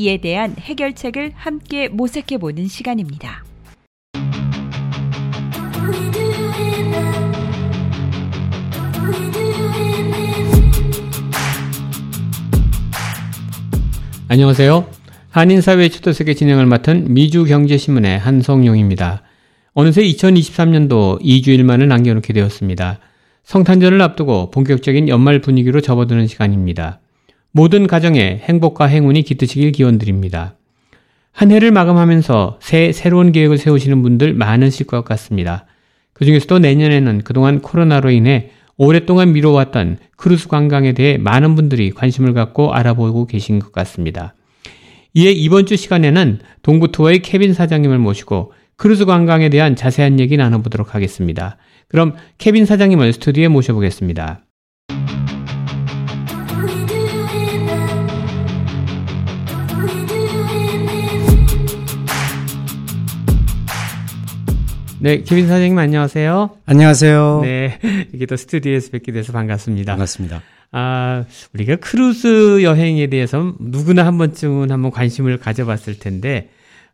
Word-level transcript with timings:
이에 0.00 0.16
대한 0.16 0.56
해결책을 0.58 1.32
함께 1.34 1.88
모색해 1.88 2.38
보는 2.38 2.68
시간입니다. 2.68 3.44
안녕하세요. 14.28 14.88
한인사회 15.28 15.90
초도석의 15.90 16.34
진행을 16.34 16.64
맡은 16.64 17.12
미주경제신문의 17.12 18.18
한성용입니다. 18.18 19.22
어느새 19.74 20.02
2023년도 20.02 21.20
2주일만을 21.20 21.88
남겨놓게 21.88 22.32
되었습니다. 22.32 23.00
성탄절을 23.44 24.00
앞두고 24.00 24.50
본격적인 24.50 25.08
연말 25.08 25.42
분위기로 25.42 25.82
접어드는 25.82 26.26
시간입니다. 26.26 27.00
모든 27.52 27.86
가정에 27.86 28.40
행복과 28.44 28.86
행운이 28.86 29.22
깃드시길 29.22 29.72
기원드립니다. 29.72 30.56
한 31.32 31.50
해를 31.50 31.70
마감하면서 31.70 32.58
새 32.60 32.92
새로운 32.92 33.32
계획을 33.32 33.58
세우시는 33.58 34.02
분들 34.02 34.34
많으실 34.34 34.86
것 34.86 35.04
같습니다. 35.04 35.66
그 36.12 36.24
중에서도 36.24 36.58
내년에는 36.58 37.22
그동안 37.22 37.60
코로나로 37.60 38.10
인해 38.10 38.50
오랫동안 38.76 39.32
미뤄왔던 39.32 39.98
크루즈 40.16 40.48
관광에 40.48 40.92
대해 40.92 41.18
많은 41.18 41.54
분들이 41.54 41.90
관심을 41.90 42.34
갖고 42.34 42.72
알아보고 42.72 43.26
계신 43.26 43.58
것 43.58 43.72
같습니다. 43.72 44.34
이에 45.14 45.30
이번 45.32 45.66
주 45.66 45.76
시간에는 45.76 46.40
동부투어의 46.62 47.20
케빈 47.22 47.52
사장님을 47.52 47.98
모시고 47.98 48.52
크루즈 48.76 49.04
관광에 49.04 49.48
대한 49.50 49.76
자세한 49.76 50.20
얘기 50.20 50.36
나눠보도록 50.36 50.94
하겠습니다. 50.94 51.58
그럼 51.88 52.14
케빈 52.38 52.64
사장님을 52.64 53.12
스튜디오에 53.12 53.48
모셔보겠습니다. 53.48 54.44
네, 65.02 65.22
케빈 65.22 65.48
사장님 65.48 65.78
안녕하세요. 65.78 66.50
안녕하세요. 66.66 67.40
네, 67.42 67.78
이게 68.12 68.26
또 68.26 68.36
스튜디오에서 68.36 68.90
뵙게 68.90 69.12
돼서 69.12 69.32
반갑습니다. 69.32 69.92
반갑습니다. 69.92 70.42
아, 70.72 71.24
우리가 71.54 71.76
크루즈 71.76 72.62
여행에 72.62 73.06
대해서 73.06 73.54
누구나 73.58 74.04
한 74.04 74.18
번쯤은 74.18 74.70
한번 74.70 74.90
관심을 74.90 75.38
가져봤을 75.38 75.98
텐데, 75.98 76.50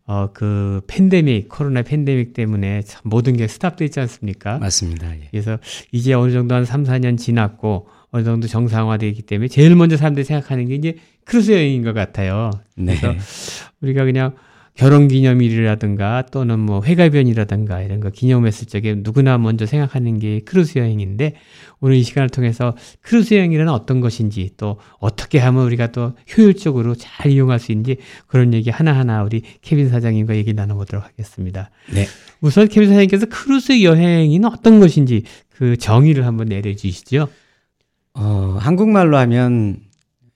어, 0.06 0.30
그 0.32 0.82
팬데믹, 0.86 1.48
코로나 1.48 1.82
팬데믹 1.82 2.32
때문에 2.32 2.82
참 2.82 3.00
모든 3.02 3.36
게 3.36 3.48
stop돼 3.48 3.86
있지 3.86 3.98
않습니까? 3.98 4.58
맞습니다. 4.58 5.10
예. 5.10 5.28
그래서 5.32 5.58
이제 5.90 6.12
어느 6.12 6.30
정도 6.30 6.54
한 6.54 6.64
3, 6.64 6.84
4년 6.84 7.18
지났고, 7.18 7.88
어느 8.12 8.22
정도 8.22 8.46
정상화되기 8.46 9.22
때문에 9.22 9.48
제일 9.48 9.74
먼저 9.74 9.96
사람들이 9.96 10.24
생각하는 10.24 10.68
게 10.68 10.76
이제 10.76 10.94
크루즈 11.24 11.50
여행인 11.50 11.82
것 11.82 11.92
같아요. 11.92 12.50
그래서 12.76 13.08
네. 13.08 13.18
우리가 13.80 14.04
그냥 14.04 14.36
결혼 14.76 15.08
기념일이라든가 15.08 16.26
또는 16.30 16.60
뭐 16.60 16.82
회갑연이라든가 16.84 17.80
이런 17.80 18.00
거 18.00 18.10
기념했을 18.10 18.66
적에 18.66 18.94
누구나 18.98 19.38
먼저 19.38 19.64
생각하는 19.64 20.18
게 20.18 20.40
크루즈 20.40 20.78
여행인데 20.78 21.34
오늘 21.80 21.96
이 21.96 22.02
시간을 22.02 22.28
통해서 22.28 22.76
크루즈 23.00 23.34
여행이란 23.34 23.68
어떤 23.68 24.00
것인지 24.00 24.50
또 24.58 24.78
어떻게 24.98 25.38
하면 25.38 25.64
우리가 25.64 25.92
또 25.92 26.12
효율적으로 26.36 26.94
잘 26.94 27.30
이용할 27.32 27.58
수 27.58 27.72
있는지 27.72 27.96
그런 28.26 28.52
얘기 28.52 28.68
하나하나 28.68 29.22
우리 29.22 29.42
케빈 29.62 29.88
사장님과 29.88 30.36
얘기 30.36 30.52
나눠보도록 30.52 31.04
하겠습니다. 31.06 31.70
네. 31.94 32.06
우선 32.42 32.68
케빈 32.68 32.90
사장님께서 32.90 33.26
크루즈 33.30 33.82
여행이 33.82 34.38
어떤 34.44 34.78
것인지 34.78 35.22
그 35.48 35.78
정의를 35.78 36.26
한번 36.26 36.48
내려주시죠. 36.48 37.28
어, 38.12 38.56
한국말로 38.60 39.16
하면 39.16 39.78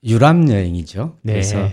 유람 0.02 0.48
여행이죠. 0.48 1.18
네. 1.22 1.34
그래서 1.34 1.62
어, 1.62 1.70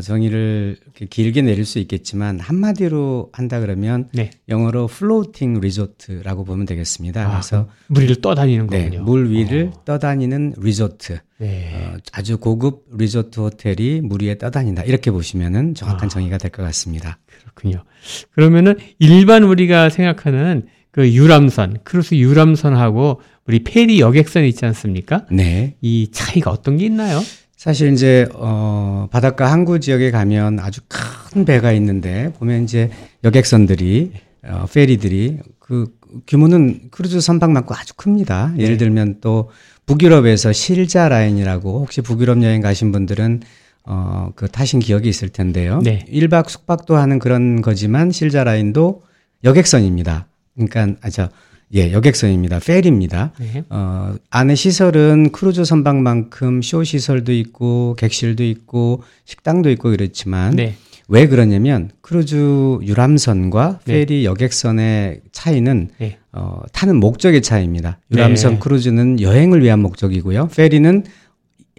정의를 0.00 0.76
이렇게 0.82 1.06
길게 1.06 1.42
내릴 1.42 1.64
수 1.64 1.78
있겠지만 1.78 2.40
한마디로 2.40 3.30
한다 3.32 3.60
그러면 3.60 4.08
네. 4.12 4.30
영어로 4.48 4.88
floating 4.88 5.60
resort라고 5.60 6.44
보면 6.44 6.66
되겠습니다. 6.66 7.26
아, 7.26 7.30
그래서 7.30 7.68
물 7.86 8.02
위를 8.02 8.20
떠다니는 8.20 8.66
네, 8.66 8.84
거군요. 8.84 9.02
물 9.04 9.30
위를 9.30 9.70
어. 9.72 9.84
떠다니는 9.84 10.54
리조트. 10.58 11.18
네. 11.38 11.72
어, 11.74 11.96
아주 12.12 12.38
고급 12.38 12.86
리조트 12.96 13.38
호텔이 13.40 14.00
물 14.00 14.22
위에 14.22 14.38
떠다닌다. 14.38 14.82
이렇게 14.82 15.10
보시면은 15.10 15.74
정확한 15.74 16.06
아. 16.06 16.08
정의가 16.08 16.38
될 16.38 16.50
것 16.50 16.62
같습니다. 16.64 17.18
그렇군요. 17.40 17.84
그러면은 18.32 18.76
일반 18.98 19.44
우리가 19.44 19.90
생각하는 19.90 20.66
그 20.90 21.12
유람선, 21.12 21.80
크루즈 21.84 22.14
유람선하고 22.14 23.20
우리 23.46 23.62
페리 23.62 24.00
여객선 24.00 24.44
있지 24.44 24.64
않습니까? 24.64 25.26
네. 25.30 25.76
이 25.82 26.08
차이가 26.10 26.50
어떤 26.50 26.78
게 26.78 26.86
있나요? 26.86 27.20
사실 27.66 27.92
이제 27.92 28.28
어 28.32 29.08
바닷가 29.10 29.50
항구 29.50 29.80
지역에 29.80 30.12
가면 30.12 30.60
아주 30.60 30.82
큰 30.86 31.44
배가 31.44 31.72
있는데 31.72 32.32
보면 32.38 32.62
이제 32.62 32.90
여객선들이 33.24 34.12
어 34.44 34.66
페리들이 34.72 35.38
그 35.58 35.92
규모는 36.28 36.90
크루즈 36.92 37.20
선박만큼 37.20 37.74
아주 37.76 37.94
큽니다. 37.96 38.52
네. 38.56 38.62
예를 38.62 38.76
들면 38.76 39.16
또 39.20 39.50
북유럽에서 39.86 40.52
실자 40.52 41.08
라인이라고 41.08 41.80
혹시 41.80 42.02
북유럽 42.02 42.40
여행 42.44 42.60
가신 42.60 42.92
분들은 42.92 43.40
어 43.82 44.30
그 44.36 44.48
타신 44.48 44.78
기억이 44.78 45.08
있을 45.08 45.28
텐데요. 45.30 45.80
네. 45.82 46.04
1박 46.08 46.48
숙박도 46.48 46.96
하는 46.96 47.18
그런 47.18 47.62
거지만 47.62 48.12
실자 48.12 48.44
라인도 48.44 49.02
여객선입니다. 49.42 50.28
그러니까 50.54 51.00
아저 51.02 51.30
예, 51.74 51.92
여객선입니다. 51.92 52.60
페리입니다. 52.60 53.32
네. 53.40 53.64
어, 53.70 54.14
안에 54.30 54.54
시설은 54.54 55.32
크루즈 55.32 55.64
선박만큼 55.64 56.62
쇼 56.62 56.84
시설도 56.84 57.32
있고 57.32 57.96
객실도 57.98 58.44
있고 58.44 59.02
식당도 59.24 59.70
있고 59.70 59.90
그렇지만 59.90 60.54
네. 60.54 60.74
왜 61.08 61.26
그러냐면 61.26 61.90
크루즈 62.00 62.78
유람선과 62.82 63.80
네. 63.84 63.92
페리 63.92 64.24
여객선의 64.24 65.22
차이는 65.32 65.90
네. 65.98 66.18
어, 66.32 66.62
타는 66.72 66.96
목적의 66.96 67.42
차이입니다. 67.42 67.98
유람선 68.12 68.54
네. 68.54 68.58
크루즈는 68.58 69.20
여행을 69.20 69.62
위한 69.62 69.80
목적이고요. 69.80 70.48
페리는 70.48 71.04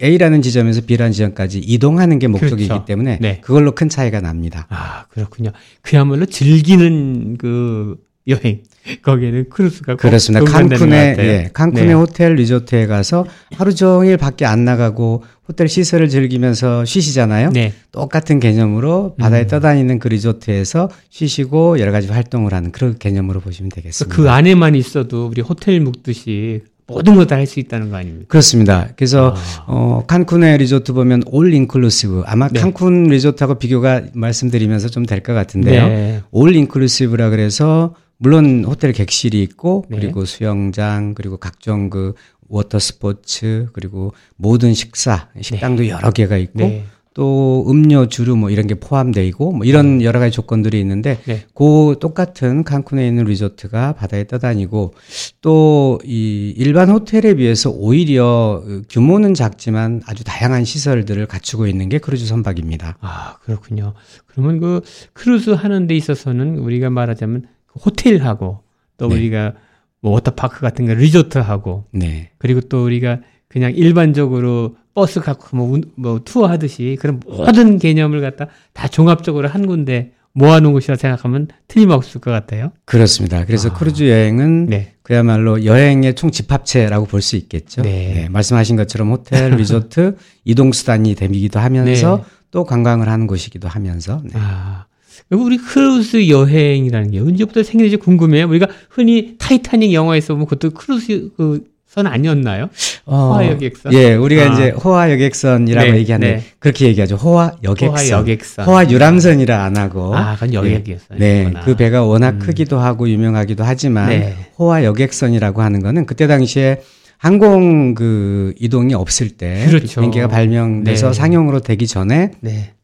A라는 0.02 0.42
지점에서 0.42 0.82
B라는 0.82 1.12
지점까지 1.12 1.58
이동하는 1.58 2.18
게 2.18 2.28
목적이기 2.28 2.68
그렇죠. 2.68 2.84
때문에 2.84 3.18
네. 3.20 3.40
그걸로 3.40 3.72
큰 3.72 3.88
차이가 3.88 4.20
납니다. 4.20 4.66
아, 4.70 5.06
그렇군요. 5.08 5.50
그야말로 5.82 6.24
즐기는 6.26 7.36
그 7.36 7.96
여행. 8.28 8.62
거기에는 9.02 9.48
크루즈가 9.50 9.94
꼭 9.94 10.02
그렇습니다. 10.02 10.44
칸쿤의. 10.44 11.18
예, 11.18 11.50
칸쿤의 11.52 11.86
네. 11.86 11.92
호텔 11.92 12.34
리조트에 12.34 12.86
가서 12.86 13.26
하루 13.56 13.74
종일 13.74 14.16
밖에 14.16 14.44
안 14.44 14.64
나가고 14.64 15.24
호텔 15.48 15.68
시설을 15.68 16.08
즐기면서 16.08 16.84
쉬시잖아요. 16.84 17.50
네. 17.50 17.72
똑같은 17.92 18.38
개념으로 18.40 19.14
바다에 19.18 19.46
떠다니는 19.46 19.98
그 19.98 20.08
리조트에서 20.08 20.90
쉬시고 21.10 21.78
여러 21.80 21.90
가지 21.92 22.08
활동을 22.08 22.52
하는 22.52 22.70
그런 22.72 22.98
개념으로 22.98 23.40
보시면 23.40 23.70
되겠습니다. 23.70 24.14
그 24.14 24.30
안에만 24.30 24.74
있어도 24.74 25.26
우리 25.26 25.40
호텔 25.42 25.80
묵듯이 25.80 26.62
모든 26.86 27.16
걸 27.16 27.26
다 27.26 27.36
할 27.36 27.46
수 27.46 27.60
있다는 27.60 27.90
거 27.90 27.96
아닙니까? 27.96 28.24
그렇습니다. 28.28 28.88
그래서 28.96 29.34
아. 29.36 29.64
어 29.66 30.04
칸쿤의 30.06 30.56
리조트 30.58 30.94
보면 30.94 31.22
all 31.26 31.52
inclusive 31.52 32.22
아마 32.26 32.48
네. 32.48 32.60
칸쿤 32.62 33.08
리조트하고 33.10 33.56
비교가 33.56 34.02
말씀드리면서 34.14 34.88
좀 34.88 35.04
될 35.04 35.22
것 35.22 35.34
같은데요. 35.34 35.86
네. 35.88 36.22
all 36.30 36.54
inclusive라 36.56 37.28
그래서 37.30 37.94
물론 38.18 38.64
호텔 38.64 38.92
객실이 38.92 39.40
있고 39.42 39.84
네. 39.88 39.98
그리고 39.98 40.24
수영장 40.24 41.14
그리고 41.14 41.36
각종 41.36 41.88
그 41.88 42.14
water 42.48 42.78
sports 42.78 43.68
그리고 43.72 44.12
모든 44.36 44.74
식사 44.74 45.28
식당도 45.40 45.88
여러 45.88 46.10
개가 46.10 46.36
있고 46.36 46.58
네. 46.60 46.84
또 47.14 47.64
음료 47.68 48.06
주류 48.06 48.36
뭐 48.36 48.48
이런 48.48 48.66
게 48.68 48.74
포함되어 48.74 49.24
있고 49.24 49.52
뭐 49.52 49.66
이런 49.66 50.02
여러 50.02 50.20
가지 50.20 50.32
조건들이 50.32 50.78
있는데 50.80 51.18
네. 51.26 51.44
그 51.54 51.96
똑같은 52.00 52.62
칸쿤에 52.64 53.06
있는 53.06 53.24
리조트가 53.24 53.94
바다에 53.94 54.26
떠다니고 54.26 54.94
또 55.40 55.88
이 56.04 56.54
일반 56.56 56.90
호텔에 56.90 57.34
비해서 57.34 57.70
오히려 57.70 58.62
규모는 58.88 59.34
작지만 59.34 60.02
아주 60.06 60.24
다양한 60.24 60.64
시설들을 60.64 61.26
갖추고 61.26 61.66
있는 61.66 61.88
게 61.88 61.98
크루즈 61.98 62.26
선박입니다. 62.26 62.96
아, 63.00 63.36
그렇군요. 63.42 63.94
그러면 64.26 64.60
그 64.60 64.80
크루즈 65.12 65.50
하는 65.50 65.86
데 65.86 65.94
있어서는 65.96 66.58
우리가 66.58 66.90
말하자면 66.90 67.42
그 67.42 67.57
호텔하고 67.84 68.60
또 68.96 69.08
네. 69.08 69.14
우리가 69.14 69.54
뭐 70.00 70.12
워터파크 70.12 70.60
같은 70.60 70.86
거 70.86 70.94
리조트하고 70.94 71.84
네. 71.92 72.30
그리고 72.38 72.60
또 72.60 72.84
우리가 72.84 73.20
그냥 73.48 73.72
일반적으로 73.74 74.76
버스 74.94 75.20
갖고 75.20 75.56
뭐, 75.56 75.70
운- 75.70 75.90
뭐 75.96 76.20
투어 76.24 76.46
하듯이 76.48 76.96
그런 77.00 77.20
모든 77.26 77.78
개념을 77.78 78.20
갖다 78.20 78.46
다 78.72 78.88
종합적으로 78.88 79.48
한 79.48 79.66
군데 79.66 80.12
모아놓은 80.32 80.72
곳이라 80.72 80.96
생각하면 80.96 81.48
틀림없을 81.68 82.20
것 82.20 82.30
같아요. 82.30 82.70
그렇습니다. 82.84 83.44
그래서 83.44 83.70
아. 83.70 83.72
크루즈 83.72 84.08
여행은 84.08 84.66
네. 84.66 84.94
그야말로 85.02 85.64
여행의 85.64 86.14
총 86.14 86.30
집합체라고 86.30 87.06
볼 87.06 87.22
수 87.22 87.36
있겠죠. 87.36 87.82
네. 87.82 88.28
말씀하신 88.28 88.76
것처럼 88.76 89.10
호텔, 89.10 89.50
리조트, 89.56 90.16
이동 90.44 90.72
수단이 90.72 91.14
되기도 91.14 91.58
하면서 91.58 92.24
또 92.50 92.64
관광을 92.64 93.08
하는 93.08 93.26
곳이기도 93.26 93.66
하면서 93.68 94.20
네. 94.24 94.32
아. 94.34 94.84
우리 95.30 95.58
크루즈 95.58 96.28
여행이라는 96.28 97.10
게 97.10 97.20
언제부터 97.20 97.62
생겼는지 97.62 97.96
궁금해요. 97.96 98.46
우리가 98.48 98.66
흔히 98.90 99.36
타이타닉 99.38 99.92
영화에서 99.92 100.34
보면 100.34 100.46
그것도 100.46 100.70
크루즈 100.70 101.30
그선 101.36 102.06
아니었나요? 102.06 102.68
어, 103.06 103.16
호화 103.16 103.46
여객선. 103.48 103.92
예, 103.94 104.14
우리가 104.14 104.42
아. 104.50 104.54
이제 104.54 104.70
호화 104.70 105.10
여객선이라고 105.12 105.90
네, 105.92 105.98
얘기하는데 105.98 106.36
네. 106.36 106.44
그렇게 106.58 106.86
얘기하죠. 106.86 107.16
호화 107.16 107.52
여객선. 107.62 107.96
호화 107.96 108.08
여객선. 108.20 108.66
호화 108.66 108.90
유람선이라 108.90 109.64
안 109.64 109.76
하고. 109.76 110.14
아, 110.14 110.34
그건 110.34 110.54
여객이었어요. 110.54 111.18
네, 111.18 111.52
그 111.64 111.76
배가 111.76 112.04
워낙 112.04 112.34
음. 112.34 112.38
크기도 112.38 112.78
하고 112.78 113.08
유명하기도 113.08 113.64
하지만 113.64 114.10
네. 114.10 114.36
호화 114.58 114.84
여객선이라고 114.84 115.62
하는 115.62 115.80
거는 115.82 116.06
그때 116.06 116.26
당시에 116.26 116.82
항공 117.18 117.94
그 117.94 118.54
이동이 118.60 118.94
없을 118.94 119.30
때 119.30 119.66
그렇죠. 119.66 120.00
비행기가 120.00 120.28
발명돼서 120.28 121.08
네. 121.08 121.12
상용으로 121.12 121.60
되기 121.60 121.86
전에 121.86 122.30
네. 122.40 122.74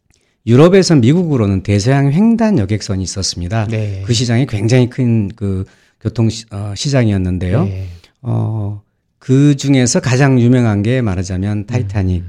유럽에서 0.47 0.95
미국으로는 0.97 1.63
대서양 1.63 2.13
횡단 2.13 2.59
여객선이 2.59 3.03
있었습니다. 3.03 3.67
네. 3.67 4.03
그 4.05 4.13
시장이 4.13 4.47
굉장히 4.47 4.89
큰 4.91 5.31
그 5.37 5.65
교통 6.05 6.29
시, 6.29 6.45
어, 6.51 6.75
시장이었는데요. 6.77 7.65
네. 7.65 7.87
어, 8.21 8.83
그 9.19 9.57
중에서 9.57 10.01
가장 10.01 10.39
유명한 10.39 10.83
게 10.83 11.01
말하자면 11.01 11.67
타이타닉 11.67 12.23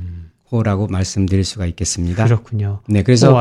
호라고 0.49 0.87
말씀드릴 0.87 1.43
수가 1.43 1.65
있겠습니다. 1.65 2.23
음. 2.23 2.25
그렇군요. 2.25 2.79
네, 2.87 3.03
그래서. 3.03 3.35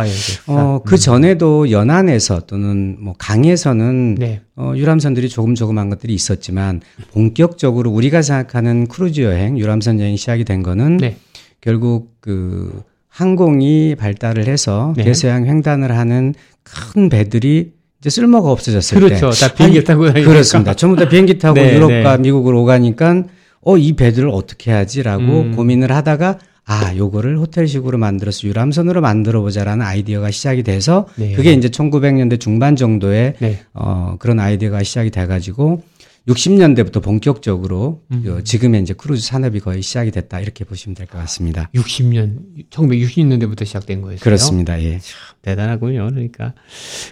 어, 0.48 0.80
그 0.84 0.96
전에도 0.96 1.70
연안에서 1.70 2.40
또는 2.46 2.96
뭐 2.98 3.14
강에서는 3.16 4.16
네. 4.16 4.40
어, 4.56 4.72
유람선들이 4.74 5.28
조금 5.28 5.54
조금한 5.54 5.88
것들이 5.88 6.12
있었지만 6.14 6.80
본격적으로 7.12 7.90
우리가 7.92 8.22
생각하는 8.22 8.88
크루즈 8.88 9.20
여행, 9.20 9.56
유람선 9.56 10.00
여행이 10.00 10.16
시작이 10.16 10.44
된 10.44 10.64
거는 10.64 10.96
네. 10.96 11.16
결국 11.60 12.16
그 12.20 12.82
항공이 13.18 13.94
발달을 13.94 14.48
해서 14.48 14.92
네. 14.96 15.04
대서양 15.04 15.46
횡단을 15.46 15.96
하는 15.96 16.34
큰 16.64 17.08
배들이 17.08 17.70
이제 18.00 18.10
쓸모가 18.10 18.50
없어졌을 18.50 18.98
그렇죠. 18.98 19.30
때다 19.30 19.54
비행기 19.54 19.84
타고 19.84 20.06
다니니까. 20.06 20.28
그렇습니다. 20.32 20.74
전부 20.74 20.96
다 20.96 21.08
비행기 21.08 21.38
타고 21.38 21.54
네, 21.62 21.74
유럽과 21.74 22.16
네. 22.16 22.22
미국으로 22.22 22.62
오가니까 22.62 23.22
어 23.66 23.78
이 23.78 23.92
배들을 23.94 24.28
어떻게 24.28 24.72
하지라고 24.72 25.22
음. 25.22 25.52
고민을 25.56 25.92
하다가 25.92 26.38
아 26.66 26.92
요거를 26.96 27.38
호텔식으로 27.38 27.98
만들어서 27.98 28.48
유람선으로 28.48 29.00
만들어 29.00 29.42
보자라는 29.42 29.86
아이디어가 29.86 30.30
시작이 30.32 30.64
돼서 30.64 31.06
네. 31.14 31.32
그게 31.34 31.52
이제 31.52 31.68
1900년대 31.68 32.40
중반 32.40 32.74
정도에 32.74 33.34
네. 33.38 33.60
어 33.74 34.16
그런 34.18 34.40
아이디어가 34.40 34.82
시작이 34.82 35.10
돼 35.10 35.26
가지고 35.26 35.82
60년대부터 36.28 37.02
본격적으로 37.02 38.02
음. 38.12 38.24
어, 38.28 38.40
지금의 38.42 38.80
이제 38.82 38.94
크루즈 38.94 39.26
산업이 39.26 39.60
거의 39.60 39.82
시작이 39.82 40.10
됐다 40.10 40.40
이렇게 40.40 40.64
보시면 40.64 40.94
될 40.94 41.06
것 41.06 41.18
같습니다. 41.18 41.68
60년, 41.74 42.38
1960년대부터 42.70 43.66
시작된 43.66 44.00
거였어요. 44.00 44.20
그렇습니다. 44.22 44.82
예. 44.82 45.00
대단하군요. 45.42 46.08
그러니까. 46.10 46.54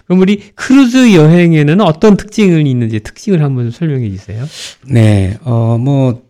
그럼 0.05 0.21
우리 0.21 0.37
크루즈 0.55 1.13
여행에는 1.13 1.79
어떤 1.81 2.17
특징이 2.17 2.69
있는지 2.69 3.01
특징을 3.01 3.43
한번 3.43 3.69
설명해 3.69 4.09
주세요. 4.09 4.43
네, 4.87 5.37
어, 5.43 5.77
뭐, 5.77 6.23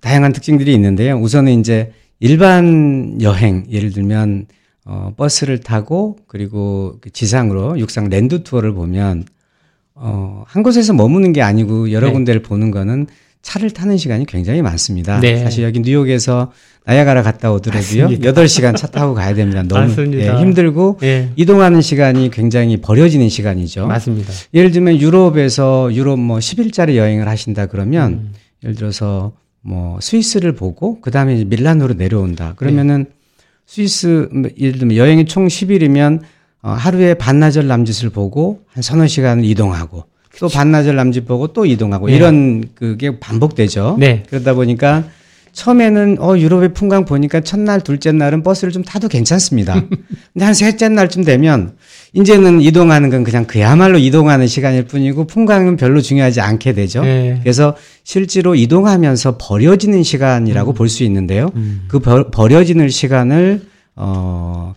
다양한 0.00 0.32
특징들이 0.32 0.74
있는데요. 0.74 1.16
우선은 1.16 1.58
이제 1.60 1.92
일반 2.20 3.18
여행, 3.22 3.64
예를 3.70 3.90
들면, 3.92 4.46
어, 4.84 5.12
버스를 5.16 5.60
타고, 5.60 6.18
그리고 6.26 6.98
그 7.00 7.10
지상으로 7.10 7.78
육상 7.78 8.08
land 8.10 8.42
tour를 8.42 8.74
보면, 8.74 9.24
어, 10.00 10.44
한 10.46 10.62
곳에서 10.62 10.92
머무는 10.92 11.32
게 11.32 11.42
아니고 11.42 11.92
여러 11.92 12.08
네. 12.08 12.12
군데를 12.12 12.42
보는 12.42 12.70
거는 12.70 13.06
차를 13.42 13.70
타는 13.70 13.96
시간이 13.96 14.26
굉장히 14.26 14.62
많습니다. 14.62 15.20
네. 15.20 15.42
사실 15.42 15.64
여기 15.64 15.80
뉴욕에서 15.80 16.52
나야가라 16.84 17.22
갔다 17.22 17.52
오더라도요. 17.52 18.04
맞습니다. 18.04 18.32
8시간 18.32 18.76
차 18.76 18.86
타고 18.86 19.14
가야 19.14 19.34
됩니다. 19.34 19.62
너무. 19.62 19.94
예, 20.14 20.30
힘들고 20.30 20.98
예. 21.02 21.30
이동하는 21.36 21.80
시간이 21.80 22.30
굉장히 22.30 22.78
버려지는 22.78 23.28
시간이죠. 23.28 23.86
맞습니다. 23.86 24.32
예를 24.54 24.70
들면 24.70 24.98
유럽에서 25.00 25.90
유럽 25.92 26.18
뭐 26.18 26.38
10일짜리 26.38 26.96
여행을 26.96 27.28
하신다 27.28 27.66
그러면 27.66 28.12
음. 28.12 28.32
예를 28.64 28.74
들어서 28.74 29.32
뭐 29.60 29.98
스위스를 30.00 30.52
보고 30.52 31.00
그다음에 31.00 31.44
밀라노로 31.44 31.94
내려온다. 31.94 32.54
그러면은 32.56 33.06
스위스 33.66 34.28
뭐 34.32 34.50
예를 34.58 34.78
들면 34.78 34.96
여행이 34.96 35.26
총 35.26 35.46
10일이면 35.46 36.20
어, 36.62 36.70
하루에 36.70 37.14
반나절 37.14 37.66
남짓을 37.66 38.10
보고 38.10 38.60
한 38.72 38.82
서너 38.82 39.06
시간을 39.06 39.44
이동하고 39.44 40.04
또 40.38 40.48
반나절 40.48 40.96
남짓 40.96 41.26
보고 41.26 41.48
또 41.48 41.66
이동하고 41.66 42.06
네. 42.06 42.16
이런 42.16 42.64
그게 42.74 43.18
반복되죠. 43.18 43.96
네. 43.98 44.22
그러다 44.28 44.54
보니까 44.54 45.04
처음에는 45.52 46.18
어 46.20 46.38
유럽의 46.38 46.72
풍광 46.72 47.04
보니까 47.04 47.40
첫날 47.40 47.80
둘째 47.80 48.12
날은 48.12 48.44
버스를 48.44 48.72
좀 48.72 48.84
타도 48.84 49.08
괜찮습니다. 49.08 49.74
근데 50.32 50.44
한 50.44 50.54
셋째 50.54 50.88
날쯤 50.88 51.24
되면 51.24 51.74
이제는 52.12 52.60
이동하는 52.60 53.10
건 53.10 53.24
그냥 53.24 53.44
그야말로 53.44 53.98
이동하는 53.98 54.46
시간일 54.46 54.84
뿐이고 54.84 55.26
풍광은 55.26 55.76
별로 55.76 56.00
중요하지 56.00 56.40
않게 56.40 56.74
되죠. 56.74 57.02
네. 57.02 57.38
그래서 57.42 57.74
실제로 58.04 58.54
이동하면서 58.54 59.38
버려지는 59.38 60.04
시간이라고 60.04 60.74
볼수 60.74 61.02
있는데요. 61.02 61.50
음. 61.56 61.86
그 61.88 61.98
버, 61.98 62.30
버려지는 62.30 62.88
시간을 62.88 63.62
어 63.96 64.74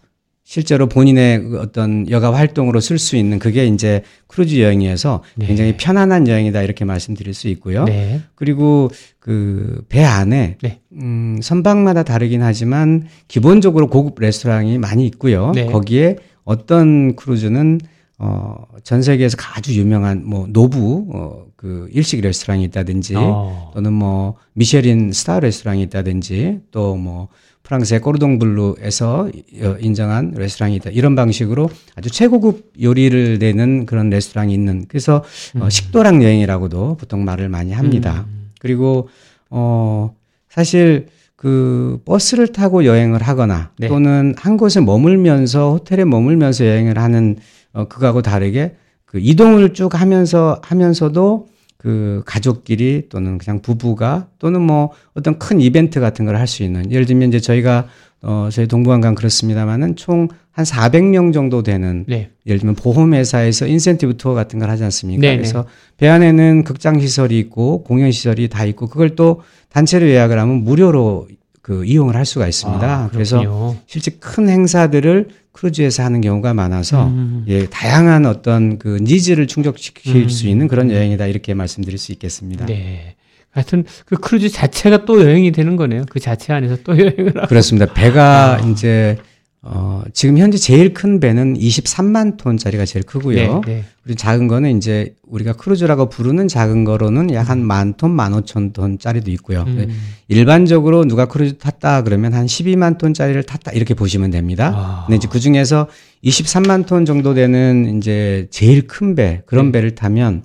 실제로 0.52 0.88
본인의 0.88 1.44
그 1.44 1.60
어떤 1.62 2.10
여가 2.10 2.34
활동으로 2.34 2.82
쓸 2.82 3.00
수 3.00 3.16
있는 3.16 3.40
그게 3.40 3.66
이제 3.66 4.02
크루즈 4.28 4.60
여행이어서 4.60 5.24
네. 5.36 5.46
굉장히 5.46 5.78
편안한 5.78 6.28
여행이다 6.28 6.62
이렇게 6.62 6.84
말씀드릴 6.84 7.34
수 7.34 7.48
있고요. 7.48 7.86
네. 7.86 8.20
그리고 8.36 8.92
그 9.22 9.82
배 9.88 10.04
안에 10.04 10.58
네. 10.62 10.82
음, 10.92 11.40
선박마다 11.42 12.04
다르긴 12.04 12.42
하지만 12.42 13.08
기본적으로 13.30 13.88
고급 13.88 14.20
레스토랑이 14.20 14.78
많이 14.78 15.08
있고요. 15.08 15.54
네. 15.56 15.68
거기에 15.68 16.18
어떤 16.44 17.16
크루즈는 17.16 17.80
어, 18.18 18.66
전 18.84 19.02
세계에서 19.02 19.38
아주 19.56 19.74
유명한 19.80 20.24
뭐 20.26 20.48
노부 20.50 21.08
어, 21.14 21.46
그 21.56 21.88
일식 21.94 22.20
레스토랑이 22.20 22.66
있다든지 22.66 23.14
어. 23.16 23.72
또는 23.74 23.94
뭐 23.94 24.36
미쉐린 24.52 25.14
스타 25.14 25.40
레스토랑이 25.40 25.82
있다든지 25.84 26.60
또뭐 26.72 27.30
프랑스의 27.72 28.02
꼬르동 28.02 28.38
블루에서 28.38 29.30
어, 29.62 29.76
인정한 29.80 30.34
레스토랑이 30.36 30.76
있다. 30.76 30.90
이런 30.90 31.16
방식으로 31.16 31.70
아주 31.96 32.12
최고급 32.12 32.74
요리를 32.82 33.40
내는 33.40 33.86
그런 33.86 34.10
레스토랑이 34.10 34.54
있는 34.54 34.86
그래서 34.90 35.24
어, 35.58 35.70
식도락 35.70 36.22
여행이라고도 36.22 36.98
보통 36.98 37.24
말을 37.24 37.48
많이 37.48 37.72
합니다. 37.72 38.26
그리고 38.60 39.08
어 39.50 40.14
사실 40.50 41.08
그 41.38 42.02
버스를 42.04 42.50
타고 42.50 42.84
여행을 42.84 43.24
하거나 43.24 43.72
네. 43.80 43.88
또는 43.88 44.36
한 44.38 44.58
곳에 44.58 44.82
머물면서 44.82 45.72
호텔에 45.72 46.04
머물면서 46.04 46.66
여행을 46.66 46.98
하는 46.98 47.38
어 47.72 47.86
그거하고 47.86 48.22
다르게 48.22 48.76
그 49.06 49.18
이동을 49.20 49.74
쭉 49.74 50.00
하면서 50.00 50.60
하면서도 50.62 51.48
그 51.82 52.22
가족끼리 52.28 53.08
또는 53.10 53.40
그냥 53.40 53.60
부부가 53.62 54.28
또는 54.38 54.62
뭐 54.62 54.92
어떤 55.16 55.40
큰 55.40 55.60
이벤트 55.60 56.00
같은 56.00 56.26
걸 56.26 56.36
할 56.36 56.46
수 56.48 56.62
있는 56.62 56.92
예를 56.92 57.08
들면 57.08 57.30
이제 57.30 57.40
저희가 57.40 57.88
어 58.22 58.50
저희 58.52 58.68
동부관광 58.68 59.16
그렇습니다만은 59.16 59.96
총 59.96 60.28
한 60.54 60.66
400명 60.66 61.34
정도 61.34 61.64
되는 61.64 62.04
네. 62.08 62.30
예를 62.46 62.60
들면 62.60 62.76
보험회사에서 62.76 63.68
인센티브 63.68 64.18
투어 64.18 64.34
같은 64.34 64.60
걸 64.60 64.70
하지 64.70 64.84
않습니까? 64.84 65.22
네네. 65.22 65.38
그래서 65.38 65.66
배 65.98 66.10
안에는 66.10 66.64
극장 66.66 67.00
시설이 67.00 67.40
있고 67.40 67.84
공연 67.84 68.12
시설이 68.12 68.50
다 68.50 68.66
있고 68.66 68.88
그걸 68.88 69.16
또 69.16 69.42
단체로 69.70 70.10
예약을 70.10 70.38
하면 70.38 70.64
무료로 70.64 71.30
그 71.62 71.86
이용을 71.86 72.16
할 72.16 72.26
수가 72.26 72.48
있습니다. 72.48 72.86
아, 72.86 73.10
그래서. 73.12 73.76
실제 73.86 74.12
큰 74.20 74.50
행사들을 74.50 75.30
크루즈에서 75.52 76.04
하는 76.04 76.22
경우가 76.22 76.54
많아서 76.54 77.08
음. 77.08 77.46
예, 77.48 77.68
다양한 77.68 78.26
어떤 78.26 78.80
그 78.80 78.98
needs를 79.02 79.48
충족시킬 79.48 80.24
음. 80.24 80.30
수 80.30 80.48
있는 80.48 80.68
그런 80.68 80.90
여행이다 80.92 81.28
이렇게 81.28 81.54
말씀드릴 81.54 81.98
수 81.98 82.12
있겠습니다. 82.14 82.66
네. 82.66 83.16
하여튼 83.52 83.84
그 84.06 84.16
크루즈 84.16 84.50
자체가 84.50 85.04
또 85.04 85.22
여행이 85.22 85.52
되는 85.52 85.76
거네요. 85.76 86.06
그 86.10 86.20
자체 86.20 86.54
안에서 86.54 86.78
또 86.84 86.94
여행을 86.98 87.34
하고. 87.36 87.48
그렇습니다. 87.48 87.94
배가 87.94 88.60
이제 88.72 89.18
어, 89.64 90.02
지금 90.12 90.40
현재 90.40 90.58
제일 90.58 90.92
큰 90.92 91.20
배는 91.20 91.54
23만 91.54 92.38
톤짜리가 92.38 92.84
제일 92.86 93.06
크고요. 93.06 93.36
네, 93.36 93.74
네. 93.74 93.84
그리고 94.02 94.18
작은 94.18 94.48
거는 94.48 94.76
이제 94.76 95.14
우리가 95.28 95.54
크루즈라고 95.54 96.10
부르는 96.10 96.48
작은 96.48 96.84
거로는 96.84 97.32
약 97.36 97.48
한 97.48 97.60
만 97.64 97.94
톤, 97.94 98.10
만 98.10 98.34
오천 98.34 98.74
톤짜리도 98.74 99.30
있고요. 99.32 99.64
음. 99.68 99.88
일반적으로 100.28 101.06
누가 101.06 101.28
크루즈 101.28 101.60
탔다 101.60 102.02
그러면 102.02 102.34
한 102.34 102.48
12만 102.48 102.98
톤짜리를 102.98 103.44
탔다 103.44 103.72
이렇게 103.74 103.94
보시면 103.94 104.32
됩니다. 104.32 104.72
아. 104.76 105.04
근데 105.06 105.18
이제 105.18 105.28
그 105.32 105.40
중에서 105.40 105.88
23만 106.24 106.88
톤 106.88 107.06
정도 107.06 107.36
되는 107.36 107.98
이제 107.98 108.48
제일 108.50 108.88
큰 108.88 109.14
배, 109.14 109.44
그런 109.46 109.68
네. 109.68 109.74
배를 109.74 109.94
타면 109.94 110.44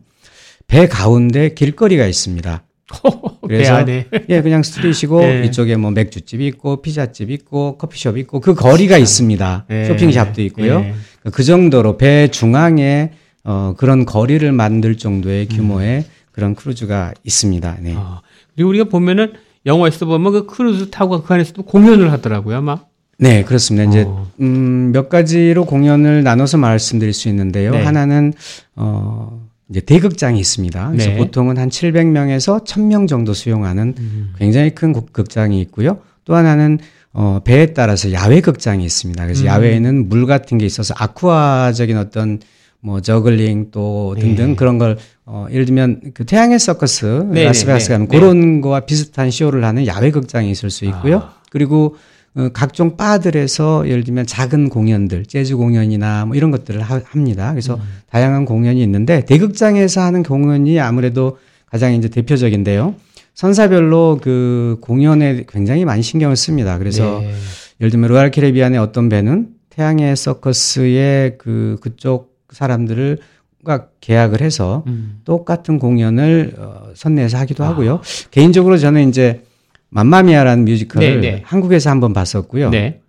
배 0.67 0.89
가운데 0.89 1.55
길거리가 1.55 2.07
있습니다. 2.07 2.65
배 3.49 3.67
안에. 3.67 4.07
예, 4.29 4.43
그냥 4.43 4.63
street이고 4.63 5.21
네. 5.21 5.45
이쪽에 5.47 5.77
뭐 5.77 5.91
맥주집 5.91 6.41
있고 6.41 6.83
피자집 6.83 7.31
있고 7.31 7.79
커피숍 7.79 8.17
있고 8.19 8.41
그 8.41 8.55
거리가 8.55 8.97
있습니다. 8.99 9.67
네. 9.69 9.85
쇼핑 9.87 10.17
shop도 10.17 10.43
있고요. 10.43 10.81
네. 10.81 10.95
그 11.33 11.43
정도로 11.43 11.97
배 11.97 12.29
중앙에 12.29 13.13
어 13.45 13.75
그런 13.77 14.05
거리를 14.05 14.51
만들 14.53 14.97
정도의 14.97 15.47
규모의 15.49 16.05
그런 16.33 16.55
크루즈가 16.55 17.13
있습니다. 17.25 17.79
네. 17.81 17.95
아, 17.97 18.21
그리고 18.55 18.71
우리가 18.71 18.85
보면은 18.85 19.33
영화에서 19.65 20.07
보면 20.07 20.33
그 20.33 20.47
크루즈 20.47 20.91
타고 20.91 21.23
그 21.23 21.35
안에서도 21.35 21.63
공연을 21.63 22.13
하더라고요, 22.13 22.59
아마. 22.59 22.79
네, 23.19 23.43
그렇습니다. 23.43 23.89
이제 23.89 24.05
어. 24.07 24.31
음, 24.41 24.93
몇 24.93 25.09
가지로 25.09 25.65
공연을 25.65 26.23
나눠서 26.23 26.59
말씀드릴 26.59 27.13
수 27.15 27.29
있는데요. 27.29 27.73
네. 27.73 27.83
하나는 27.83 28.35
어 28.77 29.47
이제 29.69 29.81
대극장이 29.81 30.39
있습니다. 30.39 30.91
그래서 30.93 31.11
네. 31.11 31.17
보통은 31.17 31.59
한 31.59 31.69
700명에서 31.69 32.65
1000명 32.65 33.09
정도 33.09 33.35
수용하는 33.35 33.95
음. 33.99 34.33
굉장히 34.39 34.71
큰 34.71 34.93
곡- 34.93 35.13
극장이 35.13 35.61
있고요. 35.63 35.99
또 36.25 36.35
하나는 36.37 36.79
어 37.13 37.41
배에 37.45 37.73
따라서 37.73 38.13
야외 38.13 38.41
극장이 38.41 38.85
있습니다. 38.85 39.25
그래서 39.25 39.43
음. 39.43 39.47
야외에는 39.47 40.09
물 40.09 40.27
같은 40.27 40.59
게 40.59 40.67
있어서 40.67 40.95
aqua적인 40.97 41.97
어떤 41.97 42.41
뭐 42.81 43.01
저글링 43.01 43.71
또 43.73 44.15
등등 44.21 44.51
네. 44.51 44.55
그런 44.57 44.79
걸 44.79 44.99
어, 45.25 45.47
예를 45.51 45.65
들면 45.65 46.13
그 46.15 46.25
태양의 46.25 46.59
서커스 46.61 47.27
네, 47.33 47.45
라스베가스 47.45 47.89
네, 47.89 47.95
가면 47.95 48.09
네. 48.09 48.19
그런 48.19 48.61
거와 48.61 48.81
비슷한 48.81 49.31
쇼를 49.33 49.65
하는 49.65 49.87
야외 49.87 50.11
극장이 50.13 50.49
있을 50.51 50.71
수 50.71 50.85
있고요. 50.85 51.17
아. 51.17 51.35
그리고 51.51 51.97
어, 51.97 51.99
각종 52.53 52.97
바들에서 52.97 53.89
예를 53.89 54.05
들면 54.05 54.27
작은 54.27 54.69
공연들, 54.69 55.25
재즈 55.25 55.57
공연이나 55.57 56.27
뭐 56.27 56.37
이런 56.37 56.51
것들을 56.51 56.83
하, 56.83 57.01
합니다. 57.05 57.51
그래서 57.51 57.77
음. 57.77 57.81
다양한 58.11 58.45
공연이 58.45 58.83
있는데 58.83 59.25
대극장에서 59.25 60.03
하는 60.03 60.23
공연이 60.23 60.79
아무래도 60.79 61.39
가장 61.71 61.95
이제 61.95 62.09
대표적인데요. 62.09 62.95
선사별로 63.35 64.19
그 64.23 64.79
공연에 64.81 65.45
굉장히 65.49 65.85
많이 65.85 66.03
신경을 66.03 66.37
씁니다. 66.37 66.79
그래서 66.79 67.21
네. 67.21 67.33
예를 67.81 67.91
들면 67.91 68.11
로얄 68.11 68.31
캐리비안의 68.31 68.79
어떤 68.79 69.09
배는 69.09 69.49
태양의 69.71 70.17
서커스의 70.17 71.37
그 71.39 71.79
그쪽 71.81 72.37
사람들을 72.51 73.19
과 73.65 73.89
계약을 74.01 74.43
해서 74.43 74.85
음. 74.87 75.19
똑같은 75.25 75.81
공연을 75.81 76.55
어, 76.57 76.91
선내에서 76.95 77.37
하기도 77.39 77.65
아. 77.65 77.71
하고요. 77.71 78.01
개인적으로 78.31 78.79
저는 78.79 79.09
이제 79.09 79.43
맘마미아라는 79.97 80.65
뮤지컬을 80.67 81.21
네, 81.21 81.31
네. 81.31 81.43
한국에서 81.47 81.89
한번 81.91 82.13
봤었고요. 82.13 82.69
네. 82.71 83.01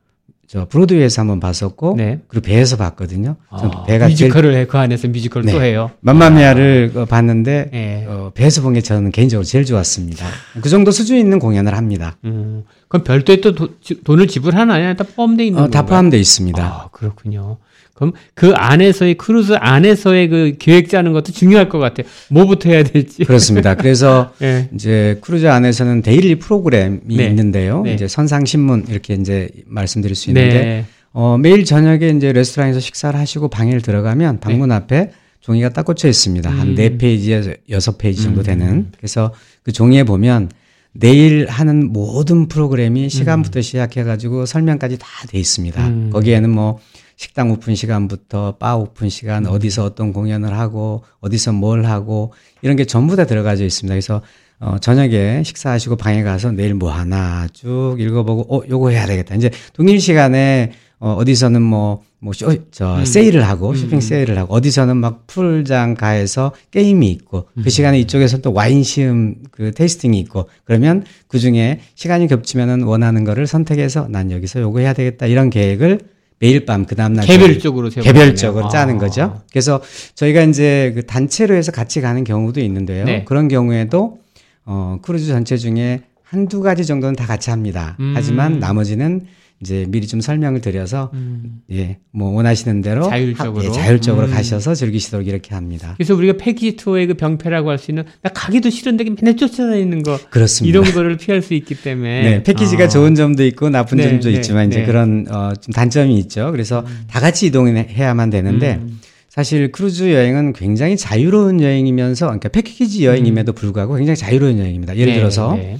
저 0.49 0.65
브로드웨이에서 0.69 1.21
한번 1.23 1.41
봤었고 1.41 1.95
네. 1.97 2.21
그리고 2.29 2.45
배에서 2.45 2.77
봤거든요. 2.77 3.35
아, 3.49 3.83
배가 3.85 4.05
제일 4.07 4.29
뮤지컬을 4.29 4.55
해, 4.55 4.65
그 4.65 4.77
안에서 4.77 5.09
뮤지컬을 5.09 5.45
네. 5.45 5.51
또 5.51 5.61
해요. 5.61 5.91
맘마미아를 5.99 6.93
어, 6.95 7.03
봤는데 7.05 7.69
예. 7.73 8.05
어, 8.07 8.31
배에서 8.33 8.61
본 8.61 8.73
게 8.73 8.79
저는 8.79 9.11
개인적으로 9.11 9.43
제일 9.43 9.65
좋았습니다. 9.65 10.25
그 10.61 10.69
정도 10.69 10.91
수준 10.91 11.17
있는 11.17 11.39
공연을 11.39 11.75
합니다. 11.75 12.15
음. 12.23 12.63
그럼 12.87 13.03
별도의 13.03 13.41
또 13.41 13.53
도, 13.55 13.69
지- 13.81 14.01
돈을 14.05 14.27
지불하나요? 14.27 14.95
다 14.95 15.03
포함되어 15.03 15.45
있는 15.45 15.59
어, 15.63 15.65
다 15.65 15.79
건가요? 15.81 15.85
포함되어 15.89 16.19
있습니다. 16.21 16.63
아, 16.63 16.87
그렇군요. 16.93 17.57
그럼 17.97 18.13
그 18.35 18.53
안에서의 18.53 19.15
크루즈 19.15 19.53
안에서의 19.53 20.29
그 20.29 20.53
계획 20.59 20.87
짜는 20.87 21.13
것도 21.13 21.31
중요할 21.31 21.67
것 21.67 21.79
같아요. 21.79 22.05
뭐부터 22.29 22.69
해야 22.69 22.83
될지. 22.83 23.23
그렇습니다. 23.23 23.73
그래서 23.73 24.31
예. 24.43 24.69
이제 24.75 25.17
크루즈 25.21 25.47
안에서는 25.47 26.03
daily 26.03 26.35
프로그램이 26.35 27.17
네. 27.17 27.25
있는데요. 27.25 27.81
네. 27.81 27.95
이제 27.95 28.07
선상 28.07 28.45
신문 28.45 28.85
이렇게 28.87 29.15
이제 29.15 29.49
말씀드릴 29.65 30.15
수 30.15 30.29
있는데 30.29 30.53
네. 30.63 30.85
어, 31.11 31.39
매일 31.39 31.65
저녁에 31.65 32.09
이제 32.09 32.31
레스토랑에서 32.31 32.79
식사를 32.79 33.19
하시고 33.19 33.47
방에 33.47 33.75
들어가면 33.79 34.41
방문 34.41 34.71
앞에 34.71 35.09
종이가 35.41 35.69
딱 35.69 35.83
꽂혀 35.83 36.07
있습니다. 36.07 36.47
한 36.51 36.67
음. 36.69 36.75
네 36.75 36.97
페이지에서 36.99 37.51
여섯 37.71 37.97
페이지 37.97 38.21
정도 38.21 38.43
되는. 38.43 38.91
그래서 38.97 39.33
그 39.63 39.71
종이에 39.71 40.03
보면 40.03 40.51
내일 40.91 41.47
하는 41.49 41.91
모든 41.91 42.47
프로그램이 42.47 43.09
시간부터 43.09 43.61
시작해가지고 43.61 44.45
설명까지 44.45 44.97
다 44.99 45.07
돼 45.27 45.39
있습니다. 45.39 45.87
음. 45.87 46.09
거기에는 46.11 46.49
뭐 46.51 46.79
식당 47.17 47.49
오픈 47.49 47.73
시간부터 47.73 48.57
바 48.57 48.75
오픈 48.75 49.09
시간, 49.09 49.47
어디서 49.47 49.83
어떤 49.83 50.13
공연을 50.13 50.57
하고, 50.57 51.03
어디서 51.19 51.51
뭘 51.51 51.85
하고, 51.85 52.31
이런 52.61 52.75
게 52.77 52.85
전부 52.85 53.15
다 53.15 53.25
들어가져 53.25 53.65
있습니다. 53.65 53.91
그래서, 53.91 54.21
어, 54.59 54.77
저녁에 54.79 55.41
식사하시고 55.43 55.95
방에 55.95 56.21
가서 56.21 56.51
내일 56.51 56.75
뭐 56.75 56.91
하나 56.91 57.47
쭉 57.53 57.97
읽어보고, 57.99 58.55
어, 58.55 58.61
요거 58.69 58.91
해야 58.91 59.07
되겠다. 59.07 59.33
이제 59.33 59.49
동일 59.73 59.99
시간에, 59.99 60.73
어, 60.99 61.13
어디서는 61.13 61.59
뭐, 61.59 62.03
뭐, 62.19 62.33
쇼, 62.33 62.53
저, 62.69 63.03
세일을 63.03 63.47
하고, 63.47 63.73
쇼핑 63.73 63.99
세일을 63.99 64.37
하고, 64.37 64.53
어디서는 64.53 64.97
막 64.97 65.25
풀장 65.25 65.95
가에서 65.95 66.51
게임이 66.69 67.09
있고, 67.09 67.47
그 67.63 67.71
시간에 67.71 67.99
이쪽에서 67.99 68.39
또 68.39 68.53
와인 68.53 68.83
시음 68.83 69.37
그 69.49 69.71
tasting이 69.71 70.19
있고, 70.19 70.49
그러면 70.65 71.03
그 71.27 71.39
중에 71.39 71.79
시간이 71.95 72.27
겹치면은 72.27 72.83
원하는 72.83 73.23
거를 73.23 73.47
선택해서 73.47 74.07
난 74.07 74.29
여기서 74.29 74.61
요거 74.61 74.79
해야 74.79 74.93
되겠다. 74.93 75.25
이런 75.25 75.49
계획을 75.49 76.16
매일 76.39 76.65
밤 76.65 76.85
그 76.85 76.95
다음날 76.95 77.25
개별적으로 77.25 77.89
개별적으로 77.89 78.63
거네요. 78.67 78.71
짜는 78.71 78.95
아. 78.95 78.99
거죠. 78.99 79.41
그래서 79.51 79.81
저희가 80.15 80.43
이제 80.43 80.91
그 80.95 81.05
단체로 81.05 81.55
해서 81.55 81.71
같이 81.71 82.01
가는 82.01 82.23
경우도 82.23 82.59
있는데요. 82.61 83.05
네. 83.05 83.23
그런 83.25 83.47
경우에도 83.47 84.19
어 84.65 84.99
크루즈 85.01 85.27
전체 85.27 85.57
중에 85.57 86.01
한두 86.23 86.61
가지 86.61 86.85
정도는 86.85 87.15
다 87.15 87.25
같이 87.25 87.49
합니다. 87.49 87.95
음. 87.99 88.13
하지만 88.15 88.59
나머지는 88.59 89.25
이제 89.59 89.85
미리 89.89 90.05
좀 90.05 90.21
설명을 90.21 90.61
드려서 90.61 91.09
음. 91.15 91.61
예, 91.71 91.97
뭐 92.11 92.29
원하시는 92.31 92.81
대로 92.81 93.09
자율적으로. 93.09 93.63
하- 93.65 93.67
예, 93.67 93.71
자율적으로 93.71 94.27
음. 94.27 94.31
가셔서 94.31 94.75
즐기시도록 94.75 95.27
이렇게 95.27 95.55
합니다. 95.55 95.95
그래서 95.97 96.13
우리가 96.15 96.33
패키지 96.37 96.75
투어의 96.75 97.07
그 97.07 97.13
병폐라고 97.15 97.69
할 97.71 97.79
수 97.79 97.89
있는 97.91 98.03
나 98.21 98.29
가기도 98.29 98.69
싫은데 98.69 99.05
맨날 99.05 99.35
쫓아다니는 99.35 100.03
거 100.03 100.19
그렇습니다. 100.29 100.77
이런 100.79 100.93
거를 100.93 101.17
피할 101.17 101.41
수 101.41 101.53
있기 101.55 101.73
때문에 101.75 102.21
네, 102.21 102.43
패키지가 102.43 102.83
아. 102.83 102.87
좋은 102.87 103.15
점도 103.15 103.43
있고 103.45 103.69
나쁜 103.69 103.97
네, 103.97 104.09
점도 104.09 104.29
네, 104.29 104.35
있지만 104.35 104.67
이제 104.67 104.81
네. 104.81 104.85
그런 104.85 105.25
어, 105.29 105.53
좀 105.59 105.71
단점이 105.73 106.15
있죠. 106.19 106.51
그래서 106.51 106.85
다 107.07 107.19
같이 107.19 107.47
이동해야만 107.47 108.29
되는데 108.29 108.75
음. 108.81 108.99
사실 109.29 109.71
크루즈 109.71 110.11
여행은 110.13 110.53
굉장히 110.53 110.97
자유로운 110.97 111.61
여행이면서 111.61 112.25
그러니까 112.27 112.49
패키지 112.49 113.05
여행임에도 113.05 113.53
불구하고 113.53 113.95
굉장히 113.95 114.17
자유로운 114.17 114.59
여행입니다. 114.59 114.95
예를 114.97 115.13
음. 115.13 115.13
네, 115.13 115.19
들어서 115.19 115.55
네. 115.55 115.77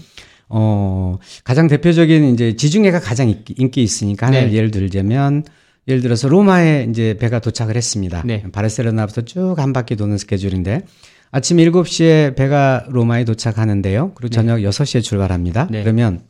어 0.49 1.17
가장 1.43 1.67
대표적인 1.67 2.33
이제 2.33 2.55
지중해가 2.55 2.99
가장 2.99 3.29
인기, 3.29 3.53
인기 3.57 3.83
있으니까 3.83 4.27
하나를 4.27 4.49
네. 4.49 4.53
예를 4.55 4.71
들자면 4.71 5.43
예를 5.87 6.01
들어서 6.01 6.27
로마에 6.27 6.87
이제 6.89 7.17
배가 7.19 7.39
도착을 7.39 7.75
했습니다. 7.75 8.23
네. 8.25 8.43
바르셀로나부터 8.51 9.21
쭉 9.21 9.55
한 9.59 9.73
바퀴 9.73 9.95
도는 9.95 10.17
스케줄인데 10.17 10.81
아침 11.31 11.57
7시에 11.57 12.35
배가 12.35 12.85
로마에 12.89 13.25
도착하는데요. 13.25 14.13
그리고 14.15 14.29
저녁 14.29 14.59
6시에 14.59 15.03
출발합니다. 15.03 15.67
네. 15.69 15.83
그러면 15.83 16.21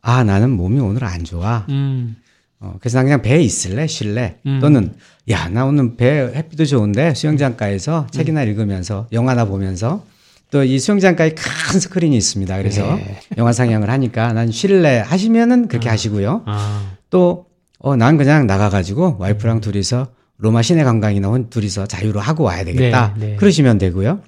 아 0.00 0.24
나는 0.24 0.50
몸이 0.50 0.80
오늘 0.80 1.04
안 1.04 1.22
좋아. 1.24 1.66
음. 1.68 2.16
어, 2.62 2.76
그래서 2.78 2.98
난 2.98 3.06
그냥 3.06 3.22
배에 3.22 3.40
있을래, 3.40 3.88
쉴래. 3.88 4.36
음. 4.46 4.60
또는, 4.60 4.94
야, 5.30 5.48
나 5.48 5.64
오늘 5.64 5.96
배 5.96 6.30
햇빛도 6.32 6.64
좋은데 6.64 7.12
수영장가에서 7.12 8.06
책이나 8.12 8.44
읽으면서 8.44 9.08
영화나 9.10 9.46
보면서 9.46 10.06
또 10.52 10.62
이 10.64 10.78
수영장가에 10.78 11.30
큰 11.30 11.80
스크린이 11.80 12.14
있습니다. 12.16 12.56
그래서 12.58 12.96
네. 12.96 13.18
영화 13.38 13.52
상영을 13.54 13.88
하니까 13.88 14.32
난 14.34 14.50
쉴래 14.50 14.98
하시면은 14.98 15.66
그렇게 15.66 15.88
하시고요. 15.88 16.42
아. 16.46 16.92
또, 17.08 17.46
어, 17.78 17.96
난 17.96 18.18
그냥 18.18 18.46
나가가지고 18.46 19.16
와이프랑 19.18 19.62
둘이서 19.62 20.08
로마 20.36 20.60
시내 20.60 20.84
관광이나 20.84 21.28
혼 21.28 21.48
둘이서 21.48 21.86
자유로 21.86 22.20
하고 22.20 22.44
와야 22.44 22.64
되겠다. 22.64 23.14
네, 23.18 23.28
네. 23.28 23.36
그러시면 23.36 23.78
되고요. 23.78 24.20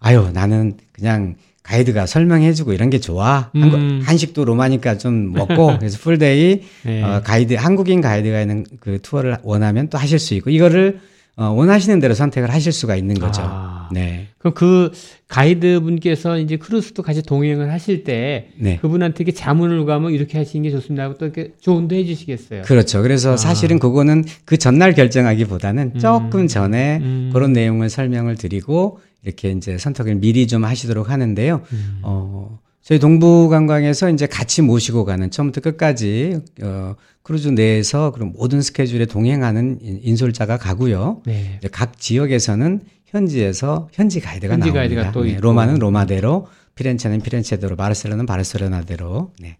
아유, 0.00 0.30
나는 0.32 0.78
그냥 0.92 1.34
가이드가 1.62 2.06
설명해주고 2.06 2.72
이런 2.72 2.88
게 2.88 2.98
좋아. 2.98 3.50
음. 3.54 3.62
한국- 3.62 4.08
한식도 4.08 4.44
로마니까 4.46 4.96
좀 4.98 5.32
먹고 5.32 5.76
그래서 5.78 5.98
full 5.98 6.35
day 6.35 6.62
네. 6.84 7.02
어, 7.02 7.20
가이드 7.22 7.52
한국인 7.54 8.00
가이드가 8.00 8.40
있는 8.40 8.64
그 8.80 9.00
투어를 9.02 9.36
원하면 9.42 9.88
또 9.90 9.98
하실 9.98 10.18
수 10.18 10.32
있고 10.34 10.48
이거를 10.48 11.00
어, 11.36 11.50
원하시는 11.50 12.00
대로 12.00 12.14
선택을 12.14 12.50
하실 12.50 12.72
수가 12.72 12.96
있는 12.96 13.14
거죠. 13.14 13.42
아. 13.44 13.88
네, 13.92 14.28
그럼 14.38 14.54
그 14.54 14.90
가이드 15.28 15.80
분께서 15.80 16.38
이제 16.38 16.56
크루스도 16.56 17.02
같이 17.02 17.22
동행을 17.22 17.70
하실 17.70 18.04
때 18.04 18.48
네. 18.56 18.78
그분한테 18.78 19.22
이렇게 19.22 19.32
자문을 19.32 19.84
가면 19.84 20.12
이렇게 20.12 20.38
하시는 20.38 20.62
게 20.62 20.70
좋습니다 20.70 21.04
하고 21.04 21.18
또 21.18 21.26
이렇게 21.26 21.52
조언도 21.60 21.94
해주시겠어요. 21.94 22.62
그렇죠. 22.62 23.02
그래서 23.02 23.34
아. 23.34 23.36
사실은 23.36 23.78
그거는 23.78 24.24
그 24.44 24.56
전날 24.56 24.94
결정하기보다는 24.94 25.98
조금 25.98 26.48
전에 26.48 26.98
음. 27.02 27.30
그런 27.32 27.52
내용을 27.52 27.90
설명을 27.90 28.36
드리고 28.36 29.00
이렇게 29.22 29.50
이제 29.50 29.76
선택을 29.76 30.16
미리 30.16 30.46
좀 30.46 30.64
하시도록 30.64 31.10
하는데요. 31.10 31.62
음. 31.72 31.98
어, 32.02 32.58
저희 32.86 33.00
동부관광에서 33.00 34.10
이제 34.10 34.26
같이 34.28 34.62
모시고 34.62 35.04
가는 35.04 35.28
처음부터 35.28 35.60
끝까지 35.60 36.38
어, 36.62 36.94
크루즈 37.24 37.48
내에서 37.48 38.12
그런 38.12 38.32
모든 38.32 38.62
스케줄에 38.62 39.06
동행하는 39.06 39.78
인- 39.82 40.00
인솔자가 40.04 40.56
가고요. 40.56 41.20
네. 41.26 41.58
각 41.72 41.98
지역에서는 41.98 42.82
현지에서 43.06 43.88
현지 43.92 44.20
가이드가 44.20 44.54
현지 44.54 44.70
나옵니다. 44.70 44.80
가이드가 44.80 45.10
또 45.10 45.24
네. 45.24 45.36
로마는 45.40 45.80
로마대로, 45.80 46.46
피렌체는 46.76 47.22
피렌체대로, 47.22 47.74
바르셀로나는 47.74 48.24
바르셀로나대로. 48.24 49.32
네. 49.40 49.56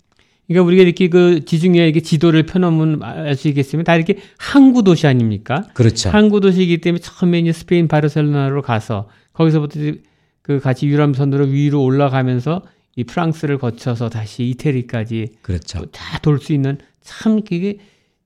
그러니까 0.47 0.65
우리가 0.69 0.83
이렇게 0.85 1.09
그 1.09 1.45
지중해 1.45 1.83
이렇게 1.85 1.99
지도를 2.03 2.47
펴놓으면 2.47 3.03
아시겠지만 3.03 3.83
다 3.83 3.97
이렇게 3.97 4.19
항구 4.39 4.85
도시 4.85 5.09
아닙니까? 5.09 5.65
그렇죠. 5.75 6.11
항구 6.11 6.39
도시이기 6.39 6.81
때문에 6.81 7.01
처음에 7.03 7.41
이제 7.41 7.51
스페인 7.51 7.89
바르셀로나로 7.89 8.63
가서 8.63 9.09
거기서부터 9.33 9.81
이제 9.81 10.03
그 10.43 10.61
같이 10.61 10.87
유람선으로 10.87 11.47
위로 11.47 11.83
올라가면서 11.83 12.63
이 12.97 13.05
프랑스를 13.05 13.59
거쳐서 13.59 14.09
다시 14.09 14.45
이태리까지 14.49 15.29
그렇죠. 15.43 15.85
다 15.93 16.19
돌 16.19 16.41
수 16.41 16.53
있는 16.53 16.79
참 17.03 17.43
그게 17.43 17.79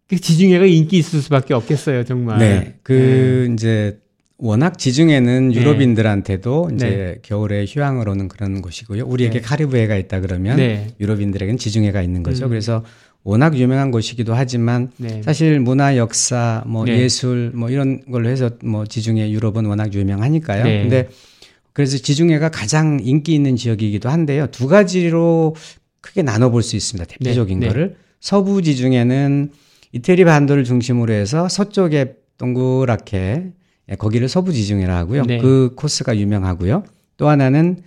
그 0.09 0.19
지중해가 0.19 0.65
인기 0.67 0.99
있을 0.99 1.21
수밖에 1.21 1.55
없겠어요, 1.55 2.05
정말. 2.05 2.39
네. 2.39 2.75
그 2.83 3.51
이제 3.53 3.99
워낙 4.39 4.79
지중해는 4.79 5.51
네. 5.51 5.55
유럽인들한테도 5.61 6.71
이제 6.75 6.87
네. 6.89 7.19
겨울에 7.23 7.67
휴양을 7.69 8.09
오는 8.09 8.27
그런 8.29 8.63
곳이고요. 8.63 9.05
우리에게 9.07 9.41
네. 9.41 9.41
카리브해가 9.41 9.97
있다 9.97 10.21
그러면 10.21 10.57
네. 10.57 10.87
유럽인들에게는 10.99 11.59
지중해가 11.59 12.01
있는 12.03 12.23
거죠. 12.23 12.47
음. 12.47 12.49
그래서 12.49 12.83
워낙 13.23 13.57
유명한 13.59 13.91
곳이기도 13.91 14.33
하지만 14.35 14.91
네. 14.97 15.21
사실 15.23 15.61
문화, 15.61 15.97
역사, 15.97 16.65
뭐 16.67 16.87
네. 16.87 16.99
예술 17.01 17.51
뭐 17.55 17.69
이런 17.71 18.01
걸로 18.11 18.31
해서 18.31 18.51
뭐 18.65 18.87
지중해 18.87 19.31
유럽은 19.31 19.67
워낙 19.67 19.93
유명하니까요. 19.93 20.65
네. 20.65 20.81
근데 20.83 21.09
그래서 21.73 21.99
지중해가 21.99 22.51
가장 22.51 22.99
인기 23.03 23.35
있는 23.35 23.57
지역이기도 23.57 24.09
한데요. 24.09 24.47
두 24.51 24.67
가지로 24.67 25.55
크게 26.01 26.23
나눠 26.23 26.51
볼 26.51 26.63
수 26.63 26.77
있습니다. 26.77 27.07
대표적인 27.19 27.61
네. 27.61 27.67
네. 27.67 27.73
거를 27.73 27.97
서부 28.21 28.63
지중해는 28.63 29.51
이태리 29.93 30.25
반도를 30.25 30.65
중심으로 30.65 31.13
해서 31.13 31.49
서쪽에 31.49 32.15
동그랗게 32.39 33.53
예, 33.91 33.95
거기를 33.97 34.29
서부 34.29 34.53
지중해라 34.53 34.97
하고요. 34.99 35.25
네. 35.25 35.39
그 35.39 35.73
코스가 35.77 36.17
유명하고요. 36.17 36.85
또 37.17 37.29
하나는 37.29 37.79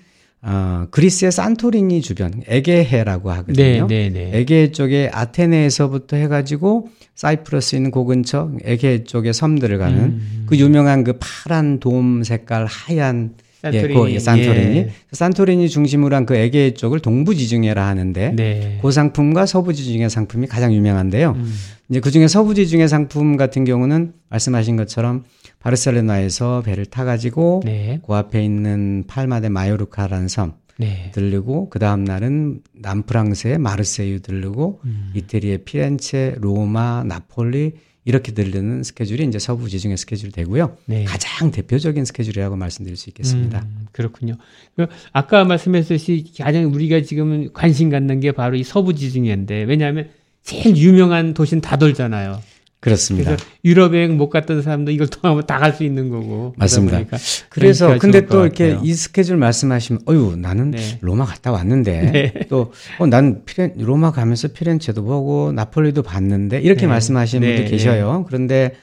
어, 0.46 0.88
그리스의 0.92 1.32
산토리니 1.32 2.02
주변 2.02 2.44
에게해라고 2.48 3.30
네, 3.30 3.36
하거든요. 3.38 3.88
네, 3.88 4.10
네. 4.10 4.32
에게 4.34 4.74
쪽에 4.74 5.10
아테네에서부터 5.14 6.18
해가지고 6.18 6.90
사이프러스 7.16 7.78
있는 7.78 7.92
그 7.92 8.04
근처 8.04 8.52
에게 8.66 9.06
쪽에 9.06 9.32
섬들을 9.32 9.78
가는 9.78 9.98
음. 9.98 10.44
그 10.48 10.58
유명한 10.58 11.06
그 11.06 11.14
파란 11.20 11.80
돔 11.80 12.24
색깔 12.24 12.66
하얀 12.66 13.36
산토리니. 13.64 13.90
예, 13.90 13.94
그, 13.94 14.12
예, 14.12 14.20
산토리니 14.20 14.78
예. 14.78 14.90
산토리니 15.12 15.70
중심으로 15.70 16.16
한 16.16 16.26
그 16.26 16.36
에게 16.36 16.74
쪽을 16.74 17.00
동부 17.00 17.36
지중해라 17.36 17.86
하는데 17.86 18.32
네. 18.36 18.80
그 18.82 18.92
상품과 18.92 19.46
서부 19.46 19.74
지중해 19.74 20.10
상품이 20.10 20.48
가장 20.48 20.74
유명한데요. 20.74 21.32
음. 21.32 21.54
이제 21.90 22.00
그 22.00 22.12
중에 22.12 22.28
서부 22.28 22.54
지중해 22.56 22.88
상품 22.88 23.36
같은 23.36 23.66
경우는 23.66 24.14
말씀하신 24.30 24.78
것처럼 24.78 25.24
바르셀로나에서 25.60 26.62
배를 26.66 26.86
타 26.86 27.04
가지고 27.06 27.62
네. 27.66 28.00
그 28.06 28.14
앞에 28.14 28.44
있는 28.44 29.04
팔마데 29.08 29.50
마요르카라는 29.50 30.28
섬 30.28 30.54
네. 30.78 31.12
들르고 31.14 31.70
그 31.70 31.80
다음 31.80 32.04
날은 32.04 32.62
남프랑스의 32.74 33.58
마르세유 33.58 34.22
들르고 34.22 34.80
음. 34.86 35.12
이태리의 35.16 35.60
피렌체, 35.66 36.36
로마, 36.40 37.04
나폴리 37.06 37.74
이렇게 38.06 38.34
들르는 38.34 38.84
스케줄이 38.84 39.26
이제 39.26 39.40
서부 39.40 39.70
지중해 39.70 39.96
스케줄이 39.96 40.32
되고요. 40.32 40.78
네. 40.86 41.06
가장 41.06 41.52
대표적인 41.52 42.04
스케줄이라고 42.06 42.56
말씀드릴 42.56 42.98
수 42.98 43.10
있겠습니다. 43.10 43.62
음, 43.62 43.88
그렇군요. 43.92 44.36
그 44.76 44.88
아까 45.14 45.46
말씀했듯이 45.46 46.34
가장 46.38 46.66
우리가 46.74 47.02
지금 47.02 47.52
관심 47.54 47.90
갖는 47.90 48.20
게 48.20 48.32
바로 48.32 48.56
이 48.56 48.64
서부 48.64 48.94
지중해인데 48.94 49.64
왜냐하면 49.64 50.10
제일 50.44 50.76
유명한 50.76 51.34
도시는 51.34 51.62
다 51.62 51.78
돌잖아요. 51.78 52.42
그렇습니다. 52.84 53.32
그래서 53.32 53.46
유럽 53.64 53.96
여행 53.96 54.18
못 54.18 54.30
갔던 54.30 54.62
사람도 54.62 54.92
이걸 54.92 55.08
통하면 55.08 55.46
다 55.48 55.58
갈 55.58 55.74
수 55.74 55.84
있는 55.86 56.10
거고. 56.10 56.54
맞습니다. 56.58 57.02
그래서 57.50 57.98
근데 57.98 58.26
또것 58.26 58.46
이렇게 58.48 58.72
같아요. 58.74 58.86
이 58.86 58.94
스케줄 58.94 59.38
말씀하시면 59.38 60.02
어유 60.10 60.36
나는 60.38 60.72
네. 60.72 60.98
로마 61.02 61.24
갔다 61.26 61.52
왔는데 61.52 62.48
또 62.50 62.74
어, 63.00 63.08
난 63.08 63.44
피렌 63.46 63.74
로마 63.78 64.12
가면서 64.12 64.50
피렌체도 64.50 65.04
보고 65.06 65.52
나폴리도 65.54 66.04
봤는데 66.04 66.60
이렇게 66.62 66.82
네. 66.82 66.88
말씀하시는 66.88 67.48
네, 67.48 67.56
분들 67.56 67.72
계셔요. 67.72 68.26
그런데 68.28 68.74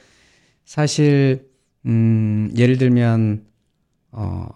사실 0.65 1.45
음 1.85 2.51
예를 2.57 2.77
들면 2.77 3.43
어 4.11 4.47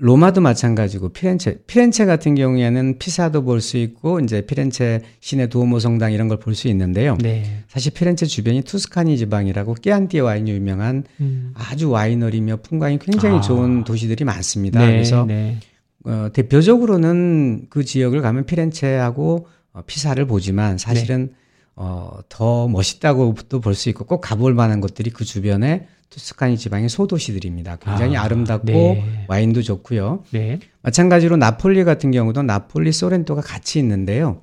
로마도 0.00 0.40
마찬가지고 0.40 1.08
피렌체 1.08 1.58
피렌체 1.66 2.06
같은 2.06 2.36
경우에는 2.36 2.98
피사도 2.98 3.42
볼 3.42 3.60
수 3.60 3.76
있고 3.78 4.20
이제 4.20 4.42
피렌체 4.42 5.02
시내 5.18 5.48
두오모 5.48 5.80
성당 5.80 6.12
이런 6.12 6.28
걸 6.28 6.38
볼 6.38 6.54
수 6.54 6.68
있는데요. 6.68 7.16
네. 7.20 7.64
사실 7.66 7.92
피렌체 7.92 8.24
주변이 8.24 8.62
투스카니 8.62 9.18
지방이라고 9.18 9.74
깨안띠 9.74 10.20
와인이 10.20 10.50
유명한 10.52 11.02
음. 11.20 11.52
아주 11.54 11.90
와이너리며 11.90 12.58
풍광이 12.58 13.00
굉장히 13.00 13.38
아. 13.38 13.40
좋은 13.40 13.82
도시들이 13.82 14.24
많습니다. 14.24 14.80
네, 14.80 14.92
그래서 14.92 15.24
네. 15.26 15.58
어, 16.04 16.28
대표적으로는 16.32 17.66
그 17.68 17.84
지역을 17.84 18.22
가면 18.22 18.46
피렌체하고 18.46 19.48
어, 19.72 19.82
피사를 19.84 20.24
보지만 20.26 20.78
사실은 20.78 21.32
어, 21.80 22.18
더 22.28 22.66
멋있다고도 22.66 23.60
볼 23.60 23.74
수 23.74 23.88
있고 23.90 24.04
꼭 24.04 24.20
가볼 24.20 24.52
만한 24.52 24.80
것들이 24.80 25.10
그 25.10 25.24
주변에 25.24 25.86
투스카니 26.10 26.58
지방의 26.58 26.88
소도시들입니다. 26.88 27.76
굉장히 27.76 28.16
아, 28.16 28.24
아, 28.24 28.28
름답고 28.28 28.66
네. 28.66 29.24
와인도 29.28 29.62
좋고요. 29.62 30.24
네. 30.32 30.58
마찬가지로 30.82 31.36
나폴리 31.36 31.84
같은 31.84 32.10
경우도 32.10 32.42
나폴리 32.42 32.90
소렌토가 32.92 33.42
같이 33.42 33.78
있는데요. 33.78 34.40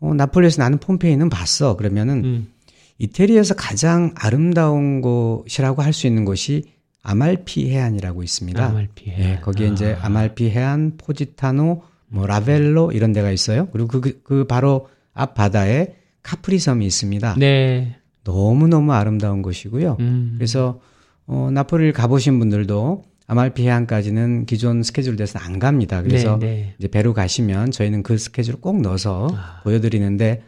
어, 0.00 0.12
나폴리에서 0.12 0.60
나는 0.62 0.78
폼페이는 0.78 1.30
봤어. 1.30 1.76
그러면은 1.76 2.24
음. 2.24 2.52
이태리에서 2.98 3.54
가장 3.54 4.12
아름다운 4.16 5.00
곳이라고 5.00 5.80
할 5.82 5.92
수 5.94 6.06
있는 6.06 6.24
곳이 6.26 6.64
아말피 7.02 7.70
해안이라고 7.70 8.22
있습니다. 8.22 8.66
아말피 8.66 9.10
해안. 9.10 9.30
예, 9.30 9.40
거기에 9.40 9.68
이제 9.68 9.96
아말피 10.02 10.50
해안, 10.50 10.96
포지타노, 10.98 11.82
뭐 12.08 12.26
라벨로 12.26 12.92
이런 12.92 13.12
데가 13.12 13.30
있어요. 13.30 13.68
그리고 13.72 13.88
그, 13.88 14.00
그, 14.00 14.20
그 14.22 14.44
바로 14.46 14.88
앞 15.14 15.34
바다에 15.34 15.94
카프리 16.26 16.58
섬이 16.58 16.84
있습니다. 16.84 17.36
네. 17.38 17.96
너무너무 18.24 18.92
아름다운 18.92 19.42
곳이고요. 19.42 19.96
음. 20.00 20.34
그래서 20.36 20.80
어, 21.26 21.50
나폴리를 21.52 21.92
가보신 21.92 22.40
분들도 22.40 23.04
아말피 23.28 23.62
해안까지는 23.62 24.46
기존 24.46 24.82
스케줄 24.82 25.14
돼서 25.14 25.38
안 25.38 25.60
갑니다. 25.60 26.02
그래서 26.02 26.36
네, 26.38 26.46
네. 26.46 26.74
이제 26.78 26.88
배로 26.88 27.14
가시면 27.14 27.70
저희는 27.70 28.02
그 28.02 28.18
스케줄을 28.18 28.60
꼭 28.60 28.80
넣어서 28.80 29.28
아. 29.34 29.60
보여드리는데 29.62 30.42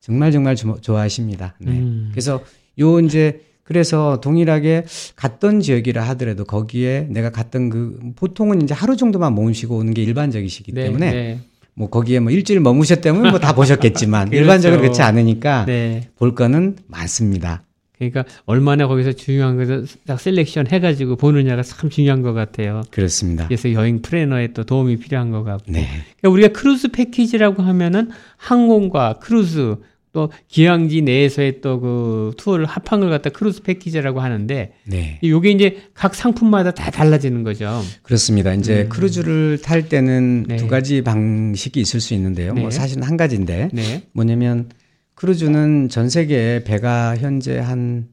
정말 0.00 0.30
정말 0.30 0.54
주- 0.54 0.76
좋아하십니다. 0.80 1.56
네. 1.60 1.72
음. 1.72 2.08
그래서 2.12 2.40
요 2.78 3.00
이제 3.00 3.40
그래서 3.64 4.20
동일하게 4.20 4.84
갔던 5.16 5.60
지역이라 5.60 6.02
하더라도 6.10 6.44
거기에 6.44 7.08
내가 7.10 7.30
갔던 7.30 7.70
그 7.70 7.98
보통은 8.14 8.62
이제 8.62 8.74
하루 8.74 8.96
정도만 8.96 9.34
머무시고 9.34 9.78
오는 9.78 9.94
게 9.94 10.02
일반적이시기 10.02 10.72
네, 10.72 10.84
때문에 10.84 11.10
네. 11.12 11.40
뭐 11.74 11.88
거기에 11.90 12.20
뭐 12.20 12.30
일주일 12.30 12.60
머무셨다면 12.60 13.30
뭐 13.30 13.38
다 13.38 13.52
보셨겠지만 13.56 14.28
그렇죠. 14.30 14.40
일반적으로 14.42 14.80
그렇지 14.80 15.02
않으니까 15.02 15.64
네. 15.66 16.08
볼 16.16 16.34
거는 16.34 16.76
많습니다. 16.86 17.62
그러니까 17.98 18.24
얼마나 18.44 18.86
거기서 18.88 19.12
중요한 19.12 19.56
것을 19.56 19.86
딱 20.06 20.20
selection 20.20 20.66
해가지고 20.66 21.16
보느냐가 21.16 21.62
참 21.62 21.90
중요한 21.90 22.22
것 22.22 22.32
같아요. 22.32 22.82
그렇습니다. 22.90 23.46
그래서 23.46 23.72
여행 23.72 24.02
planner에 24.02 24.48
또 24.48 24.64
도움이 24.64 24.96
필요한 24.98 25.30
것 25.30 25.44
같고. 25.44 25.70
네. 25.70 25.86
그러니까 26.20 26.28
우리가 26.30 26.48
크루즈 26.48 26.88
패키지라고 26.88 27.62
하면은 27.62 28.10
항공과 28.36 29.20
크루즈 29.20 29.76
또 30.14 30.30
기항지 30.48 31.02
내에서의 31.02 31.60
또 31.60 31.74
그 31.84 32.32
투어를 32.38 32.64
합한 32.64 33.00
걸 33.00 33.10
갖다 33.10 33.28
크루즈 33.30 33.62
패키지라고 33.62 34.20
하는데 34.20 34.72
네. 34.84 35.18
요게 35.22 35.50
이제 35.50 35.82
각 35.92 36.14
상품마다 36.14 36.70
다 36.70 36.90
달라지는 36.90 37.42
거죠. 37.42 37.82
그렇습니다. 38.02 38.54
이제 38.54 38.86
크루즈를 38.88 39.58
탈 39.60 39.88
때는 39.88 40.44
음. 40.44 40.48
네. 40.48 40.56
두 40.56 40.68
가지 40.68 41.02
방식이 41.02 41.80
있을 41.80 42.00
수 42.00 42.14
있는데요. 42.14 42.54
네. 42.54 42.62
뭐 42.62 42.70
사실은 42.70 43.02
한 43.02 43.16
가지인데 43.16 43.70
네. 43.72 44.02
뭐냐면 44.12 44.70
크루즈는 45.14 45.88
전 45.90 46.08
세계에 46.08 46.64
배가 46.64 47.16
현재 47.16 47.58
한 47.58 48.08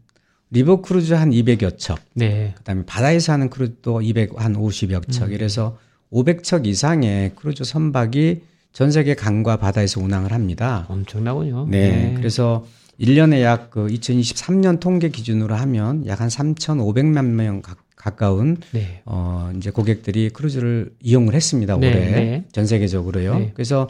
river 0.50 0.82
크루즈 0.82 1.14
한 1.14 1.30
200여 1.30 1.78
척, 1.78 2.00
네. 2.14 2.54
그다음에 2.58 2.84
바다에서 2.86 3.32
하는 3.32 3.50
크루즈도 3.50 4.02
200 4.02 4.32
한 4.36 4.56
50여 4.56 5.10
척, 5.10 5.28
음. 5.28 5.34
이래서 5.34 5.78
500척 6.12 6.66
이상의 6.68 7.32
크루즈 7.36 7.64
선박이 7.64 8.42
전 8.74 8.92
세계 8.92 9.16
강과 9.16 9.58
바다에서 9.58 10.00
운항을 10.02 10.32
합니다. 10.32 10.86
엄청나군요. 10.90 11.68
네. 11.70 12.14
그래서 12.18 12.66
1년에 13.00 13.42
약 13.42 13.70
그 13.72 13.88
2023년 13.88 14.80
통계 14.80 15.10
기준으로 15.10 15.56
하면 15.56 16.06
약 16.08 16.22
한 16.22 16.30
3,500만 16.30 17.26
명 17.26 17.62
가- 17.62 17.76
가까운 17.96 18.58
네. 18.72 19.02
어 19.06 19.52
이제 19.58 19.70
고객들이 19.72 20.30
크루즈를 20.30 20.94
이용을 21.02 21.34
했습니다. 21.36 21.78
네, 21.78 21.88
올해 21.90 22.00
네. 22.12 22.46
전 22.52 22.66
세계적으로요. 22.66 23.40
네. 23.40 23.52
그래서 23.54 23.90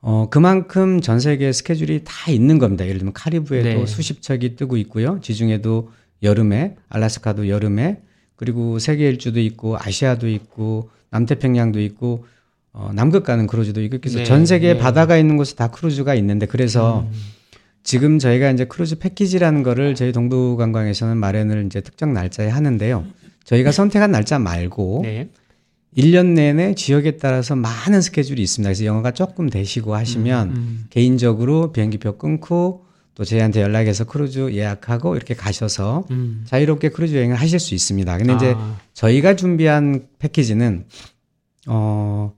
어 0.00 0.28
그만큼 0.30 1.00
전 1.00 1.20
세계 1.20 1.52
스케줄이 1.52 2.02
다 2.04 2.30
있는 2.30 2.58
겁니다. 2.58 2.84
예를 2.86 2.98
들면 2.98 3.12
카리브해도 3.12 3.68
네. 3.80 3.86
수십 3.86 4.22
척이 4.22 4.56
뜨고 4.56 4.76
있고요. 4.78 5.20
지중해도 5.22 5.90
여름에 6.22 6.76
알라스카도 6.88 7.48
여름에 7.48 8.00
그리고 8.36 8.78
세계 8.78 9.08
일주도 9.08 9.40
있고 9.40 9.76
아시아도 9.78 10.28
있고 10.28 10.90
남태평양도 11.10 11.80
있고 11.80 12.24
어 12.72 12.90
남극 12.94 13.24
가는 13.24 13.46
크루즈도 13.46 13.82
있고 13.82 13.98
그래서 14.00 14.18
네, 14.18 14.24
전 14.24 14.46
세계 14.46 14.74
네. 14.74 14.78
바다가 14.78 15.16
있는 15.16 15.36
곳에 15.36 15.56
다 15.56 15.70
크루즈가 15.70 16.14
있는데 16.14 16.46
그래서 16.46 17.00
음. 17.00 17.12
지금 17.82 18.18
저희가 18.18 18.50
이제 18.50 18.64
크루즈 18.64 18.98
패키지라는 18.98 19.62
거를 19.62 19.94
저희 19.94 20.12
동부관광에서는 20.12 21.16
마련을 21.16 21.66
이제 21.66 21.80
특정 21.80 22.12
날짜에 22.12 22.48
하는데요. 22.48 23.04
저희가 23.44 23.72
선택한 23.72 24.10
날짜 24.10 24.38
말고 24.38 25.00
네. 25.02 25.28
1년 25.96 26.34
내내 26.34 26.74
지역에 26.74 27.16
따라서 27.16 27.56
많은 27.56 28.00
스케줄이 28.00 28.42
있습니다. 28.42 28.68
그래서 28.68 28.84
영어가 28.84 29.10
조금 29.10 29.50
되시고 29.50 29.94
하시면 29.94 30.50
음. 30.50 30.84
개인적으로 30.90 31.72
비행기표 31.72 32.16
끊고 32.16 32.84
또 33.14 33.24
저희한테 33.24 33.60
연락해서 33.60 34.04
크루즈 34.04 34.52
예약하고 34.52 35.16
이렇게 35.16 35.34
가셔서 35.34 36.04
음. 36.10 36.44
자유롭게 36.46 36.90
크루즈 36.90 37.16
여행을 37.16 37.36
하실 37.36 37.58
수 37.58 37.74
있습니다. 37.74 38.18
근데 38.18 38.34
이제 38.34 38.54
아, 38.56 38.78
저희가 38.94 39.34
준비한 39.34 40.06
패키지는 40.18 40.84
어, 41.66 42.32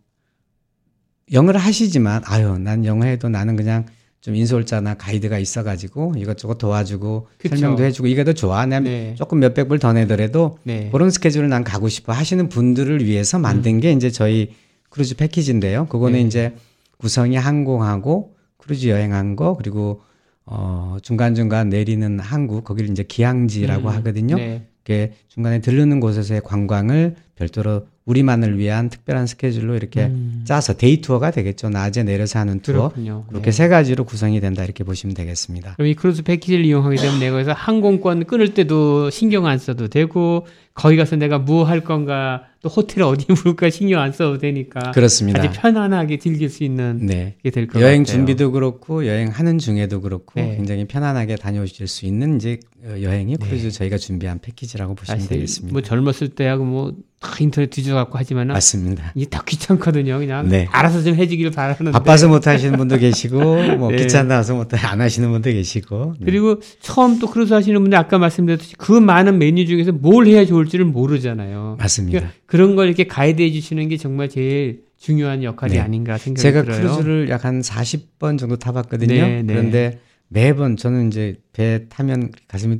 영어를 1.32 1.60
하시지만, 1.60 2.22
아유, 2.26 2.58
난 2.58 2.84
영어 2.84 3.04
해도 3.04 3.28
나는 3.28 3.56
그냥 3.56 3.86
좀 4.20 4.36
인솔자나 4.36 4.94
가이드가 4.94 5.38
있어가지고 5.38 6.14
이것저것 6.16 6.56
도와주고 6.56 7.26
그쵸. 7.38 7.56
설명도 7.56 7.82
해주고 7.82 8.06
이게 8.06 8.22
더 8.22 8.32
좋아. 8.32 8.64
내 8.66 8.78
네. 8.78 9.14
조금 9.16 9.40
몇백 9.40 9.66
불 9.66 9.80
더 9.80 9.92
내더라도 9.92 10.58
네. 10.62 10.90
그런 10.92 11.10
스케줄을 11.10 11.48
난 11.48 11.64
가고 11.64 11.88
싶어 11.88 12.12
하시는 12.12 12.48
분들을 12.48 13.04
위해서 13.04 13.40
만든 13.40 13.80
게 13.80 13.90
이제 13.90 14.10
저희 14.10 14.52
크루즈 14.90 15.16
패키지인데요. 15.16 15.86
그거는 15.86 16.20
네. 16.20 16.24
이제 16.24 16.54
구성이 16.98 17.34
항공하고 17.34 18.36
크루즈 18.58 18.86
여행한 18.86 19.34
거 19.34 19.56
그리고 19.56 20.02
어 20.46 20.98
중간중간 21.02 21.68
내리는 21.68 22.20
항구 22.20 22.62
거기를 22.62 22.90
이제 22.90 23.02
기항지라고 23.02 23.88
음, 23.88 23.94
하거든요. 23.96 24.36
네. 24.36 24.68
이렇게 24.86 25.14
중간에 25.26 25.60
들르는 25.60 25.98
곳에서의 25.98 26.42
관광을 26.44 27.16
별도로 27.34 27.86
우리만을 28.04 28.58
위한 28.58 28.88
특별한 28.88 29.26
스케줄로 29.26 29.76
이렇게 29.76 30.06
음. 30.06 30.42
짜서 30.44 30.74
day 30.74 31.00
투어가 31.00 31.30
되겠죠. 31.30 31.68
낮에 31.68 32.02
내려서 32.02 32.38
하는 32.38 32.60
투어. 32.60 32.88
그렇군요. 32.88 33.24
그렇게 33.28 33.46
네. 33.46 33.52
세 33.52 33.68
가지로 33.68 34.04
구성이 34.04 34.40
된다 34.40 34.64
이렇게 34.64 34.82
보시면 34.82 35.14
되겠습니다. 35.14 35.74
그럼 35.74 35.88
이 35.88 35.94
크루즈 35.94 36.22
패키지를 36.22 36.64
이용하게 36.64 36.96
되면 36.96 37.20
내가 37.20 37.34
그래서 37.34 37.52
항공권 37.52 38.24
끊을 38.24 38.54
때도 38.54 39.10
신경 39.10 39.46
안 39.46 39.58
써도 39.58 39.88
되고 39.88 40.46
거기 40.74 40.96
가서 40.96 41.16
내가 41.16 41.38
뭐 41.38 41.64
할 41.64 41.80
건가 41.80 42.44
또 42.62 42.68
호텔 42.68 43.02
어디 43.02 43.26
묵을까 43.32 43.70
신경 43.70 44.00
안 44.00 44.12
써도 44.12 44.38
되니까 44.38 44.92
그렇습니다. 44.92 45.40
아주 45.42 45.50
편안하게 45.60 46.18
즐길 46.18 46.48
수 46.48 46.62
있는 46.64 47.06
네. 47.06 47.34
게 47.42 47.50
될 47.50 47.66
것 47.66 47.74
같아요. 47.74 47.86
여행 47.88 48.04
준비도 48.04 48.52
그렇고 48.52 49.06
여행하는 49.06 49.58
중에도 49.58 50.00
그렇고 50.00 50.32
네. 50.40 50.54
굉장히 50.56 50.86
편안하게 50.86 51.36
다녀오실 51.36 51.88
수 51.88 52.06
있는 52.06 52.36
이제 52.36 52.58
어, 52.84 52.94
여행이 53.00 53.36
크루즈 53.36 53.70
저희가 53.72 53.96
준비한 53.98 54.38
패키지라고 54.40 54.94
보시면 54.94 55.20
네. 55.20 55.28
되겠습니다. 55.28 55.72
뭐 55.72 55.82
젊었을 55.82 56.28
때하고 56.30 56.64
뭐다 56.64 56.96
인터넷 57.40 57.68
뒤져 57.70 57.94
갖고 57.94 58.16
하지만은 58.18 58.52
맞습니다. 58.54 59.12
이게 59.16 59.26
다 59.28 59.42
귀찮거든요. 59.46 60.18
그냥 60.20 60.48
네. 60.48 60.68
알아서 60.70 61.02
좀 61.02 61.16
해주길 61.16 61.50
바라는데. 61.50 61.90
바빠서 61.90 62.28
못 62.28 62.46
하시는 62.46 62.76
분도 62.78 62.96
계시고 62.96 63.38
뭐 63.76 63.90
네. 63.92 63.96
귀찮아서 63.98 64.54
못 64.54 64.68
안 64.72 65.00
하시는 65.00 65.28
분도 65.30 65.50
계시고 65.50 66.14
네. 66.20 66.24
그리고 66.24 66.60
처음 66.80 67.18
또 67.18 67.26
크루즈 67.28 67.52
하시는 67.52 67.78
분들 67.80 67.98
아까 67.98 68.18
말씀드렸듯이 68.18 68.76
그 68.78 68.92
많은 68.92 69.38
메뉴 69.38 69.66
중에서 69.66 69.90
뭘 69.92 70.26
해야 70.28 70.44
좋을 70.44 70.61
지를 70.68 70.84
모르잖아요. 70.84 71.76
맞습니다. 71.78 72.18
그러니까 72.18 72.38
그런 72.46 72.76
걸 72.76 72.86
이렇게 72.88 73.06
가이드해 73.06 73.50
주시는 73.52 73.88
게 73.88 73.96
정말 73.96 74.28
제일 74.28 74.84
중요한 74.98 75.42
역할이 75.42 75.74
네. 75.74 75.80
아닌가 75.80 76.16
생각이 76.18 76.42
제가 76.42 76.62
들어요. 76.62 76.80
크루즈를 76.80 77.28
약 77.30 77.44
한 77.44 77.60
40번 77.60 78.38
정도 78.38 78.56
타봤거든요. 78.56 79.12
네, 79.14 79.42
네. 79.42 79.52
그런데 79.54 79.98
매번 80.28 80.76
저는 80.76 81.08
이제 81.08 81.36
배 81.52 81.88
타면 81.88 82.30
가슴이 82.48 82.78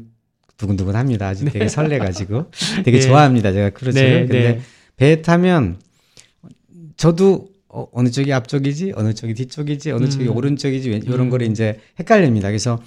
두근두근합니다. 0.56 1.26
아주 1.28 1.44
되게 1.46 1.66
설레가지고 1.68 2.50
되게 2.84 2.98
네. 2.98 3.00
좋아합니다. 3.00 3.52
제가 3.52 3.70
크루즈를. 3.70 4.10
네, 4.10 4.18
근데 4.20 4.40
네. 4.54 4.60
배 4.96 5.22
타면 5.22 5.78
저도 6.96 7.48
어, 7.68 7.88
어느 7.92 8.10
쪽이 8.10 8.32
앞쪽이지, 8.32 8.92
어느 8.96 9.14
쪽이 9.14 9.32
뒤쪽이지, 9.34 9.92
어느 9.92 10.06
쪽이 10.08 10.26
음. 10.28 10.36
오른쪽이지, 10.36 10.90
왼- 10.90 11.02
이런 11.04 11.30
거를 11.30 11.46
이제 11.50 11.80
헷갈립니다. 11.98 12.48
그래서 12.48 12.78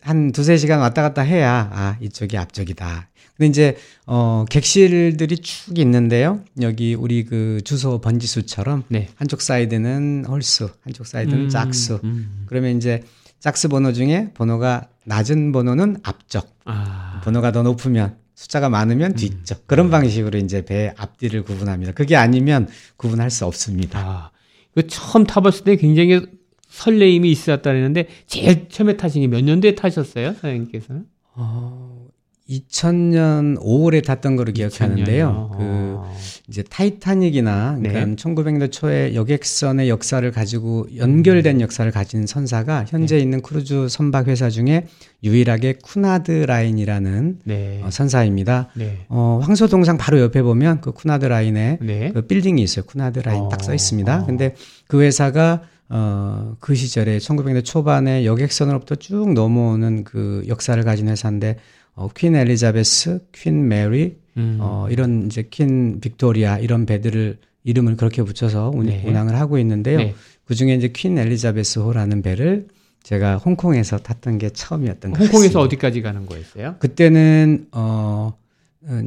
한 0.00 0.32
두세 0.32 0.56
시간 0.56 0.80
왔다 0.80 1.02
갔다 1.02 1.22
해야, 1.22 1.70
아, 1.72 1.96
이쪽이 2.00 2.36
앞쪽이다. 2.36 3.08
근데 3.36 3.48
이제, 3.48 3.76
어, 4.06 4.44
객실들이 4.48 5.36
쭉 5.38 5.78
있는데요. 5.78 6.40
여기 6.60 6.94
우리 6.94 7.24
그 7.24 7.60
주소 7.64 8.00
번지수처럼 8.00 8.84
네. 8.88 9.08
한쪽 9.16 9.42
사이드는 9.42 10.24
홀수, 10.26 10.70
한쪽 10.82 11.06
사이드는 11.06 11.44
음, 11.44 11.48
짝수. 11.48 12.00
음. 12.02 12.44
그러면 12.46 12.76
이제 12.76 13.04
짝수 13.40 13.68
번호 13.68 13.92
중에 13.92 14.30
번호가 14.34 14.88
낮은 15.04 15.52
번호는 15.52 15.98
앞쪽, 16.02 16.58
아, 16.64 17.20
번호가 17.22 17.52
더 17.52 17.62
높으면 17.62 18.16
숫자가 18.34 18.68
많으면 18.68 19.14
뒤쪽. 19.14 19.66
그런 19.66 19.90
방식으로 19.90 20.38
이제 20.38 20.64
배 20.64 20.92
앞뒤를 20.96 21.42
구분합니다. 21.42 21.92
그게 21.92 22.16
아니면 22.16 22.68
구분할 22.96 23.30
수 23.30 23.44
없습니다. 23.46 23.98
아, 23.98 24.30
그 24.74 24.86
처음 24.86 25.24
타봤을 25.24 25.64
때 25.64 25.76
굉장히 25.76 26.24
설레임이 26.68 27.30
있었다는데 27.30 28.06
제일 28.26 28.68
처음에 28.68 28.96
타신 28.96 29.22
게 29.22 29.28
몇 29.28 29.42
년도에 29.42 29.74
타셨어요, 29.74 30.34
사장님께서는? 30.34 31.04
어, 31.34 32.06
2000년 32.48 33.58
5월에 33.60 34.02
탔던 34.04 34.36
거로 34.36 34.52
기억하는데요. 34.52 35.50
그 35.52 35.58
어. 35.60 36.16
이제 36.48 36.62
타이타닉이나 36.62 37.76
그러니까 37.78 38.06
네. 38.06 38.16
1900년대 38.16 38.72
초에 38.72 39.14
여객선의 39.14 39.90
역사를 39.90 40.28
가지고 40.30 40.86
연결된 40.96 41.60
역사를 41.60 41.90
가진 41.90 42.26
선사가 42.26 42.86
현재 42.88 43.16
네. 43.16 43.22
있는 43.22 43.42
크루즈 43.42 43.88
선박 43.90 44.28
회사 44.28 44.48
중에 44.48 44.86
유일하게 45.22 45.74
쿠나드 45.82 46.30
라인이라는 46.46 47.40
네. 47.44 47.82
어, 47.84 47.90
선사입니다. 47.90 48.68
네. 48.74 49.04
어, 49.08 49.40
황소동상 49.42 49.98
바로 49.98 50.18
옆에 50.20 50.40
보면 50.40 50.80
그 50.80 50.92
쿠나드 50.92 51.26
라인에 51.26 51.78
네. 51.82 52.12
그 52.14 52.22
빌딩이 52.22 52.62
있어요. 52.62 52.86
쿠나드 52.86 53.18
라인 53.20 53.42
어. 53.42 53.48
딱써 53.50 53.74
있습니다. 53.74 54.24
근데 54.24 54.54
그 54.86 55.02
회사가 55.02 55.62
어, 55.90 56.56
그 56.60 56.74
시절에 56.74 57.18
1900년대 57.18 57.64
초반에 57.64 58.24
여객선으로부터 58.24 58.96
쭉 58.96 59.32
넘어오는 59.32 60.04
그 60.04 60.44
역사를 60.48 60.82
가진 60.84 61.08
회사인데 61.08 61.56
어, 61.94 62.08
퀸 62.14 62.36
엘리자베스, 62.36 63.20
퀸 63.32 63.68
메리, 63.68 64.18
음. 64.36 64.58
어, 64.60 64.86
이런 64.90 65.26
이제 65.26 65.48
퀸 65.50 66.00
빅토리아 66.00 66.58
이런 66.58 66.86
배들을 66.86 67.38
이름을 67.64 67.96
그렇게 67.96 68.22
붙여서 68.22 68.70
운, 68.74 68.86
네. 68.86 69.02
운항을 69.04 69.34
하고 69.36 69.58
있는데요. 69.58 69.98
네. 69.98 70.14
그 70.44 70.54
중에 70.54 70.74
이제 70.74 70.88
퀸 70.94 71.18
엘리자베스 71.18 71.80
호라는 71.80 72.22
배를 72.22 72.68
제가 73.02 73.36
홍콩에서 73.36 73.98
탔던 73.98 74.38
게 74.38 74.50
처음이었던 74.50 75.12
것 75.12 75.18
홍콩에서 75.20 75.38
같습니다. 75.38 75.60
어디까지 75.60 76.02
가는 76.02 76.26
거였어요? 76.26 76.76
그때는 76.78 77.66
어 77.72 78.34
어, 78.34 78.38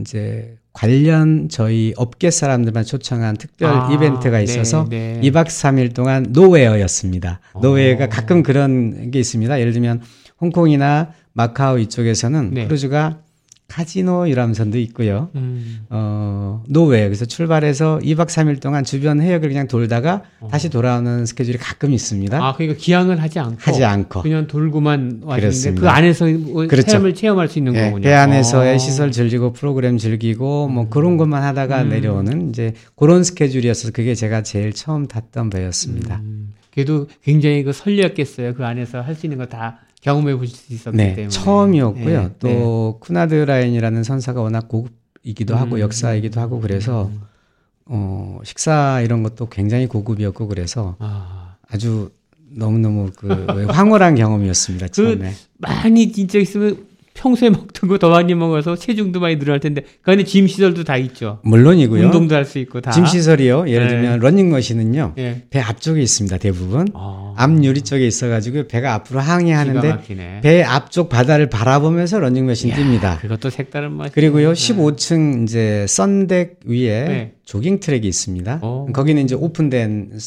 이제 0.01 0.57
관련 0.73 1.49
저희 1.49 1.93
업계 1.97 2.29
사람들만 2.29 2.83
초청한 2.83 3.37
특별 3.37 3.71
아, 3.71 3.89
이벤트가 3.91 4.37
네, 4.37 4.43
있어서 4.43 4.85
네. 4.89 5.19
2박 5.23 5.45
3일 5.45 5.93
동안 5.93 6.27
nowhere였습니다. 6.29 7.39
nowhere가 7.61 8.05
어. 8.05 8.09
가끔 8.09 8.43
그런 8.43 9.11
게 9.11 9.19
있습니다. 9.19 9.59
예를 9.59 9.73
들면 9.73 10.01
홍콩이나 10.39 11.13
마카오 11.33 11.77
이쪽에서는 11.77 12.53
네. 12.53 12.65
크루즈가 12.65 13.19
카지노 13.71 14.27
이라면서도 14.27 14.77
있고요. 14.79 15.29
음. 15.35 15.79
어, 15.89 16.61
nowhere. 16.67 17.05
그래서 17.05 17.23
출발해서 17.25 17.99
2박 18.03 18.27
3일 18.27 18.61
동안 18.61 18.83
주변 18.83 19.21
해역을 19.21 19.47
그냥 19.47 19.67
돌다가 19.69 20.23
어. 20.41 20.49
다시 20.51 20.69
돌아오는 20.69 21.25
스케줄이 21.25 21.57
가끔 21.57 21.93
있습니다. 21.93 22.37
아, 22.45 22.53
그러니까 22.53 22.77
기항을 22.77 23.21
하지 23.21 23.39
않고 23.39 23.57
하지 23.59 23.83
않고. 23.85 24.23
그냥 24.23 24.47
돌고만 24.47 25.21
왔는데. 25.23 25.75
그 25.75 25.87
안에서 25.87 26.25
뭐 26.25 26.67
그렇죠. 26.67 26.87
체험을 26.87 27.13
체험할 27.15 27.47
수 27.47 27.59
있는 27.59 27.73
예, 27.75 27.85
거군요. 27.85 28.03
배 28.03 28.13
안에서의 28.13 28.75
어. 28.75 28.77
시설 28.77 29.11
즐기고 29.11 29.53
프로그램 29.53 29.97
즐기고 29.97 30.67
뭐 30.67 30.89
그런 30.89 31.15
것만 31.15 31.41
하다가 31.41 31.83
음. 31.83 31.89
내려오는 31.89 32.49
이제 32.49 32.73
그런 32.97 33.23
스케줄이었어서 33.23 33.91
그게 33.93 34.15
제가 34.15 34.43
제일 34.43 34.73
처음 34.73 35.07
탔던 35.07 35.49
배였습니다. 35.49 36.17
음, 36.17 36.49
그래도 36.73 37.07
굉장히 37.23 37.63
그 37.63 37.71
설레었겠어요. 37.71 38.53
그 38.53 38.65
안에서 38.65 38.99
할 39.01 39.15
수 39.15 39.25
있는 39.25 39.37
거 39.37 39.45
다 39.45 39.79
경험해 40.01 40.35
보실 40.35 40.55
수 40.55 40.73
있었기 40.73 40.97
네, 40.97 41.13
때문에. 41.15 41.29
처음이었고요. 41.29 42.21
네, 42.23 42.29
또 42.39 42.97
쿠나드 42.99 43.35
라인이라는 43.35 44.03
선사가 44.03 44.41
워낙 44.41 44.67
고급이기도 44.67 45.55
하고 45.55 45.75
음. 45.75 45.79
역사이기도 45.81 46.41
하고 46.41 46.59
그래서 46.59 47.09
어, 47.85 48.39
식사 48.43 49.01
이런 49.01 49.23
것도 49.23 49.49
굉장히 49.49 49.87
고급이었고 49.87 50.47
그래서 50.47 50.95
아, 50.99 51.55
아주 51.69 52.11
너무너무 52.53 53.11
그 53.15 53.65
황홀한 53.69 54.15
경험이었습니다. 54.15 54.87
그 54.87 54.91
처음에. 54.91 55.33
많이 55.57 56.11
진짜 56.11 56.39
있으면 56.39 56.85
평소에 57.13 57.49
먹던 57.49 57.89
거 57.89 57.97
더 57.97 58.09
많이 58.09 58.33
먹어서 58.33 58.75
체중도 58.75 59.19
많이 59.19 59.37
늘어날 59.37 59.59
텐데 59.59 59.83
그 60.01 60.11
안에 60.11 60.23
gym 60.23 60.47
시설도 60.47 60.83
다 60.83 60.97
있죠. 60.97 61.39
물론이고요. 61.43 62.05
운동도 62.05 62.33
할 62.35 62.45
수 62.45 62.57
있고 62.59 62.81
다. 62.81 62.91
gym 62.91 63.05
시설이요. 63.05 63.67
예를 63.69 63.87
네. 63.87 63.93
들면 63.93 64.19
러닝머신은요. 64.19 65.13
예. 65.19 65.43
배 65.49 65.59
앞쪽에 65.59 66.01
있습니다. 66.01 66.37
대부분. 66.37 66.87
아, 66.93 67.33
앞 67.37 67.63
유리 67.63 67.81
쪽에 67.81 68.07
있어가지고 68.07 68.67
배가 68.67 68.93
앞으로 68.95 69.19
항해하는데. 69.19 70.41
배 70.41 70.63
앞쪽 70.63 71.09
바다를 71.09 71.49
바라보면서 71.49 72.19
러닝머신 72.19 72.69
이야, 72.69 72.75
뜁니다. 72.77 73.19
그것도 73.19 73.49
색다른 73.49 73.91
맛이. 73.91 74.13
그리고요 74.13 74.53
15층 74.53 75.43
이제 75.43 75.85
sun 75.87 76.19
deck 76.19 76.61
위에 76.65 77.03
네. 77.07 77.31
조깅 77.51 77.81
트랙이 77.81 78.07
있습니다. 78.07 78.59
어. 78.61 78.87
거기는 78.93 79.21
이제 79.21 79.35
오픈된 79.35 80.17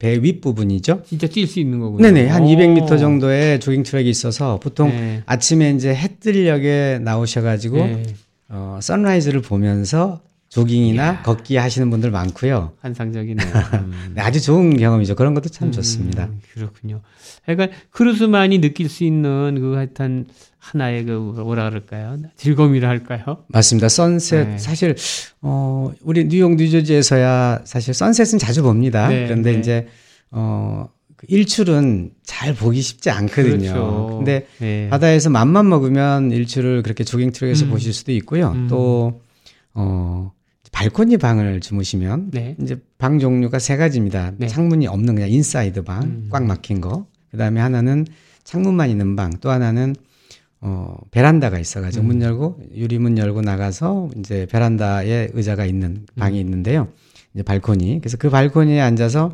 배 0.00 0.16
윗 0.16 0.40
부분이죠. 0.40 1.02
진짜 1.06 1.28
뛸 1.28 1.46
수 1.46 1.60
있는 1.60 1.78
거군요. 1.78 2.02
네네 2.02 2.26
한 2.26 2.42
오. 2.42 2.46
200m 2.46 2.98
정도의 2.98 3.60
조깅 3.60 3.84
트랙이 3.84 4.10
있어서 4.10 4.58
보통 4.58 4.88
네. 4.88 5.22
아침에 5.24 5.70
이제 5.70 5.94
해 5.94 6.08
뜰녘에 6.18 6.98
나오셔가지고 7.00 7.76
네. 7.76 8.02
어, 8.48 8.80
sunrise를 8.82 9.40
보면서 9.40 10.20
조깅이나 10.54 11.22
걷기 11.22 11.56
하시는 11.56 11.90
분들 11.90 12.12
많고요. 12.12 12.74
환상적이네요. 12.80 13.46
음. 13.74 14.12
네, 14.14 14.22
아주 14.22 14.40
좋은 14.40 14.76
경험이죠. 14.76 15.16
그런 15.16 15.34
것도 15.34 15.48
참 15.48 15.72
좋습니다. 15.72 16.26
음, 16.26 16.40
그렇군요. 16.52 17.00
그러니까 17.44 17.76
크루즈만이 17.90 18.60
느낄 18.60 18.88
수 18.88 19.02
있는 19.02 19.58
그 19.60 19.74
하여튼 19.74 20.26
하나의 20.58 21.06
그 21.06 21.10
뭐라 21.10 21.68
그럴까요? 21.68 22.18
즐거움이라 22.36 22.88
할까요? 22.88 23.44
맞습니다. 23.48 23.88
sunset 23.88 24.48
네. 24.48 24.58
사실 24.58 24.94
어 25.42 25.92
우리 26.02 26.24
뉴욕 26.28 26.54
뉴저지에서야 26.54 27.62
사실 27.64 27.92
sunset은 27.92 28.38
자주 28.38 28.62
봅니다. 28.62 29.08
네, 29.08 29.24
그런데 29.24 29.52
네. 29.52 29.58
이제 29.58 29.88
어그 30.30 31.26
일출은 31.26 32.12
잘 32.22 32.54
보기 32.54 32.80
쉽지 32.80 33.10
않거든요. 33.10 33.72
그렇죠. 33.72 34.14
근데 34.18 34.46
네. 34.58 34.88
바다에서 34.88 35.30
맘만 35.30 35.68
먹으면 35.68 36.30
일출을 36.30 36.84
그렇게 36.84 37.02
조깅 37.02 37.32
트랙에서 37.32 37.64
음. 37.64 37.70
보실 37.70 37.92
수도 37.92 38.12
있고요. 38.12 38.52
음. 38.52 38.68
또 38.68 39.20
어, 39.74 40.32
발코니 40.74 41.18
방을 41.18 41.60
주무시면 41.60 42.32
네. 42.32 42.56
이제 42.60 42.76
방 42.98 43.18
종류가 43.18 43.58
세 43.60 43.76
가지입니다. 43.76 44.32
네. 44.36 44.48
창문이 44.48 44.88
없는 44.88 45.14
그냥 45.14 45.30
inside 45.30 45.84
방, 45.84 46.02
음. 46.02 46.28
꽉 46.30 46.44
막힌 46.44 46.80
거. 46.80 47.06
그다음에 47.30 47.60
하나는 47.60 48.04
창문만 48.42 48.90
있는 48.90 49.16
방, 49.16 49.30
또 49.40 49.50
하나는 49.50 49.94
어 50.60 50.96
베란다가 51.10 51.58
있어 51.58 51.80
가지고 51.80 52.04
음. 52.04 52.06
문 52.08 52.22
열고 52.22 52.60
유리문 52.74 53.18
열고 53.18 53.42
나가서 53.42 54.10
이제 54.18 54.46
베란다에 54.50 55.30
의자가 55.32 55.64
있는 55.64 56.06
방이 56.16 56.40
있는데요. 56.40 56.88
이제 57.34 57.42
발코니. 57.42 58.00
그래서 58.00 58.16
그 58.16 58.28
발코니에 58.28 58.80
앉아서 58.80 59.32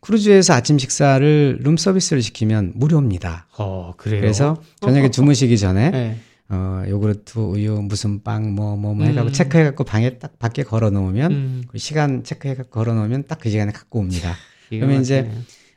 크루즈에서 0.00 0.54
아침 0.54 0.78
식사를 0.78 1.58
룸 1.62 1.76
서비스를 1.76 2.22
시키면 2.22 2.72
무료입니다. 2.74 3.46
어, 3.56 3.94
그래요. 3.96 4.20
그래서 4.20 4.60
저녁에 4.80 5.10
주무시기 5.12 5.56
전에 5.58 5.90
네. 5.90 6.16
어 6.52 6.84
요구르트, 6.86 7.38
우유, 7.38 7.80
무슨 7.82 8.22
빵, 8.22 8.54
뭐 8.54 8.76
뭐 8.76 8.94
뭐 8.94 9.04
해갖고 9.06 9.30
음. 9.30 9.32
체크해갖고 9.32 9.84
방에 9.84 10.18
딱 10.18 10.38
밖에 10.38 10.62
걸어 10.62 10.90
놓으면 10.90 11.32
음, 11.32 11.62
그 11.68 11.78
시간 11.78 12.22
체크해갖고 12.24 12.70
걸어 12.70 12.92
놓으면 12.94 13.26
딱 13.26 13.38
그 13.40 13.48
시간에 13.50 13.72
갖고 13.72 13.98
옵니다. 14.00 14.34
그러면 14.70 15.00
이제. 15.02 15.30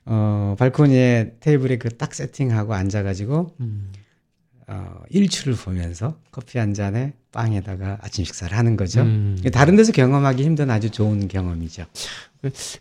어 0.07 0.55
발코니에 0.59 1.37
테이블에 1.39 1.77
그 1.79 1.89
딱 1.89 2.13
세팅하고 2.13 2.75
앉아가지고 2.75 3.55
음. 3.61 3.91
어 4.67 4.99
일출을 5.09 5.55
보면서 5.55 6.19
커피 6.31 6.59
한 6.59 6.73
잔에 6.75 7.13
빵에다가 7.31 7.97
아침 8.01 8.23
식사를 8.25 8.55
하는 8.55 8.75
거죠. 8.77 9.01
음. 9.01 9.37
다른 9.53 9.75
데서 9.75 9.91
경험하기 9.93 10.43
힘든 10.43 10.69
아주 10.69 10.91
좋은 10.91 11.27
경험이죠. 11.27 11.85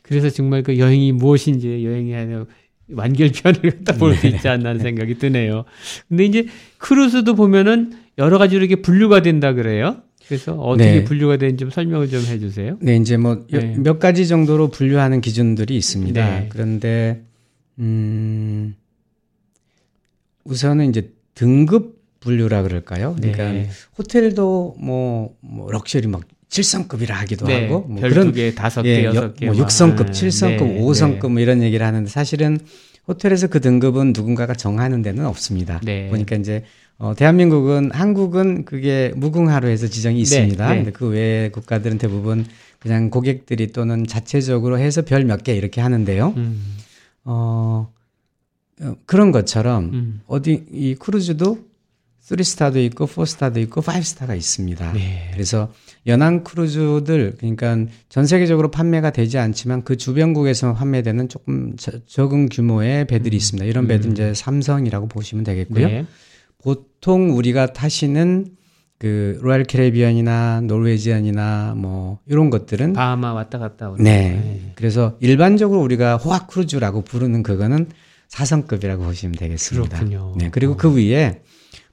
그래서 0.03 0.29
정말 0.31 0.63
그 0.63 0.79
여행이 0.79 1.13
무엇인지 1.13 1.85
여행해야 1.87 2.27
되고 2.27 2.47
완결편을 2.93 3.61
갖다 3.85 3.95
볼 3.99 4.15
수 4.17 4.27
있지 4.27 4.49
않나 4.49 4.71
하는 4.71 4.81
생각이 4.81 5.19
드네요. 5.19 5.65
근데 6.09 6.25
이제 6.25 6.47
크루즈도 6.79 7.35
보면은 7.35 7.93
여러 8.19 8.39
가지로 8.39 8.65
이렇게 8.65 8.81
분류가 8.83 9.23
된다 9.23 9.53
그래요. 9.55 10.03
그래서 10.27 10.55
어떻게 10.55 10.91
네. 10.91 11.05
분류가 11.05 11.37
되는지 11.37 11.63
좀 11.63 11.71
설명을 11.71 12.09
좀 12.09 12.21
해주세요. 12.25 12.79
네, 12.81 12.97
이제 12.97 13.17
뭐 13.17 13.45
네. 13.51 13.77
몇 13.79 13.99
가지 13.99 14.27
정도로 14.27 14.69
분류하는 14.69 15.21
기준들이 15.21 15.77
있습니다. 15.77 16.41
네. 16.41 16.49
그런데 16.51 17.25
음 17.79 18.75
우선은 20.45 20.89
이제 20.91 21.11
등급 21.35 22.03
분류라 22.21 22.63
그럴까요? 22.63 23.15
그러니까 23.19 23.53
네. 23.53 23.69
호텔도 23.99 24.77
뭐, 24.79 25.37
뭐 25.41 25.71
럭셔리 25.71 26.07
막 26.07 26.23
7성급이라 26.55 27.09
하기도 27.11 27.47
네, 27.47 27.65
하고 27.65 27.81
뭐 27.89 28.01
별두 28.01 28.33
개, 28.33 28.55
다섯 28.55 28.83
개, 28.83 29.01
예, 29.01 29.05
여섯 29.05 29.35
개, 29.35 29.47
뭐 29.47 29.55
막. 29.57 29.67
6성급, 29.67 30.01
아, 30.09 30.11
7성급, 30.11 30.65
네, 30.67 30.81
5성급 30.81 31.29
뭐 31.33 31.41
이런 31.41 31.63
얘기를 31.63 31.85
하는데 31.85 32.09
사실은 32.09 32.59
호텔에서 33.09 33.49
그 33.49 33.61
등급은 33.61 34.13
누군가가 34.15 34.55
정하는 34.55 35.03
데는 35.03 35.27
없습니다. 35.27 35.81
네. 35.83 36.09
보니까 36.11 36.37
이제 36.37 36.65
어, 36.97 37.13
대한민국은 37.17 37.91
한국은 37.91 38.65
그게 38.65 39.13
무궁화로 39.17 39.69
해서 39.69 39.89
지정이 39.89 40.21
있습니다. 40.21 40.69
네. 40.71 40.77
근데 40.77 40.93
그 40.93 41.09
외의 41.09 41.51
국가들은 41.51 41.99
대부분 41.99 42.47
그냥 42.79 43.11
고객들이 43.11 43.73
또는 43.73 44.07
자체적으로 44.07 44.79
해서 44.79 45.03
별 45.03 45.23
몇 45.25 45.43
개 45.43 45.55
이렇게 45.55 45.81
하는데요. 45.81 46.35
음, 46.37 46.77
어, 47.25 47.89
어, 48.81 48.95
그런 49.07 49.33
것처럼 49.33 49.85
음. 49.93 50.21
어디 50.29 50.65
이 50.73 50.95
크루즈도 50.95 51.59
3스타도 52.25 52.77
있고 52.87 53.07
4스타도 53.07 53.59
있고 53.59 53.83
5스타가 53.83 54.35
있습니다. 54.37 54.93
네. 54.95 55.31
그래서 55.35 55.71
연안 56.07 56.43
크루즈들 56.43 57.35
그러니까 57.39 57.77
전 58.09 58.27
세계적으로 58.27 58.71
판매가 58.71 59.11
되지 59.11 59.37
않지만 59.39 59.85
그 59.85 59.97
주변국에서 59.97 60.73
판매되는 60.75 61.29
조금 61.29 61.77
저- 61.77 61.93
적은 62.07 62.49
규모의 62.49 63.07
배들이 63.07 63.37
있습니다. 63.37 63.67
이런 63.67 63.87
배들 63.87 64.13
이제 64.13 64.33
삼성이라고 64.35 65.07
보시면 65.09 65.45
되겠고요. 65.45 65.87
네. 65.87 66.07
보통 66.63 67.37
우리가 67.37 67.75
타시는 67.75 68.47
그 68.99 69.39
로얄 69.43 69.65
캐리비안이나 69.65 70.63
노르웨지안이나 70.63 71.75
뭐 71.77 72.21
이런 72.27 72.49
것들은 72.49 72.95
바하마 72.95 73.35
왔다 73.35 73.59
갔다 73.59 73.91
오는. 73.91 74.03
네. 74.03 74.73
그래서 74.77 75.19
일반적으로 75.21 75.81
우리가 75.83 76.17
호화 76.17 76.47
크루즈라고 76.47 77.03
부르는 77.03 77.43
그거는 77.43 77.89
4성급이라고 78.31 79.05
보시면 79.05 79.35
되겠습니다. 79.35 79.99
그렇군요. 79.99 80.35
네. 80.39 80.49
그리고 80.51 80.77
그 80.77 80.97
위에 80.97 81.43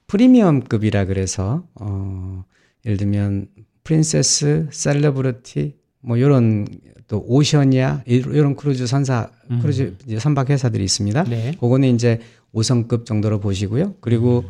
프리미엄급이라 0.06 1.06
그래서 1.06 1.66
어 1.74 2.44
예를 2.84 2.96
들면 2.96 3.48
프린세스, 3.84 4.68
셀러브리티 4.70 5.76
뭐 6.00 6.20
요런 6.20 6.66
또 7.08 7.24
오세아니아 7.26 8.02
이런 8.06 8.56
크루즈 8.56 8.86
선사 8.86 9.30
음. 9.50 9.60
크루즈 9.60 9.96
이제 10.06 10.18
선박 10.18 10.50
회사들이 10.50 10.84
있습니다. 10.84 11.24
네. 11.24 11.52
그거는 11.60 11.94
이제 11.94 12.20
5성급 12.54 13.06
정도로 13.06 13.40
보시고요. 13.40 13.94
그리고 14.00 14.44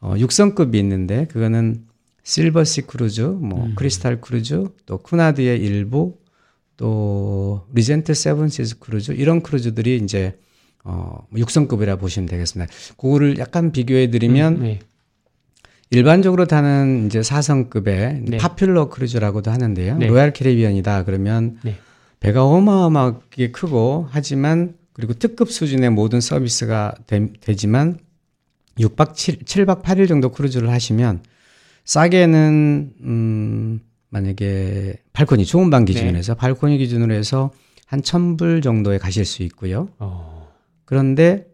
어 0.00 0.14
6성급이 0.14 0.74
있는데 0.76 1.26
그거는 1.26 1.84
실버시 2.22 2.82
크루즈, 2.82 3.20
뭐 3.20 3.68
크리스탈 3.76 4.20
크루즈, 4.20 4.64
또 4.84 4.98
쿠나드의 4.98 5.60
일부, 5.60 6.18
또 6.76 7.66
리젠트 7.72 8.14
세븐시즈 8.14 8.80
크루즈 8.80 9.12
이런 9.12 9.42
크루즈들이 9.42 9.96
이제 10.02 10.38
어 10.84 11.26
6성급이라 11.32 11.98
보시면 11.98 12.28
되겠습니다. 12.28 12.72
그거를 12.96 13.38
약간 13.38 13.72
비교해 13.72 14.10
드리면 14.10 14.60
네. 14.60 14.78
일반적으로 15.90 16.46
타는 16.46 17.06
이제 17.06 17.20
4성급의 17.20 18.30
네. 18.30 18.36
popular 18.38 18.88
크루즈라고도 18.88 19.50
하는데요. 19.50 19.98
네. 19.98 20.06
로얄 20.06 20.32
캐리비안이다 20.32 21.04
그러면 21.04 21.58
네. 21.62 21.76
배가 22.18 22.44
어마어마하게 22.44 23.52
크고 23.52 24.08
하지만 24.10 24.74
그리고 24.92 25.14
특급 25.14 25.50
수준의 25.50 25.90
모든 25.90 26.20
서비스가 26.20 26.94
되, 27.06 27.28
지만 27.54 27.98
6박 28.78 29.14
7, 29.14 29.40
7박 29.40 29.82
8일 29.82 30.08
정도 30.08 30.30
크루즈를 30.30 30.70
하시면 30.70 31.22
싸게는 31.84 32.92
음 33.02 33.80
만약에 34.08 34.96
발코니 35.12 35.44
좋은 35.44 35.70
방 35.70 35.84
기준으로 35.84 36.12
네. 36.12 36.18
해서 36.18 36.34
발코니 36.34 36.78
기준으로 36.78 37.14
해서 37.14 37.52
한 37.86 38.00
1000불 38.00 38.62
정도에 38.62 38.98
가실 38.98 39.24
수 39.24 39.42
있고요. 39.44 39.88
어. 39.98 40.52
그런데 40.84 41.46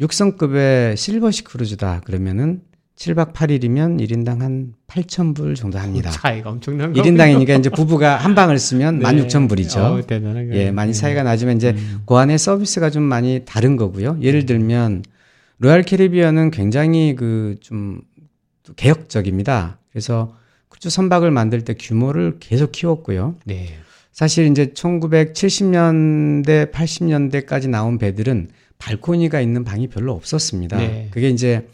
6성급의 0.00 0.96
실버시 0.96 1.44
크루즈다 1.44 2.02
그러면은 2.04 2.62
7박 3.00 3.32
8일이면 3.32 3.98
1인당 4.06 4.40
한 4.40 4.74
8,000불 4.86 5.56
정도 5.56 5.78
합니다. 5.78 6.10
차이가 6.10 6.50
엄청난 6.50 6.92
거. 6.92 7.00
1인당이니까 7.00 7.58
이제 7.58 7.70
부부가 7.70 8.16
한 8.18 8.34
방을 8.34 8.58
쓰면 8.58 9.00
16,000불이죠. 9.00 9.78
어, 9.78 10.06
대단한 10.06 10.50
거. 10.50 10.54
예, 10.54 10.70
많이 10.70 10.92
차이가 10.92 11.22
나지만 11.22 11.56
이제 11.56 11.70
음. 11.70 12.02
그 12.04 12.14
안에 12.16 12.36
서비스가 12.36 12.90
좀 12.90 13.02
많이 13.02 13.40
다른 13.46 13.76
거고요. 13.76 14.18
예를 14.20 14.44
들면 14.44 15.04
로얄 15.58 15.82
캐리비안은 15.82 16.50
굉장히 16.50 17.14
그 17.14 17.56
좀 17.60 18.02
개혁적입니다. 18.76 19.78
그래서 19.90 20.36
크루즈 20.68 20.90
선박을 20.90 21.30
만들 21.30 21.64
때 21.64 21.74
규모를 21.78 22.36
계속 22.38 22.72
키웠고요. 22.72 23.36
네. 23.44 23.68
사실 24.12 24.46
이제 24.46 24.66
1970년대, 24.66 26.70
80년대까지 26.70 27.68
나온 27.68 27.98
배들은 27.98 28.48
발코니가 28.78 29.40
있는 29.40 29.64
방이 29.64 29.88
별로 29.88 30.12
없었습니다. 30.12 30.76
네. 30.76 31.08
그게 31.10 31.30
이제 31.30 31.66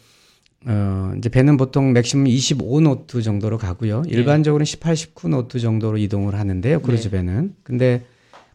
어 0.65 1.13
이제 1.17 1.29
배는 1.29 1.57
보통 1.57 1.93
maximum 1.93 2.25
25노트 2.25 3.23
정도로 3.23 3.57
가고요. 3.57 4.01
네. 4.01 4.11
일반적으로는 4.11 4.65
18, 4.65 4.95
19노트 4.95 5.61
정도로 5.61 5.97
이동을 5.97 6.35
하는데요. 6.35 6.81
크루즈 6.81 7.09
배는. 7.11 7.53
근데 7.63 8.05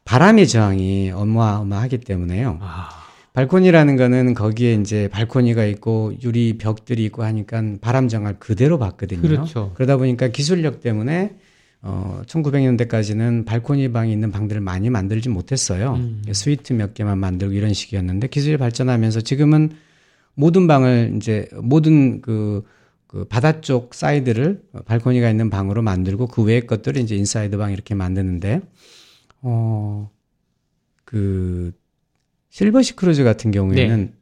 바람의 0.05 0.49
저항이 0.49 1.11
어마어마하기 1.13 1.99
때문에요. 1.99 2.59
아. 2.61 2.89
발코니라는 3.35 3.97
거는 3.97 4.35
거기에 4.35 4.75
이제 4.75 5.09
발코니가 5.09 5.65
있고 5.65 6.13
유리 6.23 6.59
벽들이 6.59 7.05
있고 7.07 7.23
하니까 7.23 7.63
바람 7.81 8.09
저항을 8.09 8.37
그대로 8.39 8.79
받거든요. 8.79 9.23
그렇죠. 9.23 9.73
그러다 9.75 9.97
보니까 9.97 10.29
기술력 10.29 10.83
때문에 10.83 11.37
어 11.81 12.23
1900년대까지는 12.27 13.47
발코니 13.47 13.91
방이 13.93 14.13
있는 14.13 14.31
방들을 14.31 14.61
많이 14.61 14.91
만들지 14.91 15.31
못했어요. 15.31 15.95
음. 15.95 16.23
스위트 16.33 16.75
몇 16.75 16.95
개만 16.95 17.19
만들고 17.19 17.55
이런 17.55 17.73
식이었는데 17.73 18.27
기술이 18.27 18.59
발전하면서 18.59 19.23
지금은 19.23 19.71
모든 20.35 20.67
방을 20.67 21.13
이제 21.17 21.49
모든 21.63 22.21
그, 22.23 22.65
그 23.07 23.25
바다 23.25 23.61
쪽 23.61 23.95
사이드를 23.95 24.63
발코니가 24.87 25.29
있는 25.31 25.51
방으로 25.51 25.83
만들고 25.83 26.29
그 26.29 26.43
외의 26.43 26.67
것들을 26.67 27.01
이제 27.03 27.15
inside 27.17 27.57
방 27.59 27.73
이렇게 27.73 27.95
만드는데 27.95 28.61
어 29.43 30.09
그 31.05 31.73
실버시 32.49 32.97
크루즈 32.97 33.23
같은 33.25 33.51
경우에는 33.51 34.01
네. 34.07 34.13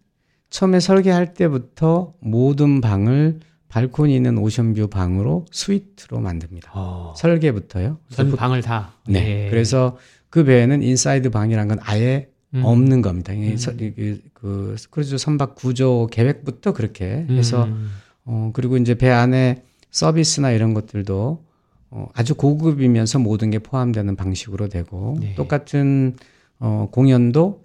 처음에 0.50 0.80
설계할 0.80 1.34
때부터 1.34 2.14
모든 2.20 2.80
방을 2.80 3.38
발코니 3.68 4.14
있는 4.16 4.38
ocean 4.38 4.66
view 4.66 4.88
방으로 4.88 5.46
스위트로 5.52 6.18
만듭니다. 6.18 6.72
어. 6.74 7.14
설계부터요. 7.16 7.98
전 8.10 8.30
보- 8.32 8.36
방을 8.36 8.62
다. 8.62 8.94
네. 9.06 9.44
예. 9.46 9.50
그래서 9.50 9.96
그 10.30 10.42
배에는 10.44 10.82
inside 10.82 11.30
방이란 11.30 11.68
건 11.68 11.78
아예 11.82 12.28
음. 12.54 12.64
없는 12.64 13.02
겁니다. 13.02 13.32
이- 13.32 13.54
그, 13.56 14.20
그 14.34 14.76
크루즈 14.90 15.18
선박 15.18 15.54
구조 15.54 16.08
계획부터 16.10 16.72
그렇게 16.72 17.26
해서 17.30 17.64
음. 17.64 17.90
어 18.24 18.50
그리고 18.54 18.76
이제 18.76 18.94
배 18.94 19.08
안에 19.08 19.62
서비스나 19.90 20.50
이런 20.50 20.74
것들도 20.74 21.44
어 21.90 22.08
아주 22.14 22.34
고급이면서 22.34 23.18
모든 23.18 23.50
게 23.50 23.58
포함되는 23.58 24.16
방식으로 24.16 24.68
되고 24.68 25.16
네. 25.20 25.34
똑같은 25.34 26.16
어 26.58 26.88
공연도 26.90 27.64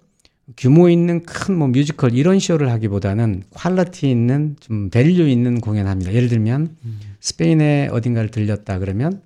규모 0.56 0.88
있는 0.88 1.24
큰 1.24 1.56
뭐 1.56 1.66
뮤지컬 1.68 2.14
이런 2.14 2.38
쇼를 2.38 2.70
하기보다는 2.70 3.42
quality 3.50 4.08
있는 4.10 4.56
좀 4.60 4.90
value 4.90 5.28
있는 5.28 5.60
공연합니다. 5.60 6.12
예를 6.14 6.28
들면 6.28 6.76
음. 6.84 7.00
스페인에 7.20 7.88
어딘가를 7.90 8.30
들렸다 8.30 8.78
그러면 8.78 9.20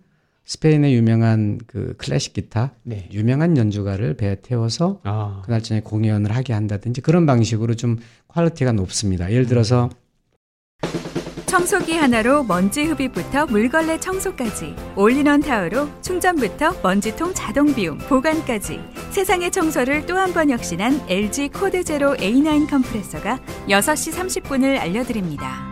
스페인의 0.50 0.94
유명한 0.96 1.60
그 1.68 1.94
클래식 1.96 2.32
기타 2.32 2.72
네. 2.82 3.08
유명한 3.12 3.56
연주가를 3.56 4.14
배에 4.14 4.40
태워서 4.42 5.00
아. 5.04 5.42
그날 5.44 5.62
저녁에 5.62 5.80
공연을 5.84 6.34
하게 6.34 6.54
한다든지 6.54 7.00
그런 7.02 7.24
방식으로 7.24 7.74
좀 7.76 7.98
quality가 8.26 8.72
높습니다. 8.72 9.30
예를 9.30 9.46
들어서 9.46 9.88
청소기 11.46 11.92
하나로 11.94 12.42
먼지 12.42 12.82
흡입부터 12.82 13.46
물걸레 13.46 14.00
청소까지 14.00 14.74
올인원 14.96 15.40
타워로 15.40 15.88
충전부터 16.02 16.80
먼지통 16.82 17.32
자동 17.32 17.72
비움 17.72 17.98
보관까지 17.98 18.80
세상의 19.12 19.52
청소를 19.52 20.04
또 20.06 20.16
한 20.16 20.32
번 20.32 20.50
혁신한 20.50 21.00
LG 21.08 21.50
코드 21.50 21.84
제로 21.84 22.16
A9 22.16 22.68
컴프레서가 22.68 23.38
6시 23.68 24.12
30분을 24.42 24.78
알려드립니다. 24.80 25.69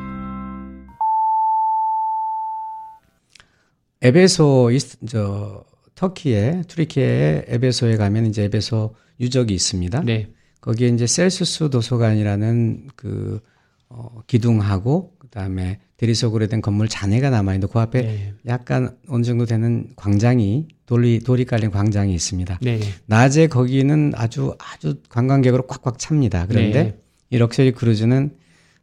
에베소 4.02 4.70
이스- 4.70 4.98
저 5.08 5.64
터키의 5.94 6.62
투르키의 6.68 7.44
에베소에 7.48 7.96
가면 7.96 8.26
이제 8.26 8.44
에베소 8.44 8.94
유적이 9.20 9.54
있습니다. 9.54 10.02
네. 10.02 10.28
거기에 10.60 10.88
이제 10.88 11.06
셀수스 11.06 11.70
도서관이라는 11.70 12.88
그 12.94 13.40
어, 13.88 14.20
기둥하고 14.26 15.14
그다음에 15.18 15.80
대리석으로 15.96 16.46
된 16.46 16.60
건물 16.60 16.88
잔해가 16.88 17.30
남아 17.30 17.54
있는데 17.54 17.72
그 17.72 17.78
앞에 17.80 18.02
네. 18.02 18.34
약간 18.46 18.96
어느 19.08 19.24
정도 19.24 19.46
되는 19.46 19.88
광장이 19.96 20.68
돌이 20.86 21.20
돌이 21.20 21.44
깔린 21.46 21.70
광장이 21.70 22.14
있습니다. 22.14 22.58
네. 22.62 22.80
낮에 23.06 23.46
거기는 23.46 24.12
아주 24.14 24.54
아주 24.58 25.00
관광객으로 25.08 25.66
꽉꽉 25.66 25.98
찹니다. 25.98 26.46
그런데 26.46 26.82
네. 26.84 26.98
이 27.30 27.38
럭셔리 27.38 27.72
크루즈는 27.72 28.36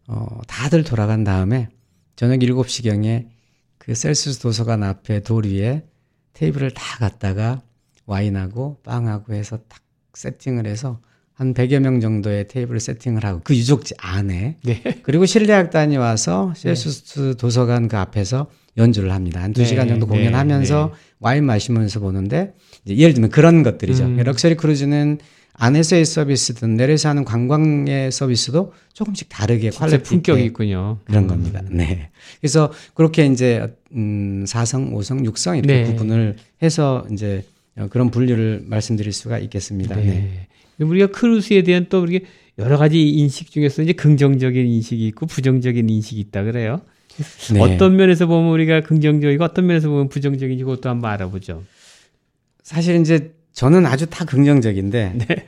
어, 0.08 0.41
다들 0.47 0.84
돌아간 0.84 1.23
다음에 1.23 1.69
저녁 2.15 2.39
7시경에 2.39 3.28
그 3.86 3.93
셀수스 3.93 4.39
도서관 4.39 4.82
앞에 4.82 5.19
돌 5.19 5.45
위에 5.45 5.84
테이블을 6.34 6.71
다 6.71 6.98
갖다가 6.98 7.62
와인하고 8.08 8.80
빵하고 8.84 9.36
해서 9.36 9.60
딱 9.69 9.80
세팅을 10.15 10.65
해서 10.65 11.00
한 11.34 11.54
100여 11.54 11.80
명 11.80 12.00
정도의 12.00 12.48
테이블을 12.48 12.80
세팅을 12.80 13.24
하고 13.24 13.41
그 13.43 13.56
유적지 13.56 13.93
안에 14.00 14.58
네. 14.63 14.82
그리고 15.04 15.28
실내악단이 15.28 15.98
와서 15.98 16.52
셀수스 16.56 17.36
도서관 17.38 17.88
그 17.88 17.95
앞에서 17.98 18.48
연주를 18.76 19.12
합니다. 19.12 19.43
한두 19.43 19.62
네, 19.62 19.67
시간 19.67 19.88
정도 19.88 20.08
네, 20.08 20.17
공연하면서 20.17 20.91
와인 21.19 21.45
마시면서 21.45 22.00
보는데 22.00 22.56
예를 22.88 23.13
들면 23.13 23.30
그런 23.30 23.62
것들이죠. 23.62 24.06
음. 24.06 24.17
럭셔리 24.17 24.56
크루즈는 24.56 25.19
안에서의 25.58 26.06
서비스든 26.06 26.76
내려서 26.76 27.10
하는 27.10 27.24
관광의 27.24 28.12
서비스도 28.12 28.74
조금씩 28.94 29.30
다르게 29.30 29.70
quality 29.69 30.04
품격이 30.04 30.44
있군요. 30.46 31.00
그런 31.06 31.24
음. 31.24 31.28
겁니다. 31.28 31.62
네. 31.70 32.10
그래서 32.41 32.72
그렇게 32.94 33.26
이제 33.26 33.74
음 33.94 34.44
4성, 34.48 34.94
5성, 34.94 35.26
6성 35.26 35.58
이렇게 35.58 35.84
네. 35.84 35.84
구분을 35.86 36.36
해서 36.62 37.06
이제 37.12 37.44
어, 37.78 37.88
그런 37.89 38.12
분류를 38.12 38.63
말씀드릴 38.65 39.13
수가 39.13 39.39
있겠습니다. 39.39 39.96
네. 39.96 40.04
네. 40.04 40.48
우리가 40.86 41.08
크루스에 41.08 41.63
대한 41.63 41.88
또 41.89 42.02
우리 42.02 42.26
여러 42.58 42.78
가지 42.78 43.10
인식 43.10 43.52
중에서 43.52 43.82
이제 43.82 43.94
긍정적인 43.94 44.65
인식이 44.65 45.08
있고 45.08 45.26
부정적인 45.26 45.89
인식이 45.89 46.20
있다 46.20 46.44
그래요. 46.44 46.82
네. 47.54 47.62
어떤 47.62 47.96
면에서 47.96 48.28
보면 48.28 48.52
우리가 48.52 48.82
긍정적이고 48.82 49.44
어떤 49.44 49.68
면에서 49.68 49.88
보면 49.89 50.10
부정적인지 50.10 50.63
그것도 50.65 50.89
한번 50.89 51.12
알아보죠. 51.12 51.63
사실 52.62 53.00
이제 53.00 53.35
저는 53.56 53.86
아주 53.86 54.06
다 54.06 54.26
긍정적인데 54.26 55.13
네. 55.28 55.46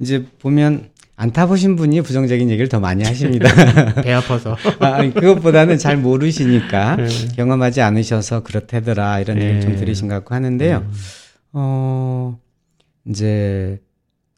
이제 0.00 0.26
보면 0.40 0.90
안 1.14 1.30
타보신 1.30 1.76
분이 1.76 2.00
부정적인 2.00 2.48
얘기를 2.50 2.68
더 2.68 2.80
많이 2.80 3.04
하십니다. 3.04 3.48
배 4.02 4.12
아파서. 4.12 4.56
아, 4.80 5.08
그것보다는 5.08 5.78
잘 5.78 5.98
모르시니까 5.98 6.96
네. 6.96 7.06
경험하지 7.36 7.82
않으셔서 7.82 8.42
그렇다더라 8.42 9.20
이런 9.20 9.38
네. 9.38 9.44
얘기를 9.44 9.60
좀 9.60 9.76
들으신 9.76 10.08
것 10.08 10.14
같고 10.14 10.34
하는데요. 10.34 10.78
음. 10.78 10.92
어 11.52 12.38
이제 13.06 13.80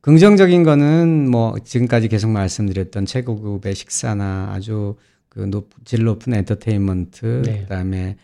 긍정적인 0.00 0.64
거는 0.64 1.31
뭐 1.31 1.55
지금까지 1.64 2.09
계속 2.09 2.31
말씀드렸던 2.31 3.07
최고급의 3.07 3.74
식사나 3.74 4.50
아주 4.53 4.96
그 5.29 5.40
높, 5.40 5.70
질 5.85 6.03
높은 6.03 6.35
엔터테인먼트 6.35 7.42
네. 7.46 7.61
그 7.62 7.66
다음에 7.68 8.16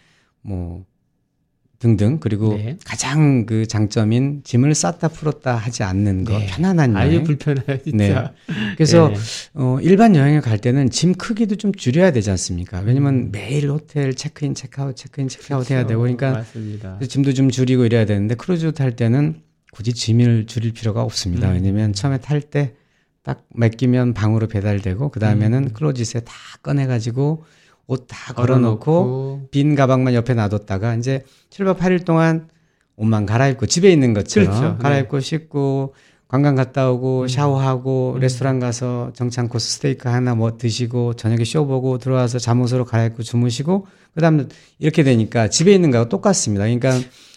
뭐 0.42 0.85
등등 1.80 2.18
그리고 2.20 2.56
네. 2.56 2.76
가장 2.84 3.46
그 3.46 3.66
장점인 3.66 4.42
짐을 4.44 4.74
쌌다 4.74 5.08
풀었다 5.08 5.56
하지 5.56 5.82
않는 5.82 6.24
거 6.24 6.38
네. 6.38 6.46
편안한 6.46 6.94
여행. 6.94 7.24
불편해요, 7.24 7.82
진짜. 7.82 8.32
그래서 8.76 9.08
네. 9.08 9.14
어, 9.54 9.78
일반 9.80 10.14
여행을 10.14 10.42
갈 10.42 10.58
때는 10.58 10.90
짐 10.90 11.14
크기도 11.14 11.56
좀 11.56 11.72
줄여야 11.72 12.12
되지 12.12 12.30
않습니까? 12.30 12.80
왜냐면 12.80 13.14
음. 13.14 13.28
매일 13.32 13.70
호텔 13.70 14.14
체크인 14.14 14.54
체크아웃 14.54 14.94
체크인 14.94 15.28
체크아웃 15.28 15.70
해야 15.70 15.86
되고 15.86 16.02
그러니까 16.02 16.32
맞습니다. 16.32 16.98
짐도 17.08 17.32
좀 17.32 17.50
줄이고 17.50 17.84
이래야 17.86 18.04
되는데 18.04 18.34
크루즈 18.34 18.72
탈 18.72 18.94
때는 18.94 19.40
굳이 19.72 19.94
짐을 19.94 20.46
줄일 20.46 20.72
필요가 20.72 21.02
없습니다. 21.02 21.48
음. 21.48 21.54
왜냐면 21.54 21.92
처음에 21.92 22.18
탈 22.18 22.42
때 22.42 22.74
딱 23.22 23.44
맡기면 23.54 24.14
방으로 24.14 24.48
배달되고 24.48 25.10
그 25.10 25.20
다음에는 25.20 25.64
음. 25.64 25.72
클로짓에 25.74 26.20
다 26.20 26.32
꺼내가지고 26.62 27.44
옷 27.90 28.07
다 28.07 28.33
걸어놓고 28.35 29.48
빈 29.50 29.74
가방만 29.74 30.14
옆에 30.14 30.35
놔뒀다가 30.35 30.94
이제 30.94 31.24
7박 31.50 31.76
8일 31.76 32.05
동안 32.05 32.48
옷만 32.96 33.26
갈아입고 33.26 33.66
집에 33.66 33.90
있는 33.90 34.14
것처럼 34.14 34.48
그렇죠. 34.48 34.79
갈아입고 34.79 35.18
씻고 35.20 35.94
관광 36.29 36.55
갔다 36.55 36.88
오고 36.92 37.22
음. 37.22 37.29
샤워하고 37.29 38.12
음. 38.14 38.20
레스토랑 38.20 38.61
가서 38.61 39.11
정찬 39.14 39.48
코스 39.48 39.72
스테이크 39.79 40.09
하나 40.09 40.37
뭐 40.37 40.57
드시고 40.57 41.14
저녁에 41.14 41.42
쇼 41.44 41.66
보고 41.66 41.98
들어와서 41.98 42.38
잠옷으로 42.38 42.85
갈아입고 42.85 43.24
주무시고 43.24 43.88
그다음에 44.14 44.44
이렇게 44.79 45.03
되니까 45.03 45.48
집에 45.48 45.74
있는 45.74 45.90
거하고 45.90 46.09
똑같습니다. 46.09 46.64
그러니까 46.64 46.92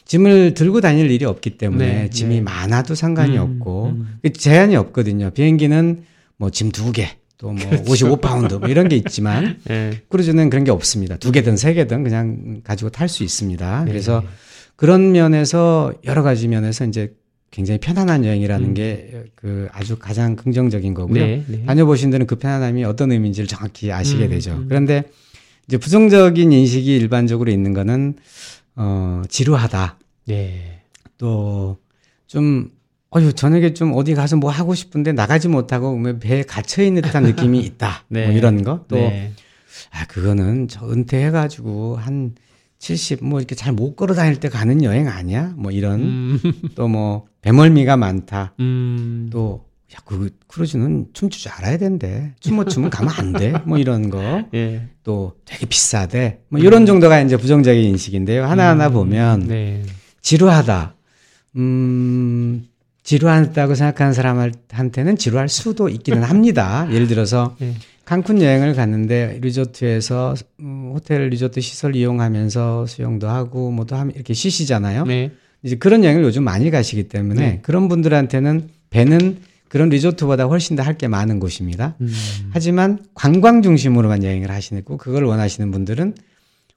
짐을 0.05 0.53
들고 0.53 0.81
다닐 0.81 1.09
일이 1.09 1.25
없기 1.25 1.57
때문에 1.57 1.85
네, 2.03 2.09
짐이 2.11 2.35
네. 2.35 2.41
많아도 2.41 2.93
상관이 2.93 3.37
음, 3.37 3.41
없고 3.41 3.85
음. 3.95 4.19
그 4.21 4.31
제한이 4.33 4.75
없거든요. 4.75 5.31
비행기는 5.31 6.03
뭐 6.37 6.49
짐 6.51 6.71
두 6.71 6.91
개, 6.91 7.07
또뭐 7.37 7.55
그렇죠. 7.55 8.15
55파운드 8.15 8.59
뭐 8.59 8.69
이런 8.69 8.87
게 8.87 8.95
있지만 8.95 9.59
네. 9.65 10.01
크루즈는 10.09 10.49
그런 10.49 10.63
게 10.63 10.71
없습니다. 10.71 11.17
두 11.17 11.31
개든 11.31 11.57
세 11.57 11.73
개든 11.73 12.03
그냥 12.03 12.61
가지고 12.63 12.89
탈 12.89 13.09
수 13.09 13.23
있습니다. 13.23 13.83
네. 13.85 13.91
그래서 13.91 14.23
그런 14.75 15.11
면에서 15.11 15.93
여러 16.05 16.23
가지 16.23 16.47
면에서 16.47 16.85
이제 16.85 17.13
굉장히 17.51 17.79
편안한 17.79 18.25
여행이라는 18.25 18.69
음. 18.69 18.73
게그 18.73 19.69
아주 19.71 19.97
가장 19.97 20.35
긍정적인 20.35 20.93
거고요. 20.93 21.23
네. 21.23 21.43
네. 21.47 21.65
다녀보신 21.65 22.07
분들은 22.07 22.25
그 22.25 22.35
편안함이 22.35 22.83
어떤 22.83 23.11
의미인지를 23.11 23.47
정확히 23.47 23.91
아시게 23.91 24.25
음, 24.25 24.29
되죠. 24.29 24.53
음. 24.53 24.65
그런데 24.67 25.03
이제 25.67 25.77
부정적인 25.77 26.51
인식이 26.51 26.95
일반적으로 26.95 27.51
있는 27.51 27.73
거는 27.73 28.15
어 28.75 29.21
지루하다. 29.29 29.99
네. 30.25 30.81
또좀 31.17 32.71
어휴 33.15 33.33
저녁에 33.33 33.73
좀 33.73 33.93
어디 33.93 34.15
가서 34.15 34.37
뭐 34.37 34.49
하고 34.49 34.73
싶은데 34.73 35.11
나가지 35.11 35.47
못하고 35.47 35.95
뭐 35.97 36.17
배에 36.19 36.43
갇혀 36.43 36.83
있는 36.83 37.01
듯한 37.03 37.23
느낌이 37.23 37.59
있다. 37.65 38.05
네. 38.09 38.25
뭐 38.27 38.35
이런 38.35 38.63
거. 38.63 38.85
또 38.87 38.95
네. 38.95 39.33
아, 39.91 40.05
그거는 40.05 40.67
저 40.67 40.89
은퇴해가지고 40.89 41.97
한 41.97 42.33
70, 42.79 43.23
뭐 43.23 43.39
이렇게 43.39 43.55
잘 43.55 43.71
못 43.73 43.95
걸어 43.95 44.13
다닐 44.13 44.39
때 44.39 44.49
가는 44.49 44.83
여행 44.83 45.07
아니야? 45.07 45.53
뭐 45.55 45.71
이런. 45.71 46.01
음. 46.01 46.39
또 46.75 46.87
뭐, 46.87 47.25
배멀미가 47.41 47.97
많다. 47.97 48.53
음. 48.59 49.29
또, 49.31 49.65
야, 49.93 49.97
그 50.05 50.31
크루즈는 50.47 51.07
줄 51.13 51.29
알아야 51.51 51.77
된대. 51.77 52.33
춤 52.39 52.55
못 52.55 52.65
추면 52.69 52.89
가면 52.89 53.13
안 53.15 53.33
돼. 53.33 53.53
뭐 53.65 53.77
이런 53.77 54.09
거. 54.09 54.19
예. 54.55 54.89
또 55.03 55.33
되게 55.45 55.65
비싸대. 55.65 56.39
뭐 56.49 56.59
이런 56.59 56.85
정도가 56.85 57.21
이제 57.21 57.37
부정적인 57.37 57.81
인식인데요. 57.83 58.43
하나하나 58.45 58.87
음. 58.87 58.93
보면 58.93 59.47
네. 59.47 59.83
지루하다. 60.21 60.95
음, 61.55 61.61
지루하다고 63.13 63.75
생각하는 63.75 64.13
사람한테는 64.13 65.17
지루할 65.17 65.47
수도 65.47 65.87
있기는 65.87 66.23
합니다. 66.23 66.87
예를 66.91 67.07
들어서 67.07 67.55
네. 67.59 67.75
칸쿤 68.05 68.41
여행을 68.41 68.73
갔는데 68.73 69.37
리조트에서 69.41 70.33
음, 70.61 70.91
호텔 70.95 71.29
리조트 71.29 71.61
시설 71.61 71.95
이용하면서 71.95 72.87
수영도 72.87 73.29
하고 73.29 73.69
뭐도 73.69 73.95
하면 73.95 74.15
이렇게 74.15 74.33
쉬시잖아요. 74.33 75.05
네. 75.05 75.31
이제 75.61 75.75
그런 75.75 76.03
여행을 76.03 76.23
요즘 76.23 76.43
많이 76.43 76.71
가시기 76.71 77.07
때문에 77.07 77.39
네. 77.39 77.59
그런 77.61 77.87
분들한테는 77.87 78.69
배는 78.89 79.37
그런 79.69 79.89
리조트보다 79.89 80.45
훨씬 80.45 80.75
더 80.75 80.81
할 80.83 80.97
게 80.97 81.07
많은 81.07 81.39
곳입니다. 81.39 81.95
음. 82.01 82.11
하지만 82.51 82.97
관광 83.13 83.61
중심으로만 83.61 84.23
여행을 84.23 84.49
하시고 84.49 84.97
그걸 84.97 85.23
원하시는 85.25 85.69
분들은 85.69 86.15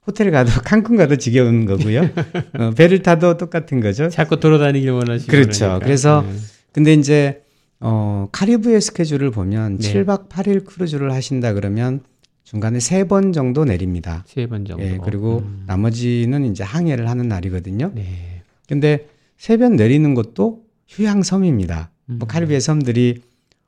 호텔 0.07 0.31
가도 0.31 0.49
칸쿤 0.63 0.97
가도 0.97 1.17
지겨운 1.17 1.65
거고요. 1.65 2.09
어, 2.57 2.71
배를 2.71 3.03
타도 3.03 3.37
똑같은 3.37 3.81
거죠. 3.81 4.09
자꾸 4.09 4.39
돌아다니길 4.39 4.89
원하시고 4.91 5.29
그렇죠. 5.31 5.59
그러니까. 5.65 5.85
그래서 5.85 6.21
네. 6.27 6.33
근데 6.71 6.93
이제 6.93 7.41
어 7.79 8.27
카리브의 8.31 8.81
스케줄을 8.81 9.29
보면 9.31 9.77
네. 9.77 9.93
7박 9.93 10.29
8일 10.29 10.65
크루즈를 10.65 11.11
하신다 11.13 11.53
그러면 11.53 11.99
중간에 12.43 12.79
세 12.79 13.03
번 13.03 13.33
정도 13.33 13.65
내립니다. 13.65 14.23
세 14.25 14.47
번 14.47 14.63
정도. 14.65 14.83
예, 14.83 14.97
그리고 15.03 15.39
음. 15.45 15.63
나머지는 15.67 16.45
이제 16.45 16.63
항해를 16.63 17.09
하는 17.09 17.27
날이거든요. 17.27 17.91
네. 17.93 18.41
근데 18.67 19.07
세 19.37 19.57
번 19.57 19.75
내리는 19.75 20.13
것도 20.15 20.63
휴양섬입니다. 20.87 21.91
음. 22.09 22.15
뭐 22.19 22.27
카리브의 22.27 22.61
섬들이 22.61 23.21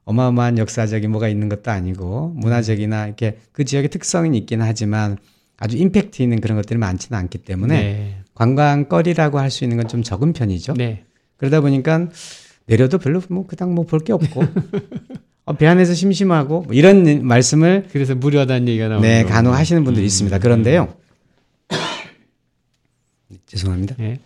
어마어마한 0.05 0.57
역사적인 0.57 1.11
뭐가 1.11 1.27
있는 1.27 1.49
것도 1.49 1.69
아니고 1.69 2.33
문화적이나 2.37 3.05
이렇게 3.05 3.37
그 3.51 3.63
지역의 3.65 3.89
특성이 3.89 4.37
있긴 4.39 4.61
하지만 4.61 5.17
아주 5.59 5.77
임팩트 5.77 6.21
있는 6.21 6.39
그런 6.41 6.57
것들이 6.57 6.79
많지는 6.79 7.17
않기 7.19 7.39
때문에 7.39 7.81
네. 7.81 8.15
관광거리라고 8.33 9.39
할 9.39 9.49
수 9.51 9.63
있는 9.65 9.77
건 9.77 9.87
좀 9.87 10.01
적은 10.03 10.33
편이죠. 10.33 10.73
네. 10.75 11.03
그러다 11.37 11.61
보니까 11.61 12.07
내려도 12.65 12.97
별로 12.97 13.21
뭐 13.29 13.45
그닥 13.47 13.71
뭐 13.71 13.85
볼 13.85 13.99
게 13.99 14.13
없고 14.13 14.43
어, 15.45 15.53
배 15.53 15.65
안에서 15.67 15.93
심심하고 15.93 16.61
뭐 16.63 16.73
이런 16.73 17.25
말씀을 17.25 17.87
그래서 17.91 18.15
무료하다는 18.15 18.67
얘기가 18.67 18.87
나오는 18.87 19.01
네. 19.07 19.23
간혹 19.23 19.53
하시는 19.53 19.83
분들이 19.83 20.05
있습니다. 20.05 20.37
그런데요. 20.39 20.93
죄송합니다. 23.47 23.95
네. 23.97 24.19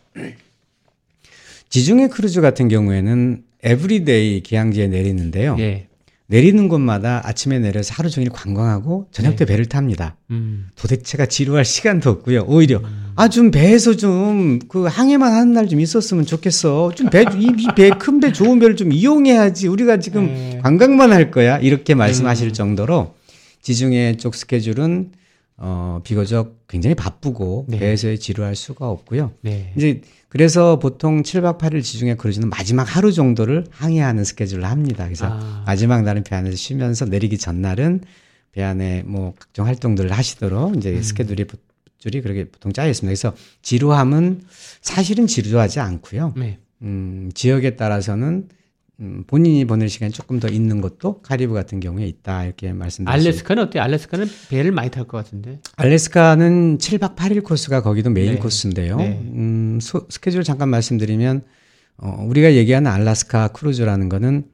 지중해 1.69 2.09
크루즈 2.09 2.41
같은 2.41 2.67
경우에는 2.67 3.43
everyday 3.63 4.41
기항지에 4.41 4.87
내리는데요. 4.87 5.55
예. 5.59 5.87
내리는 6.27 6.67
곳마다 6.69 7.21
아침에 7.25 7.59
내려서 7.59 7.93
하루 7.95 8.09
종일 8.09 8.29
관광하고 8.29 9.07
저녁 9.11 9.35
때 9.35 9.45
배를 9.45 9.65
탑니다. 9.67 10.15
음. 10.31 10.69
도대체가 10.75 11.25
지루할 11.25 11.65
시간도 11.65 12.09
없고요. 12.09 12.45
오히려 12.47 12.81
아좀 13.15 13.51
배에서 13.51 13.95
좀 13.95 14.59
그 14.69 14.85
항해만 14.85 15.31
하는 15.31 15.53
날 15.53 15.67
좀 15.67 15.79
있었으면 15.79 16.25
좋겠어. 16.25 16.93
좀 16.95 17.09
배 17.09 17.23
이 17.37 17.75
배 17.75 17.89
큰 17.91 18.19
배 18.19 18.31
좋은 18.31 18.57
배를 18.59 18.75
좀 18.75 18.91
이용해야지. 18.91 19.67
우리가 19.67 19.99
지금 19.99 20.27
네. 20.27 20.59
관광만 20.63 21.11
할 21.11 21.29
거야. 21.29 21.59
이렇게 21.59 21.93
말씀하실 21.93 22.53
정도로 22.53 23.13
지중해 23.61 24.17
쪽 24.17 24.33
스케줄은 24.35 25.11
어 25.57 25.99
비교적 26.03 26.65
굉장히 26.67 26.95
바쁘고 26.95 27.65
네. 27.69 27.77
배에서의 27.79 28.17
지루할 28.19 28.55
수가 28.55 28.89
없고요. 28.89 29.31
네. 29.41 29.71
이제 29.77 30.01
그래서 30.33 30.79
보통 30.79 31.21
7박 31.21 31.59
8일 31.59 31.83
지중해 31.83 32.15
크루즈는 32.15 32.49
마지막 32.49 32.83
하루 32.83 33.13
정도를 33.13 33.65
항해하는 33.69 34.23
스케줄을 34.23 34.65
합니다. 34.65 35.05
그래서 35.05 35.27
아. 35.29 35.63
마지막 35.67 36.01
날은 36.01 36.23
배 36.23 36.35
안에서 36.35 36.57
쉬면서 36.57 37.05
내리기 37.05 37.37
전날은 37.37 38.01
배 38.51 38.63
안에 38.63 39.03
뭐 39.05 39.35
각종 39.39 39.67
활동들을 39.67 40.11
하시도록 40.11 40.75
이제 40.75 40.89
음. 40.89 41.01
스케줄이 41.03 41.45
줄이 41.99 42.21
그렇게 42.21 42.45
보통 42.45 42.73
짜여 42.73 42.89
있습니다. 42.89 43.09
그래서 43.09 43.35
지루함은 43.61 44.41
사실은 44.81 45.27
지루하지 45.27 45.79
않고요. 45.79 46.33
네. 46.35 46.57
음, 46.81 47.29
지역에 47.35 47.75
따라서는 47.75 48.49
음, 49.03 49.23
본인이 49.27 49.65
보낼 49.65 49.89
시간이 49.89 50.13
조금 50.13 50.39
더 50.39 50.47
있는 50.47 50.79
것도 50.79 51.21
카리브 51.21 51.53
같은 51.53 51.79
경우에 51.81 52.07
있다 52.07 52.45
이렇게 52.45 52.71
말씀드렸습니다. 52.71 53.11
알래스카는 53.11 53.63
어때요? 53.63 53.83
알래스카는 53.83 54.25
배를 54.49 54.71
많이 54.71 54.89
탈 54.89 55.03
것 55.05 55.17
같은데. 55.17 55.59
알래스카는 55.75 56.77
7박 56.77 57.15
8일 57.15 57.43
코스가 57.43 57.81
거기도 57.81 58.09
메인 58.09 58.33
네. 58.35 58.39
코스인데요. 58.39 58.95
네. 58.97 59.19
음, 59.33 59.79
소- 59.81 60.07
스케줄 60.09 60.43
잠깐 60.43 60.69
말씀드리면 60.69 61.41
어, 61.97 62.25
우리가 62.27 62.53
얘기하는 62.55 62.89
알라스카 62.89 63.49
크루즈라는 63.49 64.07
거는 64.09 64.45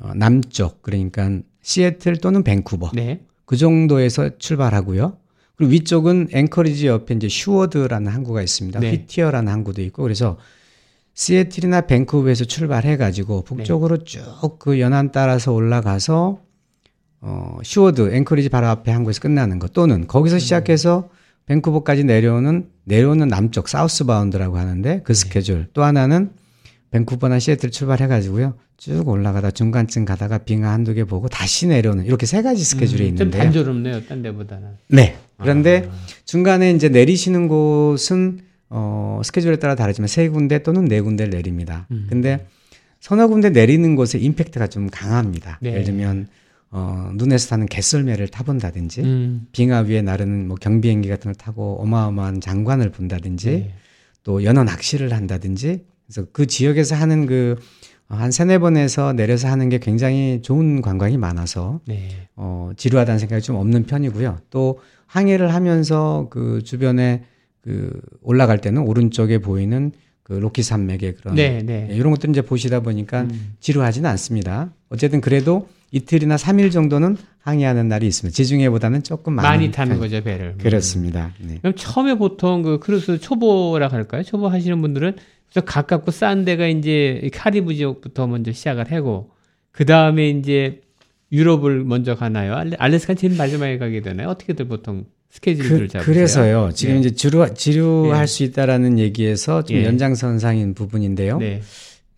어, 0.00 0.12
남쪽 0.16 0.82
그러니까 0.82 1.30
시애틀 1.62 2.16
또는 2.16 2.42
밴쿠버 2.42 2.90
네. 2.94 3.20
그 3.44 3.56
정도에서 3.56 4.30
출발하고요. 4.38 5.16
그리고 5.56 5.70
위쪽은 5.70 6.28
앵커리지 6.32 6.88
옆에 6.88 7.14
이제 7.14 7.28
슈워드라는 7.28 8.10
항구가 8.10 8.42
있습니다. 8.42 8.80
네. 8.80 8.90
휘티어라는 8.90 9.52
항구도 9.52 9.82
있고 9.82 10.02
그래서 10.02 10.36
시애틀이나 11.14 11.82
밴쿠버에서 11.82 12.44
출발해 12.44 12.96
가지고 12.96 13.42
북쪽으로 13.42 13.98
네. 13.98 14.04
쭉그 14.04 14.80
연안 14.80 15.12
따라서 15.12 15.52
올라가서 15.52 16.40
어 17.20 17.58
슈워드 17.62 18.14
앵커리지 18.14 18.48
바로 18.48 18.66
앞에 18.66 18.90
항구에서 18.90 19.20
끝나는 19.20 19.58
거 19.58 19.68
또는 19.68 20.02
음. 20.02 20.06
거기서 20.06 20.38
시작해서 20.38 21.08
밴쿠버까지 21.46 22.04
내려오는 22.04 22.68
내려오는 22.84 23.28
남쪽 23.28 23.68
southbound라고 23.68 24.58
하는데 24.58 24.96
네. 24.96 25.00
그 25.04 25.14
스케줄 25.14 25.68
또 25.72 25.84
하나는 25.84 26.30
밴쿠버나 26.90 27.38
시애틀 27.38 27.70
출발해 27.70 28.06
가지고요. 28.06 28.54
쭉 28.76 29.08
올라가다 29.08 29.52
중간쯤 29.52 30.04
가다가 30.04 30.38
빙하 30.38 30.72
한두 30.72 30.94
개 30.94 31.04
보고 31.04 31.28
다시 31.28 31.66
내려오는 31.66 32.04
이렇게 32.04 32.26
세 32.26 32.42
가지 32.42 32.62
스케줄이 32.62 33.10
음, 33.10 33.16
좀 33.16 33.26
있는데요. 33.28 33.42
단조롭네요. 33.42 34.06
딴 34.06 34.22
데보다는. 34.22 34.68
네. 34.88 35.16
그런데 35.38 35.88
아. 35.90 35.94
중간에 36.24 36.72
이제 36.72 36.88
내리시는 36.88 37.48
곳은 37.48 38.40
어 38.70 39.20
스케줄에 39.24 39.56
따라 39.56 39.74
다르지만 39.74 40.08
세 40.08 40.28
군데 40.28 40.62
또는 40.62 40.86
네 40.86 41.00
군데를 41.00 41.30
내립니다. 41.30 41.86
음. 41.90 42.06
근데 42.08 42.46
서너 43.00 43.28
군데 43.28 43.50
내리는 43.50 43.96
곳에 43.96 44.18
임팩트가 44.18 44.68
좀 44.68 44.88
강합니다. 44.90 45.58
네. 45.62 45.72
예를 45.72 45.84
들면 45.84 46.28
어 46.70 47.10
눈에서 47.14 47.50
타는 47.50 47.66
개썰매를 47.66 48.28
타본다든지 48.28 49.02
음. 49.02 49.46
빙하 49.52 49.80
위에 49.80 50.02
나르는 50.02 50.48
뭐 50.48 50.56
경비행기 50.56 51.08
같은 51.08 51.24
걸 51.24 51.34
타고 51.34 51.80
어마어마한 51.82 52.40
장관을 52.40 52.90
본다든지 52.90 53.50
네. 53.50 53.74
또 54.22 54.42
연어 54.42 54.64
낚시를 54.64 55.12
한다든지 55.12 55.84
그래서 56.06 56.26
그 56.32 56.46
지역에서 56.46 56.94
하는 56.96 57.26
그 57.26 57.56
한 58.08 58.30
세네 58.30 58.58
번에서 58.58 59.12
내려서 59.12 59.48
하는 59.48 59.68
게 59.68 59.78
굉장히 59.78 60.40
좋은 60.42 60.82
관광이 60.82 61.16
많아서 61.16 61.80
네. 61.86 62.08
어, 62.36 62.70
지루하다는 62.76 63.18
생각이 63.18 63.42
좀 63.42 63.56
없는 63.56 63.84
편이고요. 63.84 64.40
또 64.50 64.78
항해를 65.06 65.54
하면서 65.54 66.28
그 66.30 66.62
주변에 66.62 67.24
그 67.64 67.90
올라갈 68.20 68.58
때는 68.60 68.82
오른쪽에 68.82 69.38
보이는 69.38 69.90
그 70.22 70.34
로키 70.34 70.62
산맥의 70.62 71.14
그런 71.16 71.34
네, 71.34 71.62
네. 71.62 71.88
예, 71.90 71.94
이런 71.96 72.12
것들 72.12 72.30
이제 72.30 72.42
보시다 72.42 72.80
보니까 72.80 73.22
음. 73.22 73.54
지루하지는 73.60 74.08
않습니다. 74.10 74.70
어쨌든 74.90 75.20
그래도 75.22 75.68
이틀이나 75.90 76.36
삼일 76.36 76.70
정도는 76.70 77.16
항해하는 77.40 77.88
날이 77.88 78.06
있습니다. 78.06 78.34
지중해보다는 78.34 79.02
조금 79.02 79.34
많이 79.34 79.70
타는 79.70 79.92
편- 79.92 80.00
거죠, 80.00 80.22
배를. 80.22 80.54
음. 80.56 80.58
그렇습니다. 80.58 81.32
네. 81.40 81.58
그럼 81.60 81.74
처음에 81.76 82.14
보통 82.16 82.62
그 82.62 82.78
크루즈 82.80 83.18
초보라 83.18 83.88
할까요? 83.88 84.22
초보 84.22 84.48
하시는 84.48 84.80
분들은 84.80 85.16
가깝고 85.54 86.10
싼 86.10 86.44
데가 86.44 86.66
이제 86.66 87.20
이 87.22 87.30
카리브 87.30 87.74
지역부터 87.74 88.26
먼저 88.26 88.50
시작을 88.52 88.90
하고 88.92 89.30
그 89.72 89.84
다음에 89.86 90.28
이제 90.30 90.80
유럽을 91.32 91.84
먼저 91.84 92.14
가나요? 92.14 92.54
알래- 92.54 92.76
알래스카 92.78 93.14
제일 93.14 93.36
마지막에 93.36 93.78
가게 93.78 94.00
되나요? 94.00 94.28
어떻게들 94.28 94.66
보통 94.68 95.04
스케줄을 95.34 95.88
그? 95.88 95.98
그래서요. 96.04 96.70
지금 96.74 96.94
네. 96.94 97.00
이제 97.00 97.10
지루, 97.10 97.44
지루할 97.54 98.22
예. 98.22 98.26
수 98.26 98.44
있다라는 98.44 99.00
얘기에서 99.00 99.64
좀 99.64 99.76
예. 99.78 99.84
연장선상인 99.84 100.74
부분인데요. 100.74 101.38
네. 101.38 101.60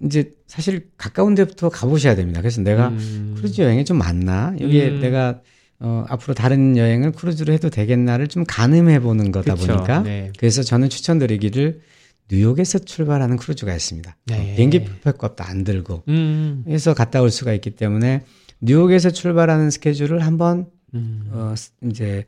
이제 0.02 0.32
사실 0.46 0.88
가까운 0.98 1.34
데부터 1.34 1.70
가보셔야 1.70 2.14
됩니다. 2.14 2.42
그래서 2.42 2.60
내가 2.60 2.88
음. 2.88 3.34
크루즈 3.38 3.62
여행이 3.62 3.86
좀 3.86 3.96
맞나? 3.96 4.54
여기에 4.60 4.88
음. 4.90 5.00
내가 5.00 5.40
어, 5.80 6.04
앞으로 6.08 6.34
다른 6.34 6.76
여행을 6.76 7.12
크루즈로 7.12 7.52
해도 7.54 7.70
되겠나를 7.70 8.28
좀 8.28 8.44
가늠해 8.46 9.00
보는 9.00 9.32
거다 9.32 9.54
그쵸. 9.54 9.66
보니까 9.66 10.02
네. 10.02 10.30
그래서 10.38 10.62
저는 10.62 10.90
추천드리기를 10.90 11.80
뉴욕에서 12.30 12.80
출발하는 12.80 13.36
크루즈가 13.38 13.74
있습니다. 13.74 14.14
네. 14.26 14.34
어, 14.52 14.56
비행기 14.56 14.84
표값도 15.02 15.42
안 15.42 15.64
들고 15.64 16.02
음. 16.08 16.64
해서 16.68 16.92
갔다 16.92 17.22
올 17.22 17.30
수가 17.30 17.54
있기 17.54 17.70
때문에 17.70 18.22
뉴욕에서 18.60 19.08
출발하는 19.10 19.70
스케줄을 19.70 20.20
한번 20.26 20.66
음. 20.94 21.30
어, 21.32 21.54
스- 21.56 21.70
이제 21.88 22.24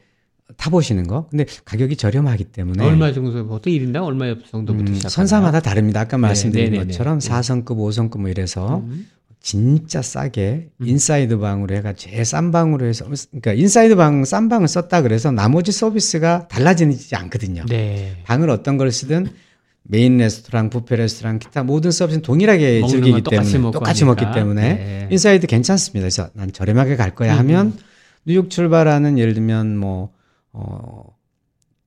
타보시는 0.57 1.07
거. 1.07 1.27
근데 1.31 1.45
가격이 1.65 1.97
저렴하기 1.97 2.45
때문에 2.45 2.85
얼마 2.85 3.13
정도 3.13 3.47
보통 3.47 3.73
1인당 3.73 4.03
얼마 4.05 4.27
정도부터 4.51 4.91
음, 4.91 4.95
시작하나요? 4.95 5.09
선사마다 5.11 5.61
다릅니다. 5.61 6.01
아까 6.01 6.17
말씀드린 6.19 6.71
네, 6.73 6.79
네, 6.79 6.79
네. 6.79 6.85
것처럼 6.91 7.21
네. 7.21 7.29
4성급, 7.29 7.67
5성급 7.77 8.21
뭐 8.21 8.31
이래서 8.31 8.79
음. 8.79 9.07
진짜 9.41 10.03
싸게 10.03 10.71
음. 10.81 10.87
inside 10.87 11.39
방으로 11.39 11.75
해가 11.77 11.93
제일 11.93 12.25
싼 12.25 12.51
방으로 12.51 12.87
해서 12.87 13.05
그러니까 13.31 13.53
inside 13.53 13.95
방 13.97 14.25
싼 14.25 14.49
방을 14.49 14.67
썼다 14.69 15.03
그래서 15.03 15.31
나머지 15.31 15.71
서비스가 15.71 16.49
달라지지 16.49 17.15
않거든요. 17.15 17.65
네. 17.69 18.17
방을 18.25 18.51
어떤 18.51 18.77
걸 18.79 18.91
쓰든 18.91 19.27
메인 19.91 20.19
레스토랑, 20.19 20.69
부페 20.71 20.97
레스토랑, 20.97 21.39
기타 21.39 21.63
모든 21.63 21.91
서비스는 21.91 22.23
동일하게 22.23 22.87
즐기기 22.87 23.11
건 23.13 23.23
똑같이 23.23 23.53
때문에 23.53 23.73
똑같이 23.73 24.05
하니까. 24.05 24.23
먹기 24.25 24.39
때문에 24.39 24.63
네. 24.75 25.09
inside 25.11 25.47
괜찮습니다. 25.47 26.01
그래서 26.03 26.29
난 26.35 26.53
저렴하게 26.53 26.97
갈 26.97 27.15
거야 27.15 27.35
음. 27.35 27.39
하면 27.39 27.79
뉴욕 28.27 28.51
출발하는 28.51 29.19
예를 29.19 29.35
들면 29.35 29.79
뭐 29.79 30.11
어, 30.53 31.03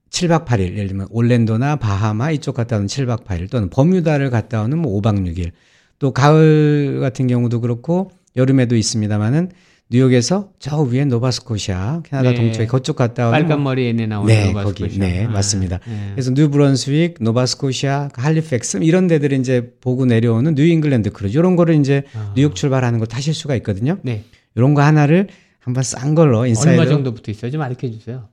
7박 0.10 0.46
8일 0.46 0.74
예를 0.74 0.88
들면 0.88 1.08
올랜도나 1.10 1.78
바하마 1.78 2.32
이쪽 2.32 2.56
갔다 2.56 2.76
오는 2.76 2.88
7박 2.88 3.24
8일 3.24 3.50
또는 3.50 3.70
버뮤다를 3.70 4.30
갔다 4.30 4.62
오는 4.62 4.78
뭐 4.78 5.02
5박 5.02 5.26
6일 5.26 5.52
또 6.00 6.12
가을 6.12 7.00
같은 7.00 7.28
경우도 7.28 7.62
그렇고 7.62 8.12
여름에도 8.36 8.76
있습니다만은 8.76 9.52
뉴욕에서 9.92 10.52
저 10.58 10.82
위에 10.82 11.04
노바스코시아 11.04 12.02
캐나다 12.04 12.30
네. 12.32 12.36
동쪽에 12.36 12.66
그쪽 12.66 12.96
갔다 12.96 13.28
오는 13.28 13.40
빨간 13.40 13.62
뭐 13.62 13.72
머리 13.72 13.90
앤에 13.90 14.08
나오는 14.08 14.34
네, 14.34 14.48
노바스코시아. 14.48 14.88
거기, 14.88 15.00
네, 15.00 15.28
맞습니다. 15.28 15.80
네. 15.86 16.12
그래서 16.14 16.32
뉴브런스윅, 16.32 17.16
노바스코시아, 17.20 18.10
할리팩스 18.16 18.78
이런 18.84 19.08
데들을 19.08 19.38
이제 19.38 19.74
보고 19.82 20.06
내려오는 20.06 20.56
뉴잉글랜드 20.56 21.12
크루즈 21.12 21.38
이런 21.38 21.58
거를 21.58 21.76
이제 21.76 22.04
아. 22.16 22.34
뉴욕 22.38 22.56
출발하는 22.56 23.00
거 23.00 23.06
타실 23.06 23.34
수가 23.34 23.54
있거든요. 23.58 23.98
네. 24.04 24.24
이런 24.56 24.74
거 24.74 24.82
하나를 24.82 25.28
한번 25.60 25.84
싼 25.84 26.16
걸로 26.16 26.46
inside 26.46 26.80
얼마 26.80 26.90
정도부터 26.90 27.30
있어요? 27.30 27.52
좀 27.52 27.62
알려 27.62 27.76
주세요. 27.76 28.30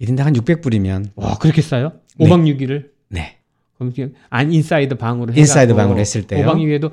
1인당 0.00 0.20
한 0.20 0.32
600불이면 0.34 1.10
와, 1.16 1.36
그렇게 1.38 1.62
싸요? 1.62 1.92
네. 2.16 2.26
5박 2.26 2.44
6일을? 2.56 2.90
네. 3.08 3.38
그럼 3.76 3.92
지금 3.92 4.14
안 4.28 4.52
inside 4.52 4.96
방으로 4.96 5.32
inside 5.34 5.74
방으로 5.74 5.98
했을 5.98 6.22
때요. 6.26 6.46
5박 6.46 6.56
6일에도 6.56 6.90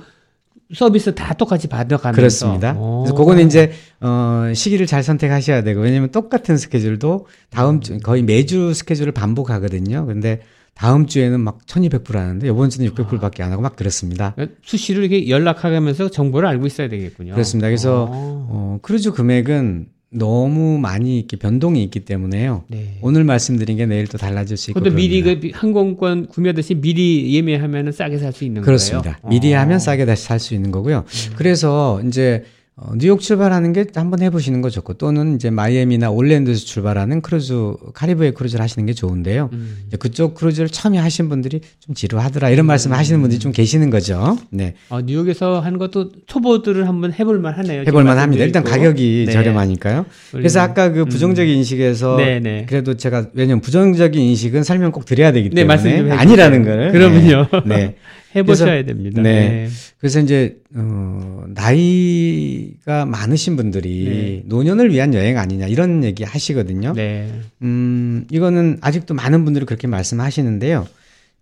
서비스 0.74 1.14
다 1.14 1.34
똑같이 1.34 1.68
받아가면서 1.68 2.16
그렇습니다. 2.16 2.76
오. 2.78 3.04
그래서 3.04 3.16
그거는 3.16 3.46
이제 3.46 3.72
어 4.02 4.52
시기를 4.54 4.88
잘 4.88 5.04
선택하셔야 5.04 5.62
되고 5.64 5.82
왜냐면 5.82 6.10
똑같은 6.10 6.58
스케줄도 6.58 7.28
다음 7.50 7.82
주 7.82 8.00
거의 8.00 8.24
매주 8.24 8.74
스케줄을 8.74 9.12
반복하거든요. 9.12 10.06
근데 10.08 10.42
다음 10.74 11.06
주에는 11.06 11.40
막 11.40 11.60
1200불 11.68 12.16
하는데 12.16 12.48
이번 12.48 12.70
주는 12.70 12.90
600불밖에 12.92 13.42
안 13.42 13.52
하고 13.52 13.62
막 13.62 13.76
그렇습니다. 13.76 14.36
수시로 14.64 15.02
이렇게 15.02 15.30
연락하면서 15.30 16.10
정보를 16.10 16.50
알고 16.50 16.66
있어야 16.66 16.90
되겠군요. 16.90 17.34
그렇습니다. 17.34 17.68
그래서 17.68 18.06
오. 18.06 18.10
어, 18.12 18.80
크루즈 18.82 19.12
금액은 19.12 19.88
너무 20.18 20.78
많이 20.80 21.18
이렇게 21.20 21.38
변동이 21.38 21.84
있기 21.84 22.02
때문에요. 22.02 22.64
네. 22.70 22.98
오늘 23.02 23.24
말씀드린 23.24 23.78
게 23.78 23.86
내일 23.86 24.08
또 24.08 24.18
달라질 24.18 24.56
수 24.58 24.72
있고 24.72 24.80
그것도 24.80 24.96
미리. 24.96 25.22
그 25.22 25.50
항공권 25.54 26.28
구매하듯이 26.28 26.76
미리 26.76 27.34
예매하면 27.36 27.92
싸게 27.92 28.18
살 28.18 28.32
수 28.32 28.44
있는 28.46 28.62
그렇습니다. 28.62 29.18
거예요. 29.22 29.30
미리 29.30 29.54
어. 29.54 29.60
하면 29.60 29.80
싸게 29.80 30.06
다시 30.06 30.24
살 30.24 30.40
수 30.40 30.54
있는 30.54 30.72
거고요. 30.72 31.00
음. 31.08 31.34
그래서 31.36 32.02
이제 32.08 32.44
어, 32.78 32.92
뉴욕 32.98 33.22
출발하는 33.22 33.72
게 33.72 33.86
한번 33.96 34.22
해보시는 34.22 34.62
거 34.62 34.70
좋고 34.70 34.96
또는 34.96 35.36
이제 35.36 35.50
마이애미나 35.50 36.10
올랜도에서 36.12 36.66
출발하는 36.66 37.22
크루즈 37.22 37.54
카리브해 37.94 38.32
크루즈를 38.32 38.62
하시는 38.62 38.86
게 38.86 38.92
좋은데요. 38.92 39.50
음. 39.54 39.78
그쪽 39.98 40.36
크루즈를 40.36 40.68
처음에 40.68 40.98
하신 40.98 41.30
분들이 41.30 41.62
좀 41.80 41.96
지루하더라 41.96 42.50
이런 42.50 42.66
말씀을 42.66 42.98
하시는 42.98 43.22
분들이 43.22 43.40
좀 43.40 43.54
계시는 43.54 43.92
거죠. 43.92 44.38
네, 44.50 44.74
어, 44.90 45.00
뉴욕에서 45.00 45.62
하는 45.62 45.80
것도 45.80 46.12
초보들을 46.28 46.86
한번 46.86 47.14
해볼 47.14 47.40
만 47.40 47.54
하네요. 47.54 47.84
해볼 47.88 48.04
만 48.04 48.18
합니다. 48.18 48.44
일단 48.44 48.62
가격이 48.66 49.24
네. 49.28 49.32
저렴하니까요. 49.32 50.06
그래서 50.34 50.60
아까 50.60 50.92
그 50.92 51.06
부정적인 51.06 51.56
인식에서 51.56 52.18
네, 52.18 52.42
네. 52.42 52.66
그래도 52.68 52.96
제가 52.98 53.28
왜냐면 53.34 53.62
부정적인 53.62 54.22
인식은 54.22 54.64
설명 54.64 54.92
꼭 54.92 55.06
드려야 55.06 55.32
되기 55.32 55.50
네, 55.50 55.66
때문에. 55.66 56.12
아니라는 56.12 56.64
걸. 56.66 56.92
그러면요. 56.92 57.48
네. 57.66 57.96
네. 58.36 58.40
해보셔야 58.40 58.72
그래서- 58.72 58.88
됩니다. 58.88 59.22
네. 59.22 59.68
그래서 59.98 60.20
이제 60.20 60.58
어, 60.76 61.46
나이가 61.48 63.06
많으신 63.06 63.56
분들이 63.56 64.04
네. 64.06 64.42
노년을 64.46 64.92
위한 64.92 65.14
여행 65.14 65.38
아니냐 65.38 65.68
이런 65.68 66.04
얘기 66.04 66.24
하시거든요. 66.24 66.94
네. 66.94 67.32
음, 67.62 68.26
이거는 68.32 68.78
아직도 68.82 69.14
많은 69.14 69.46
분들이 69.46 69.66
그렇게 69.66 69.88
말씀하시는데요. 69.88 70.88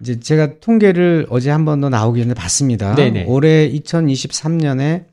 이제 0.02 0.20
제가 0.20 0.60
통계를 0.60 1.28
어제 1.30 1.50
한 1.50 1.66
번 1.66 1.82
더 1.82 1.90
나오기 1.90 2.22
전에 2.22 2.34
봤습니다. 2.34 2.96
네네. 2.96 3.26
올해 3.26 3.70
2023년에 3.72 5.06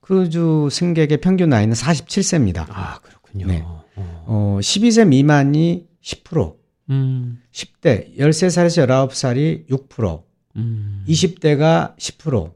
크루즈 0.00 0.68
승객의 0.70 1.18
평균 1.18 1.50
나이는 1.50 1.74
47세입니다. 1.74 2.64
아, 2.68 2.98
그렇군요. 3.02 3.46
네. 3.46 3.62
어. 3.64 3.84
어, 4.26 4.58
12세 4.60 5.06
미만이 5.06 5.86
10%, 6.02 6.54
음. 6.90 7.38
10대 7.52 8.16
10대 8.16 8.16
13살에서 8.18 8.86
19살이 8.86 9.68
6%, 9.68 10.22
음. 10.56 11.04
20대가 11.08 11.96
10%, 11.96 12.52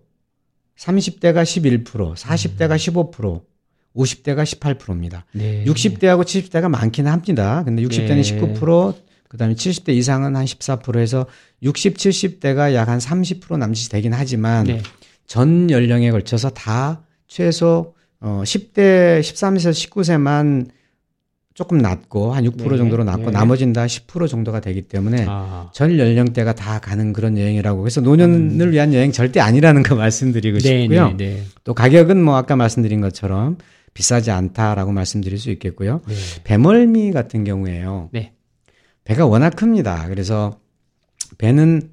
30대가 0.78 1.42
11%, 1.42 2.14
40대가 2.14 2.76
15%, 2.76 3.42
50대가 3.94 4.42
18%입니다. 4.44 5.26
네. 5.32 5.64
60대하고 5.64 6.24
70대가 6.24 6.68
많기는 6.68 7.10
합니다. 7.10 7.62
근데 7.64 7.82
60대는 7.82 8.08
네. 8.08 8.22
19%, 8.22 8.94
그다음에 9.28 9.54
70대 9.54 9.90
이상은 9.94 10.36
한 10.36 10.44
14%에서 10.44 11.26
60, 11.62 11.96
70대가 11.96 12.74
약 12.74 12.88
한 12.88 12.98
30% 12.98 13.58
남짓이 13.58 13.88
되긴 13.90 14.12
하지만 14.12 14.64
네. 14.64 14.82
전 15.26 15.70
연령에 15.70 16.10
걸쳐서 16.10 16.50
다 16.50 17.02
최소 17.28 17.94
어 18.20 18.42
10대 18.44 19.20
13세에서 19.20 19.90
19세만 19.90 20.68
조금 21.54 21.78
낮고 21.78 22.32
한 22.32 22.44
6% 22.44 22.70
네. 22.70 22.76
정도로 22.76 23.04
낮고 23.04 23.26
네. 23.26 23.30
나머지는 23.30 23.72
다10% 23.74 24.28
정도가 24.28 24.60
되기 24.60 24.82
때문에 24.82 25.26
아. 25.28 25.70
전 25.72 25.98
연령대가 25.98 26.54
다 26.54 26.78
가는 26.78 27.12
그런 27.12 27.36
여행이라고 27.36 27.84
해서 27.86 28.00
노년을 28.00 28.72
위한 28.72 28.94
여행 28.94 29.12
절대 29.12 29.40
아니라는 29.40 29.82
거 29.82 29.94
말씀드리고 29.96 30.56
음. 30.56 30.60
네, 30.60 30.82
싶고요. 30.82 31.08
네, 31.08 31.16
네. 31.16 31.42
또 31.64 31.74
가격은 31.74 32.22
뭐 32.22 32.36
아까 32.36 32.56
말씀드린 32.56 33.00
것처럼 33.00 33.58
비싸지 33.94 34.30
않다라고 34.30 34.92
말씀드릴 34.92 35.38
수 35.38 35.50
있겠고요. 35.50 36.00
네. 36.06 36.14
배멀미 36.44 37.12
같은 37.12 37.44
경우에요. 37.44 38.08
네. 38.12 38.32
배가 39.04 39.26
워낙 39.26 39.50
큽니다. 39.50 40.08
그래서 40.08 40.58
배는 41.38 41.91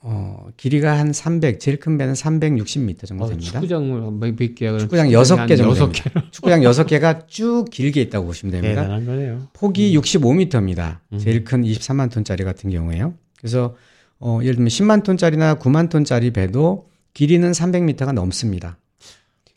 어, 0.00 0.46
길이가 0.56 0.96
한 0.96 1.12
300, 1.12 1.58
제일 1.58 1.80
큰 1.80 1.98
배는 1.98 2.14
360m 2.14 3.06
정도 3.06 3.24
어, 3.24 3.28
됩니다. 3.28 3.52
축구장을 3.52 4.00
몇, 4.12 4.36
몇 4.36 4.54
개야? 4.54 4.78
축구장 4.78 5.10
여섯 5.12 5.46
개 5.46 5.56
정도 5.56 5.72
여섯 5.72 5.90
됩니다. 5.90 6.24
축구장 6.30 6.60
6개가 6.60 7.26
쭉 7.26 7.64
길게 7.70 8.00
있다고 8.02 8.26
보시면 8.26 8.52
됩니다. 8.52 8.82
대단한 8.82 9.04
거네요. 9.04 9.48
폭이 9.54 9.96
65m입니다. 9.98 10.98
음. 11.12 11.18
제일 11.18 11.42
큰 11.42 11.62
23만 11.62 12.12
톤짜리 12.12 12.44
같은 12.44 12.70
경우에요. 12.70 13.14
그래서 13.38 13.74
어, 14.20 14.38
예를 14.42 14.54
들면 14.54 14.68
10만 14.68 15.02
톤짜리나 15.02 15.56
9만 15.56 15.90
톤짜리 15.90 16.32
배도 16.32 16.88
길이는 17.14 17.50
300m가 17.50 18.12
넘습니다. 18.12 18.78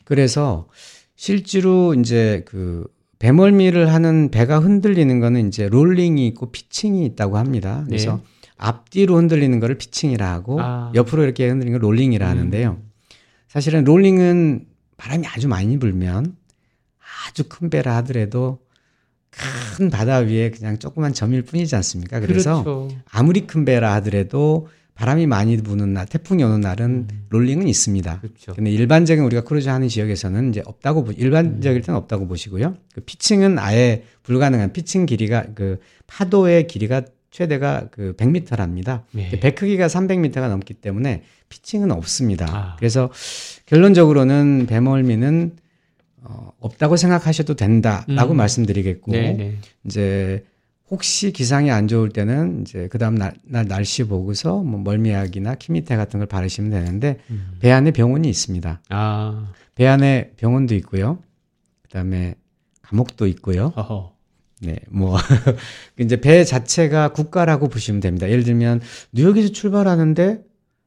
그래서 0.04 0.68
실제로 1.14 1.94
이제 1.94 2.42
그 2.46 2.84
배멀미를 3.20 3.92
하는 3.92 4.32
배가 4.32 4.58
흔들리는 4.58 5.20
거는 5.20 5.46
이제 5.46 5.68
롤링이 5.68 6.26
있고 6.28 6.50
피칭이 6.50 7.04
있다고 7.06 7.38
합니다. 7.38 7.84
그래서 7.86 8.16
네. 8.16 8.22
앞뒤로 8.62 9.16
흔들리는 9.16 9.58
거를 9.60 9.76
피칭이라 9.76 10.30
하고 10.30 10.60
아. 10.60 10.92
옆으로 10.94 11.24
이렇게 11.24 11.48
흔들리는 11.48 11.78
걸 11.78 11.88
롤링이라 11.88 12.26
음. 12.26 12.30
하는데요. 12.30 12.78
사실은 13.48 13.84
롤링은 13.84 14.66
바람이 14.96 15.26
아주 15.26 15.48
많이 15.48 15.78
불면 15.78 16.36
아주 17.26 17.44
큰 17.48 17.70
배라 17.70 17.96
하더라도 17.96 18.60
큰 19.30 19.90
바다 19.90 20.18
위에 20.18 20.50
그냥 20.50 20.78
조그만 20.78 21.12
점일 21.12 21.42
뿐이지 21.42 21.74
않습니까? 21.76 22.20
그래서 22.20 22.62
그렇죠. 22.62 22.88
아무리 23.10 23.46
큰 23.46 23.64
배라 23.64 23.94
하더라도 23.94 24.68
바람이 24.94 25.26
많이 25.26 25.56
부는 25.56 25.94
날, 25.94 26.06
태풍이 26.06 26.44
오는 26.44 26.60
날은 26.60 27.08
음. 27.10 27.26
롤링은 27.30 27.66
있습니다. 27.66 28.20
그렇죠. 28.20 28.54
근데 28.54 28.70
일반적인 28.70 29.24
우리가 29.24 29.42
크루즈 29.42 29.68
하는 29.68 29.88
지역에서는 29.88 30.50
이제 30.50 30.62
없다고 30.64 31.04
보, 31.04 31.12
일반적일 31.12 31.80
때는 31.80 31.98
없다고 31.98 32.28
보시고요. 32.28 32.76
그 32.94 33.00
피칭은 33.00 33.58
아예 33.58 34.04
불가능한 34.22 34.72
피칭 34.72 35.06
길이가 35.06 35.46
그 35.54 35.78
파도의 36.06 36.66
길이가 36.66 37.02
최대가 37.32 37.88
그 37.90 38.14
100m랍니다. 38.16 39.02
네. 39.10 39.30
배 39.40 39.54
크기가 39.54 39.88
300m가 39.88 40.48
넘기 40.48 40.74
때문에 40.74 41.24
피칭은 41.48 41.90
없습니다. 41.90 42.46
아. 42.48 42.76
그래서 42.78 43.10
결론적으로는 43.66 44.66
배멀미는 44.68 45.56
어, 46.24 46.52
없다고 46.60 46.96
생각하셔도 46.96 47.54
된다라고 47.54 48.34
음. 48.34 48.36
말씀드리겠고 48.36 49.10
네, 49.10 49.32
네. 49.32 49.56
이제 49.84 50.44
혹시 50.90 51.32
기상이 51.32 51.70
안 51.70 51.88
좋을 51.88 52.10
때는 52.10 52.60
이제 52.60 52.86
그 52.88 52.98
다음 52.98 53.14
날, 53.14 53.34
날 53.42 53.66
날씨 53.66 54.04
보고서 54.04 54.62
뭐 54.62 54.78
멀미약이나 54.78 55.54
키미테 55.54 55.96
같은 55.96 56.20
걸 56.20 56.28
바르시면 56.28 56.70
되는데 56.70 57.18
음. 57.30 57.56
배 57.60 57.72
안에 57.72 57.92
병원이 57.92 58.28
있습니다. 58.28 58.82
아, 58.90 59.52
배 59.74 59.86
안에 59.86 60.32
병원도 60.36 60.74
있고요. 60.76 61.18
그다음에 61.84 62.34
감옥도 62.82 63.26
있고요. 63.26 63.72
어허. 63.74 64.11
네, 64.62 64.76
뭐 64.88 65.16
이제 65.98 66.20
배 66.20 66.44
자체가 66.44 67.12
국가라고 67.12 67.68
보시면 67.68 68.00
됩니다. 68.00 68.30
예를 68.30 68.44
들면 68.44 68.80
뉴욕에서 69.12 69.48
출발하는데 69.48 70.44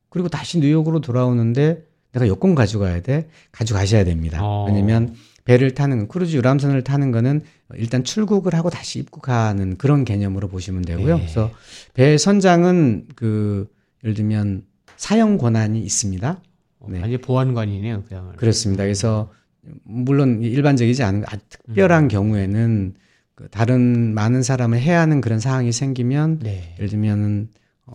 그리고 0.09 0.29
다시 0.29 0.59
뉴욕으로 0.59 1.01
돌아오는데 1.01 1.83
내가 2.13 2.27
여권 2.27 2.55
가져가야 2.55 3.01
돼. 3.01 3.27
가져가셔야 3.51 4.05
됩니다. 4.05 4.39
어. 4.41 4.65
왜냐면 4.65 5.13
배를 5.43 5.75
타는 5.75 6.07
크루즈 6.07 6.37
유람선을 6.37 6.83
타는 6.83 7.11
거는 7.11 7.41
일단 7.75 8.05
출국을 8.05 8.55
하고 8.55 8.69
다시 8.69 8.99
입국하는 8.99 9.77
그런 9.77 10.05
개념으로 10.05 10.47
보시면 10.47 10.83
되고요. 10.83 11.17
네. 11.17 11.21
그래서 11.21 11.51
배 11.93 12.17
선장은 12.17 13.07
그 13.15 13.67
예를 14.03 14.15
들면 14.15 14.63
사용 14.95 15.37
권한이 15.37 15.81
있습니다. 15.81 16.41
어, 16.79 16.87
네. 16.89 17.01
완전 17.01 17.19
보안관이네요, 17.19 18.03
그야말로. 18.07 18.37
그렇습니다. 18.37 18.83
그래서 18.83 19.31
물론 19.83 20.41
일반적이지 20.41 21.03
않은 21.03 21.23
아주 21.27 21.41
특별한 21.49 22.05
음. 22.05 22.07
경우에는 22.07 22.93
그 23.35 23.47
다른 23.49 24.13
많은 24.13 24.43
사람을 24.43 24.79
해야 24.79 25.01
하는 25.01 25.19
그런 25.21 25.39
상황이 25.39 25.71
생기면 25.71 26.39
네. 26.39 26.73
예를 26.77 26.89
들면은 26.89 27.49
어, 27.85 27.91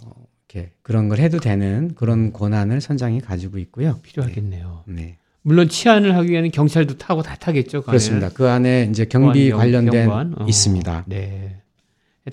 이렇게 0.52 0.70
그런 0.82 1.08
걸 1.08 1.18
해도 1.18 1.38
되는 1.38 1.94
그런 1.94 2.32
권한을 2.32 2.80
선장이 2.80 3.20
가지고 3.22 3.58
있고요. 3.58 3.98
필요하겠네요. 4.02 4.84
네. 4.86 5.16
물론 5.42 5.68
치안을 5.70 6.14
하기 6.16 6.30
위해는 6.30 6.50
경찰도 6.50 6.98
타고 6.98 7.22
다 7.22 7.34
타겠죠. 7.36 7.80
그 7.80 7.86
그렇습니다. 7.86 8.26
안에는. 8.26 8.36
그 8.36 8.48
안에 8.48 8.88
이제 8.90 9.06
경비 9.06 9.50
보안 9.50 9.50
경- 9.50 9.58
관련된 9.58 10.06
경관. 10.06 10.34
어, 10.38 10.46
있습니다. 10.46 11.04
네. 11.08 11.56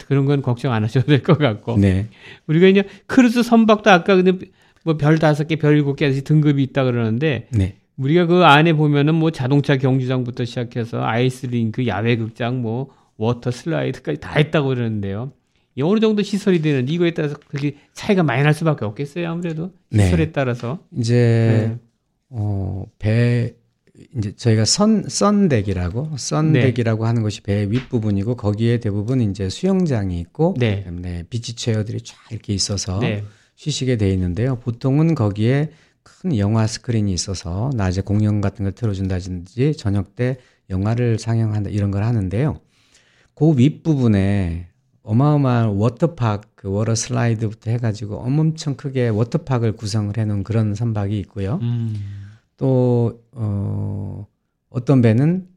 그런 0.10 0.26
건 0.26 0.42
걱정 0.42 0.74
안 0.74 0.84
하셔도 0.84 1.08
될 1.08 1.24
것 1.24 1.38
같고. 1.38 1.78
네. 1.78 2.08
우리가 2.48 2.68
이제 2.68 2.84
크루즈 3.08 3.42
선박도 3.42 3.90
아까 3.90 4.16
근데 4.18 4.34
뭐별 4.84 5.18
다섯 5.18 5.48
개, 5.48 5.56
별 5.56 5.76
일곱 5.78 5.96
개 5.96 6.12
등급이 6.12 6.62
있다 6.64 6.84
그러는데 6.84 7.48
네. 7.52 7.78
우리가 7.96 8.26
그 8.28 8.44
안에 8.44 8.74
보면은 8.74 9.16
뭐 9.16 9.32
자동차 9.32 9.78
경주장부터 9.78 10.44
시작해서 10.46 11.02
아이스링크, 11.04 11.88
야외 11.88 12.18
극장, 12.18 12.62
뭐 12.62 12.90
water 13.18 13.52
slide까지 13.52 14.20
다 14.20 14.40
있다고 14.40 14.70
그러는데요. 14.70 15.32
이 15.76 15.82
어느 15.82 16.00
정도 16.00 16.24
시설이 16.24 16.62
되는지 16.62 16.94
이거에 16.94 17.14
따라서 17.14 17.36
그렇게 17.48 17.76
차이가 17.94 18.24
많이 18.24 18.42
날 18.42 18.54
수밖에 18.54 18.86
없겠어요. 18.86 19.30
아무래도 19.30 19.72
네. 19.90 20.06
시설에 20.06 20.32
따라서. 20.32 20.80
이제 20.98 21.70
네. 21.70 21.80
어, 22.30 22.86
배 22.98 23.56
이제 24.16 24.36
저희가 24.36 24.66
선 24.66 25.04
썬덱이라고 25.08 26.18
썬덱이라고 26.18 27.06
하는 27.06 27.24
것이 27.24 27.42
배 27.42 27.70
윗부분이고 27.70 28.36
거기에 28.36 28.80
대부분 28.80 29.22
이제 29.22 29.50
수영장이 29.50 30.20
있고 30.20 30.56
네. 30.60 30.84
그다음에 30.84 31.24
beach 31.30 31.56
chair들이 31.56 32.02
쫙 32.02 32.16
이렇게 32.32 32.54
있어서 32.54 33.00
네. 33.00 33.24
쉬시게 33.56 33.98
돼 33.98 34.12
있는데요. 34.12 34.58
보통은 34.60 35.16
거기에 35.16 35.72
큰 36.04 36.38
영화 36.38 36.68
스크린이 36.68 37.12
있어서 37.14 37.70
낮에 37.76 38.02
공연 38.02 38.40
같은 38.40 38.64
걸 38.64 38.72
틀어준다든지 38.74 39.76
저녁 39.78 40.16
때 40.16 40.38
영화를 40.70 41.20
상영한다 41.20 41.70
이런 41.70 41.92
걸 41.92 42.04
하는데요. 42.04 42.60
그 43.38 43.56
윗부분에 43.56 44.68
어마어마한 45.04 45.68
워터파크, 45.70 46.48
그 46.56 46.70
water 46.72 46.96
slide부터 46.96 47.72
해가지고 47.72 48.18
엄청 48.18 48.76
크게 48.76 49.10
워터파크를 49.10 49.74
구성을 49.74 50.18
해놓은 50.18 50.44
그런 50.44 50.74
선박이 50.74 51.18
있고요. 51.20 51.60
음. 51.62 51.96
또, 52.58 53.22
어, 53.34 54.26
어떤 54.70 55.02
배는 55.02 55.48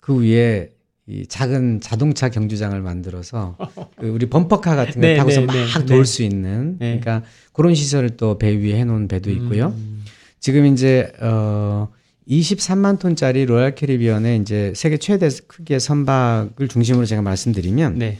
그 0.00 0.20
위에 0.20 0.70
이 1.06 1.26
작은 1.26 1.80
자동차 1.80 2.28
경주장을 2.28 2.78
만들어서 2.82 3.56
그 3.96 4.08
우리 4.08 4.26
범퍼카 4.28 4.76
같은 4.76 5.00
거 5.00 5.06
네, 5.06 5.16
타고서 5.16 5.40
네, 5.40 5.46
막 5.46 5.54
네, 5.54 5.86
돌 5.86 5.98
네. 5.98 6.04
수 6.04 6.22
있는 6.22 6.76
네. 6.78 6.98
그러니까 7.00 7.26
그런 7.54 7.74
시설을 7.74 8.18
또 8.18 8.36
배 8.36 8.54
위에 8.54 8.78
해놓은 8.80 9.08
배도 9.08 9.30
있고요. 9.30 9.68
음. 9.68 10.04
지금 10.38 10.66
이제 10.66 11.10
어 11.22 11.88
23만 12.28 12.98
톤짜리 12.98 13.46
Royal 13.46 13.74
Caribbean의 13.74 14.40
이제 14.40 14.72
세계 14.76 14.98
최대 14.98 15.28
크기의 15.46 15.80
선박을 15.80 16.68
중심으로 16.68 17.06
제가 17.06 17.22
말씀드리면 17.22 17.98
네. 17.98 18.18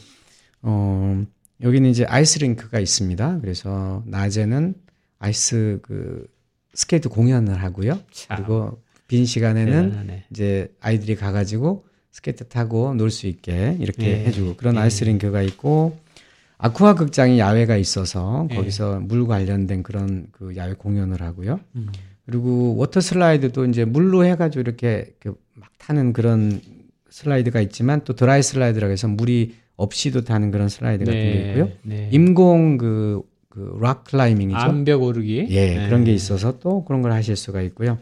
어 0.62 1.22
여기는 1.62 1.90
이제 1.90 2.04
아이스링크가 2.04 2.80
있습니다. 2.80 3.40
그래서 3.40 4.02
낮에는 4.06 4.74
아이스 5.18 5.80
그 5.82 6.26
스케이트 6.74 7.08
공연을 7.08 7.62
하고요. 7.62 7.98
참 8.10 8.36
그리고 8.36 8.80
빈 9.08 9.26
시간에는 9.26 9.90
대단하네. 9.90 10.24
이제 10.30 10.72
아이들이 10.80 11.16
가가지고 11.16 11.84
스케이트 12.10 12.44
타고 12.48 12.94
놀 12.94 13.10
수 13.10 13.26
있게 13.26 13.76
이렇게 13.80 14.06
네. 14.06 14.24
해주고 14.26 14.56
그런 14.56 14.74
네. 14.76 14.82
아이스링크가 14.82 15.42
있고 15.42 15.98
아쿠아 16.56 16.94
극장이 16.94 17.38
야외가 17.38 17.76
있어서 17.76 18.46
네. 18.48 18.56
거기서 18.56 19.00
물 19.00 19.26
관련된 19.26 19.82
그런 19.82 20.26
그 20.32 20.56
야외 20.56 20.72
공연을 20.72 21.22
하고요. 21.22 21.60
음. 21.76 21.88
그리고 22.28 22.76
water 22.76 23.00
slide도 23.00 23.64
이제 23.66 23.86
물로 23.86 24.24
해가지고 24.26 24.60
이렇게 24.60 25.14
그막 25.20 25.70
타는 25.78 26.12
그런 26.12 26.60
slide가 27.08 27.60
있지만 27.62 28.02
또 28.04 28.14
dry 28.14 28.42
slide라고 28.42 28.92
해서 28.92 29.08
물이 29.08 29.54
없이도 29.76 30.24
타는 30.24 30.50
그런 30.50 30.68
슬라이드 30.68 31.04
같은 31.04 31.18
게 31.18 31.48
있고요. 31.48 31.70
네. 31.82 32.10
인공 32.12 32.76
그, 32.76 33.22
그 33.48 33.78
rock 33.80 34.04
climbing이죠. 34.04 34.58
암벽 34.58 35.02
오르기. 35.02 35.46
예, 35.50 35.76
네. 35.78 35.86
그런 35.86 36.04
게 36.04 36.12
있어서 36.12 36.58
또 36.58 36.84
그런 36.84 37.00
걸 37.00 37.12
하실 37.12 37.34
수가 37.34 37.62
있고요. 37.62 37.98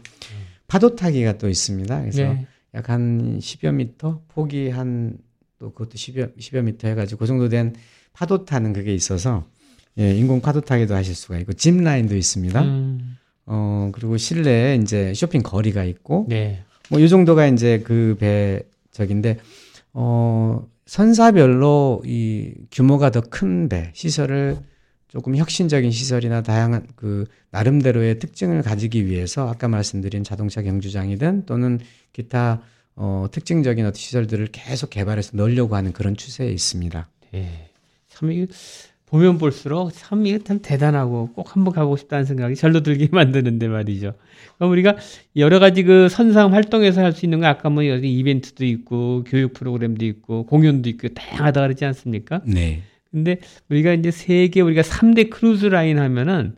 파도 0.67 0.95
타기가 0.95 1.37
또 1.37 1.47
있습니다. 1.47 2.01
그래서 2.01 2.21
네. 2.23 2.47
약한 2.75 3.39
10여 3.39 3.73
미터, 3.73 4.21
폭이 4.27 4.69
한 4.69 5.17
또 5.59 5.71
그것도 5.71 5.91
10여, 5.91 6.37
10여 6.37 6.63
미터 6.63 6.87
해가지고 6.87 7.19
그 7.19 7.27
정도 7.27 7.49
된 7.49 7.73
파도 8.13 8.45
타는 8.45 8.73
그게 8.73 8.93
있어서 8.93 9.45
예, 9.97 10.15
인공 10.15 10.41
파도 10.41 10.61
타기도 10.61 10.93
하실 10.93 11.15
수가 11.15 11.39
있고 11.39 11.53
짚 11.53 11.75
라인도 11.81 12.15
있습니다. 12.15 12.61
음. 12.61 13.17
어, 13.47 13.89
그리고 13.93 14.17
실내에 14.17 14.75
이제 14.75 15.13
쇼핑 15.15 15.41
거리가 15.41 15.83
있고 15.83 16.25
네. 16.29 16.63
뭐이 16.89 17.09
정도가 17.09 17.47
이제 17.47 17.79
그 17.79 18.15
배 18.19 18.61
적인데 18.91 19.37
어 19.93 20.65
선사별로 20.85 22.01
이 22.05 22.53
규모가 22.71 23.11
더 23.11 23.21
큰 23.21 23.67
배 23.69 23.91
시설을 23.93 24.57
조금 25.07 25.35
혁신적인 25.35 25.91
시설이나 25.91 26.41
다양한 26.43 26.87
그 26.95 27.25
나름대로의 27.51 28.19
특징을 28.19 28.61
가지기 28.61 29.05
위해서 29.05 29.49
아까 29.49 29.67
말씀드린 29.67 30.23
자동차 30.23 30.61
경주장이든 30.61 31.45
또는 31.45 31.79
기타 32.13 32.61
어 32.95 33.27
특징적인 33.31 33.85
어떤 33.85 33.93
시설들을 33.95 34.47
계속 34.51 34.89
개발해서 34.89 35.31
넣으려고 35.37 35.75
하는 35.75 35.93
그런 35.93 36.15
추세에 36.15 36.49
있습니다. 36.51 37.07
네. 37.31 37.69
참 38.09 38.29
보면 39.07 39.37
볼수록 39.37 39.91
참 39.93 40.25
이게 40.25 40.39
참 40.39 40.59
대단하고 40.61 41.31
꼭 41.33 41.55
한번 41.55 41.73
가고 41.73 41.95
싶다는 41.95 42.25
생각이 42.25 42.55
절로 42.55 42.83
들게 42.83 43.07
만드는데 43.11 43.67
말이죠. 43.69 44.13
그럼 44.57 44.71
우리가 44.71 44.97
여러 45.37 45.59
가지 45.59 45.83
그 45.83 46.09
선상 46.09 46.53
활동에서 46.53 47.01
할 47.01 47.13
수 47.13 47.25
있는 47.25 47.39
거 47.39 47.47
아까 47.47 47.69
뭐 47.69 47.87
여기 47.87 48.13
이벤트도 48.19 48.65
있고 48.65 49.23
교육 49.25 49.53
프로그램도 49.53 50.05
있고 50.05 50.45
공연도 50.45 50.89
있고 50.89 51.07
다양하다 51.09 51.61
그러지 51.61 51.85
않습니까? 51.85 52.41
네. 52.45 52.83
근데 53.11 53.39
우리가 53.69 53.93
이제 53.93 54.11
세계 54.11 54.61
우리가 54.61 54.81
3대 54.81 55.29
크루즈 55.29 55.67
라인 55.67 55.97
하면은 55.99 56.55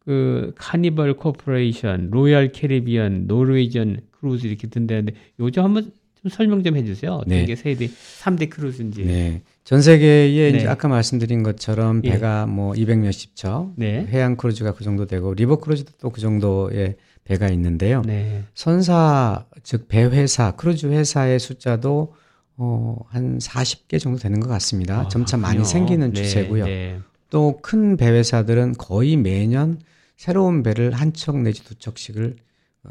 그 0.00 0.52
Carnival 0.56 1.14
Corporation, 1.14 2.10
Royal 2.10 2.52
Caribbean, 2.52 3.26
Norwegian 3.26 4.00
크루즈 4.10 4.46
이렇게 4.46 4.68
든다는데 4.68 5.14
요즘 5.40 5.64
한번 5.64 5.90
좀 6.22 6.30
설명 6.30 6.62
좀 6.62 6.76
해주세요. 6.76 7.12
어떤 7.12 7.28
네. 7.28 7.44
게 7.44 7.54
세계 7.56 7.86
3대 7.86 8.48
크루즈인지. 8.50 9.04
네. 9.04 9.42
전 9.64 9.82
세계에 9.82 10.50
네. 10.52 10.58
이제 10.58 10.66
아까 10.66 10.88
말씀드린 10.88 11.42
것처럼 11.42 12.00
예. 12.04 12.10
배가 12.10 12.46
뭐200 12.48 12.98
몇십 12.98 13.36
척, 13.36 13.72
네. 13.76 14.06
해양 14.10 14.36
크루즈가 14.36 14.72
그 14.74 14.82
정도 14.84 15.06
되고 15.06 15.32
river 15.34 15.56
크루즈도 15.56 15.92
또 16.00 16.10
그 16.10 16.20
정도의 16.20 16.96
배가 17.24 17.48
있는데요. 17.48 18.02
네. 18.06 18.44
선사 18.54 19.44
즉 19.62 19.88
배 19.88 20.02
회사, 20.04 20.52
크루즈 20.52 20.86
회사의 20.86 21.38
숫자도 21.38 22.14
어, 22.56 22.96
한 23.08 23.38
40개 23.38 24.00
정도 24.00 24.18
되는 24.18 24.40
것 24.40 24.48
같습니다. 24.48 25.00
아, 25.02 25.08
점차 25.08 25.36
많이 25.36 25.58
그렇군요. 25.58 25.70
생기는 25.70 26.12
네, 26.12 26.22
추세고요. 26.22 26.64
네. 26.64 26.98
또큰 27.30 27.96
배 27.98 28.08
회사들은 28.08 28.72
거의 28.78 29.16
매년 29.16 29.78
새로운 30.16 30.62
배를 30.64 30.92
한 30.92 31.12
척 31.12 31.38
내지 31.40 31.62
두 31.64 31.74
척씩을 31.76 32.34
어, 32.34 32.47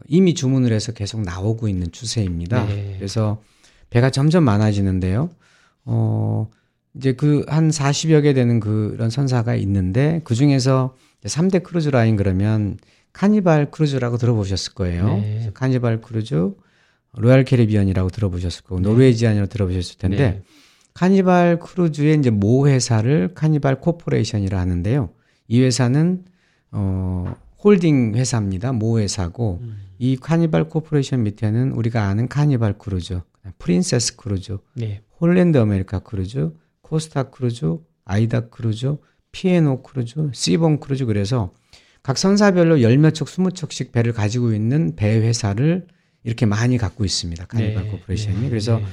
이미 0.08 0.34
주문을 0.34 0.72
해서 0.72 0.92
계속 0.92 1.22
나오고 1.22 1.68
있는 1.68 1.92
추세입니다. 1.92 2.66
네. 2.66 2.96
그래서 2.98 3.42
배가 3.90 4.10
점점 4.10 4.44
많아지는데요. 4.44 5.30
어, 5.86 6.50
이제 6.96 7.14
그 7.14 7.46
한 7.48 7.70
40여 7.70 8.24
개 8.24 8.34
되는 8.34 8.60
그런 8.60 9.10
선사가 9.10 9.56
있는데 9.56 10.22
그 10.24 10.36
중에서 10.36 10.96
3대 11.24 11.64
크루즈 11.64 11.90
라인 11.90 12.16
그러면 12.16 12.78
카니발 13.14 13.72
크루즈라고 13.72 14.18
들어보셨을 14.18 14.74
거예요. 14.74 15.08
네. 15.08 15.52
카니발 15.54 16.02
크루즈, 16.02 16.52
Royal 17.14 17.44
Caribbean이라고 17.46 18.10
들어보셨을 18.10 18.64
거고 18.64 18.80
Norwegian이라고 18.82 19.50
들어보셨을 19.50 19.98
텐데 19.98 20.18
네. 20.18 20.44
카니발 20.94 21.60
크루즈의 21.60 22.18
이제 22.18 22.30
모 22.30 22.68
회사를 22.68 23.32
Carnival 23.34 23.80
Corporation이라 23.82 24.60
하는데요. 24.60 25.10
이 25.48 25.62
회사는 25.62 26.26
어 26.72 27.34
holding 27.64 28.16
회사입니다. 28.16 28.72
모 28.72 29.00
회사고 29.00 29.60
음. 29.62 29.78
이 30.00 30.16
Carnival 30.18 30.70
Corporation 30.70 31.24
밑에는 31.24 31.72
우리가 31.72 32.04
아는 32.08 32.28
카니발 32.28 32.78
크루즈, 32.78 33.20
Princess 33.58 34.16
크루즈, 34.18 34.58
네. 34.76 35.02
Holland 35.20 35.58
America 35.58 36.00
크루즈, 36.00 36.52
Costa 36.82 37.32
크루즈, 37.32 37.78
AIDA 38.06 38.50
크루즈, 38.50 38.96
P&O 39.32 39.82
크루즈, 39.82 40.30
Seabourn 40.34 40.80
크루즈 40.80 41.06
그래서 41.06 41.52
각 42.04 42.18
선사별로 42.18 42.82
열 42.82 42.98
몇 43.00 43.12
척, 43.14 43.28
스무 43.28 43.52
척씩 43.52 43.92
배를 43.92 44.14
가지고 44.14 44.54
있는 44.54 44.96
배 44.96 45.18
회사를 45.20 45.88
이렇게 46.24 46.46
많이 46.46 46.78
갖고 46.78 47.04
있습니다. 47.06 47.46
카니발 47.46 47.84
네, 47.84 47.90
Corporation이. 47.90 48.42
네, 48.42 48.50
그래서 48.50 48.78
네. 48.78 48.86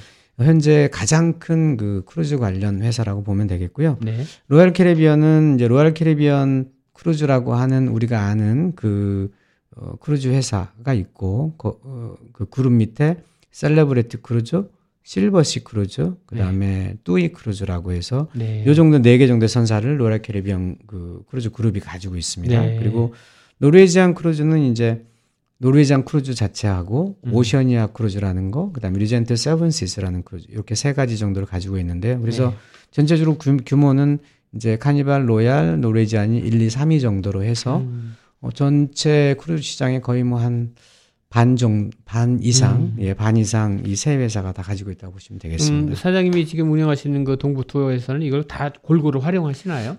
현재 0.47 0.89
가장 0.91 1.39
큰 1.39 1.77
그 1.77 2.03
크루즈 2.07 2.39
관련 2.39 2.83
회사라고 2.83 3.23
보면 3.23 3.47
되겠고요. 3.47 3.99
네. 4.03 4.25
Royal 4.49 4.73
Caribbean은 4.73 5.57
이제 5.57 5.69
Royal 5.69 5.95
Caribbean 5.95 6.71
크루즈라고 6.95 7.55
하는 7.55 7.89
우리가 7.89 8.23
아는 8.23 8.73
그 8.75 9.31
어, 9.77 9.97
크루즈 10.01 10.29
회사가 10.29 10.95
있고 10.95 11.55
그, 11.59 11.69
어, 11.83 12.15
그 12.33 12.47
그룹 12.49 12.73
밑에 12.73 13.19
셀레브레티 13.51 14.19
크루즈, 14.19 14.65
Silversea 15.03 15.65
크루즈, 15.65 16.15
그다음에 16.27 16.97
TUI 17.05 17.29
크루즈라고 17.33 17.93
해서 17.93 18.29
네. 18.35 18.65
요 18.67 18.75
정도 18.75 18.99
네 19.03 19.19
개 19.19 19.27
정도의 19.27 19.49
선사를 19.49 20.01
Royal 20.01 20.23
Caribbean 20.23 20.77
그 20.87 21.25
크루즈 21.29 21.51
그룹이 21.51 21.81
가지고 21.81 22.17
있습니다. 22.17 22.59
네. 22.61 22.79
그리고 22.79 23.15
Norwegian 23.59 24.15
크루즈는 24.15 24.61
이제 24.63 25.05
Norwegian 25.59 26.05
크루즈 26.05 26.35
자체하고 26.35 27.17
음. 27.27 27.35
Oceania 27.35 27.89
크루즈라는 27.89 28.51
거, 28.51 28.73
그다음에 28.73 28.99
Regent 28.99 29.37
Seven 29.37 29.71
Seas라는 29.71 30.23
크루즈 30.23 30.47
이렇게 30.51 30.75
세 30.75 30.93
가지 30.93 31.19
정도를 31.19 31.47
가지고 31.47 31.79
있는데요. 31.79 32.21
그래서 32.21 32.51
네. 32.51 32.57
전체적으로 32.91 33.39
규, 33.39 33.57
규모는 33.65 34.19
이제 34.55 34.77
Carnival, 34.77 35.29
Royal, 35.29 35.81
Norwegian이 35.81 36.39
1, 36.39 36.63
2, 36.63 36.69
3위 36.69 37.01
정도로 37.01 37.43
해서 37.45 37.79
음. 37.79 38.17
어, 38.41 38.51
전체 38.53 39.35
크루즈 39.41 39.63
시장에 39.63 40.01
거의 40.01 40.23
뭐 40.25 40.39
한 40.41 40.75
반 41.31 41.57
정, 41.57 41.91
반 42.05 42.39
이상, 42.41 42.77
음. 42.77 42.97
예, 43.01 43.13
반 43.13 43.37
이상 43.37 43.83
이 43.85 43.97
세 43.97 44.15
회사가 44.15 44.53
다 44.53 44.63
가지고 44.63 44.93
있다고 44.93 45.15
보시면 45.15 45.39
음, 45.39 45.41
되겠습니다. 45.41 45.97
사장님이 45.97 46.47
지금 46.47 46.71
운영하시는 46.71 47.25
그 47.25 47.37
동부 47.39 47.65
투어에서는 47.67 48.23
이걸 48.23 48.45
다 48.45 48.71
골고루 48.83 49.19
활용하시나요? 49.19 49.97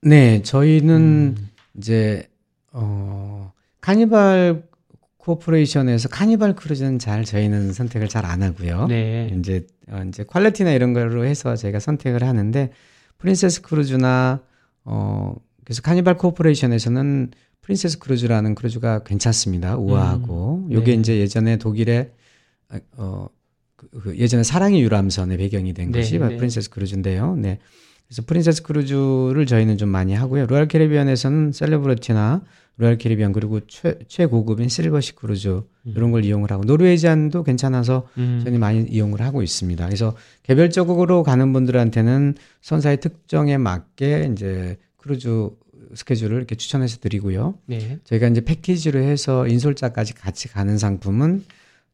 네, 0.00 0.40
저희는 0.40 0.96
음. 1.36 1.48
이제 1.76 2.26
어 2.72 3.52
Carnival 3.82 4.62
Corporation에서 5.18 6.08
Carnival 6.08 6.54
크루즈는 6.56 6.98
잘 6.98 7.24
저희는 7.26 7.74
선택을 7.74 8.08
잘 8.08 8.24
안 8.24 8.42
하고요. 8.42 8.86
네. 8.86 9.30
이제 9.38 9.66
어, 9.90 10.02
이제 10.08 10.24
quality나 10.24 10.72
이런 10.72 10.94
걸로 10.94 11.26
해서 11.26 11.54
저희가 11.54 11.80
선택을 11.80 12.24
하는데 12.24 12.70
Princess 13.22 13.62
크루즈나 13.62 14.40
어 14.84 15.36
그래서 15.64 15.80
Carnival 15.80 16.18
Corporation에서는 16.18 17.30
Princess 17.60 18.00
크루즈라는 18.00 18.56
크루즈가 18.56 19.04
괜찮습니다. 19.04 19.76
우아하고 19.76 20.64
음, 20.66 20.72
요게 20.72 20.96
네. 20.96 21.00
이제 21.00 21.18
예전에 21.20 21.56
독일의 21.56 22.10
어 22.96 23.28
그, 23.76 23.88
그 23.90 24.18
예전에 24.18 24.42
사랑의 24.42 24.82
유람선의 24.82 25.38
배경이 25.38 25.72
된 25.72 25.92
네, 25.92 26.00
것이 26.00 26.18
네. 26.18 26.36
Princess 26.36 26.70
크루즈인데요. 26.70 27.36
네. 27.36 27.60
그래서 28.08 28.22
Princess 28.26 28.64
크루즈를 28.64 29.46
저희는 29.46 29.78
좀 29.78 29.88
많이 29.88 30.14
하고요. 30.14 30.46
Royal 30.46 30.66
Caribbean에서는 30.66 31.52
Celebrity나 31.52 32.42
Royal 32.78 32.96
Caribbean 32.98 33.32
그리고 33.32 33.60
최, 33.66 33.98
최고급인 34.08 34.68
Silversea 34.68 35.14
크루즈 35.14 35.62
이런 35.84 36.10
걸 36.10 36.24
이용을 36.24 36.50
하고 36.50 36.64
Norwegian도 36.64 37.42
괜찮아서 37.44 38.08
음. 38.18 38.40
저희는 38.42 38.58
많이 38.60 38.82
이용을 38.82 39.20
하고 39.20 39.42
있습니다. 39.42 39.84
그래서 39.86 40.16
개별적으로 40.42 41.22
가는 41.22 41.52
분들한테는 41.52 42.34
선사의 42.62 43.00
특징에 43.00 43.58
맞게 43.58 44.30
이제 44.32 44.78
크루즈 44.96 45.50
스케줄을 45.94 46.36
이렇게 46.38 46.54
추천해서 46.54 46.98
드리고요. 47.00 47.58
네. 47.66 47.98
저희가 48.04 48.28
이제 48.28 48.40
패키지로 48.40 49.00
해서 49.00 49.46
인솔자까지 49.46 50.14
같이 50.14 50.48
가는 50.48 50.78
상품은 50.78 51.44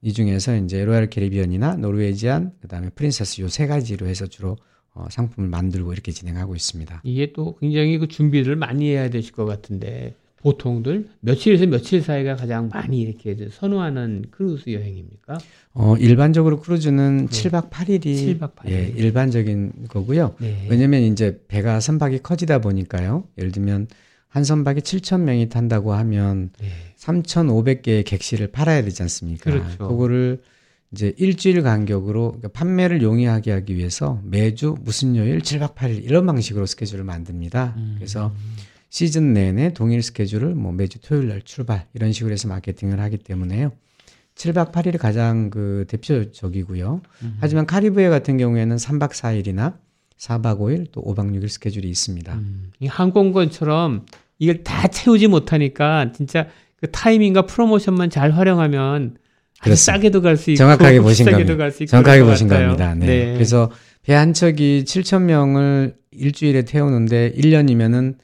이 0.03 0.12
중에서 0.12 0.57
이제 0.57 0.85
Royal 0.84 1.11
Caribbean이나 1.11 1.74
Norwegian, 1.74 2.53
그다음에 2.61 2.91
Princess 2.91 3.41
요 3.41 3.49
세 3.49 3.66
가지로 3.66 4.07
해서 4.07 4.26
주로 4.26 4.57
어, 4.95 5.07
상품을 5.11 5.49
만들고 5.49 5.93
이렇게 5.93 6.12
진행하고 6.12 6.55
있습니다. 6.55 7.01
이게 7.03 7.33
또 7.33 7.57
굉장히 7.57 7.99
그 7.99 8.07
준비를 8.07 8.55
많이 8.55 8.91
해야 8.91 9.11
되실 9.11 9.33
것 9.33 9.45
같은데 9.45 10.14
보통들 10.43 11.09
며칠에서 11.20 11.66
며칠 11.66 12.01
사이가 12.01 12.36
가장 12.36 12.68
많이 12.68 13.01
이렇게 13.01 13.36
선호하는 13.51 14.26
크루즈 14.30 14.70
여행입니까? 14.70 15.39
어, 15.74 15.97
일반적으로 15.97 16.61
크루즈는 16.61 17.28
7박 17.28 17.70
8일이 17.70 18.39
7박 18.39 18.55
8일. 18.55 18.70
예, 18.70 18.93
일반적인 18.97 19.89
거고요. 19.89 20.34
네. 20.41 20.66
왜냐면 20.70 21.03
이제 21.03 21.41
배가 21.49 21.80
선박이 21.80 22.20
커지다 22.20 22.61
보니까요. 22.61 23.24
예를 23.39 23.53
들면 23.53 23.89
한 24.28 24.45
선박에 24.45 24.80
7천 24.80 25.22
명이 25.22 25.49
탄다고 25.49 25.93
하면 25.95 26.51
네. 26.61 26.68
3,500개의 26.97 28.05
객실을 28.05 28.49
팔아야 28.49 28.82
되지 28.82 29.03
않습니까? 29.03 29.51
그렇죠. 29.51 29.89
그거를 29.89 30.43
이제 30.93 31.12
일주일 31.18 31.62
간격으로 31.62 32.28
그러니까 32.28 32.49
판매를 32.49 33.03
용이하게 33.03 33.53
하기 33.53 33.76
위해서 33.76 34.20
매주 34.24 34.76
무슨 34.82 35.16
요일 35.16 35.39
7박 35.41 35.74
8일 35.74 36.05
이런 36.05 36.26
방식으로 36.26 36.66
스케줄을 36.66 37.05
만듭니다. 37.05 37.74
음. 37.76 37.95
그래서 37.99 38.32
시즌 38.91 39.32
내내 39.34 39.72
동일 39.74 40.03
스케줄을 40.03 40.55
뭐 40.55 40.72
매주 40.72 40.99
토요일 41.01 41.28
날 41.28 41.43
출발 41.43 41.86
이런 41.95 42.12
식으로 42.12 42.32
해서 42.32 42.49
마케팅을 42.49 43.01
하기 43.01 43.18
때문에요. 43.18 43.72
7박 44.34 44.72
8일이 44.72 44.99
가장 44.99 45.51
그 45.51 45.84
대표적이고요. 45.89 47.01
음. 47.22 47.36
하지만 47.41 47.66
카리브해 47.66 48.09
같은 48.09 48.39
경우에는 48.39 48.76
3박 48.76 49.11
4일이나 49.11 49.74
4박 50.18 50.59
5일 50.61 50.86
또 50.93 51.03
5박 51.03 51.32
6일 51.34 51.49
스케줄이 51.49 51.89
있습니다. 51.89 52.32
음, 52.34 52.70
이 52.80 52.86
항공권처럼 52.86 54.07
이걸 54.39 54.62
다 54.64 54.86
채우지 54.89 55.26
못하니까 55.26 56.12
진짜 56.12 56.47
그 56.76 56.91
타이밍과 56.91 57.43
프로모션만 57.47 58.11
잘 58.11 58.30
활용하면 58.30 59.16
아주. 59.61 59.74
싸게도 59.74 60.22
갈 60.22 60.36
수 60.36 60.53
있고 60.53 60.59
정확하게 60.59 61.01
보신 61.01 61.26
겁니다. 61.26 61.57
갈수 61.57 61.84
정확하게 61.86 62.22
보신 62.22 62.47
같아요. 62.49 62.68
겁니다. 62.76 62.95
네. 62.95 63.32
그래서 63.34 63.70
배 64.03 64.14
한 64.14 64.32
척이 64.32 64.84
7천 64.86 65.22
명을 65.22 65.97
일주일에 66.12 66.62
태우는데 66.62 67.32
1년이면은 67.36 68.14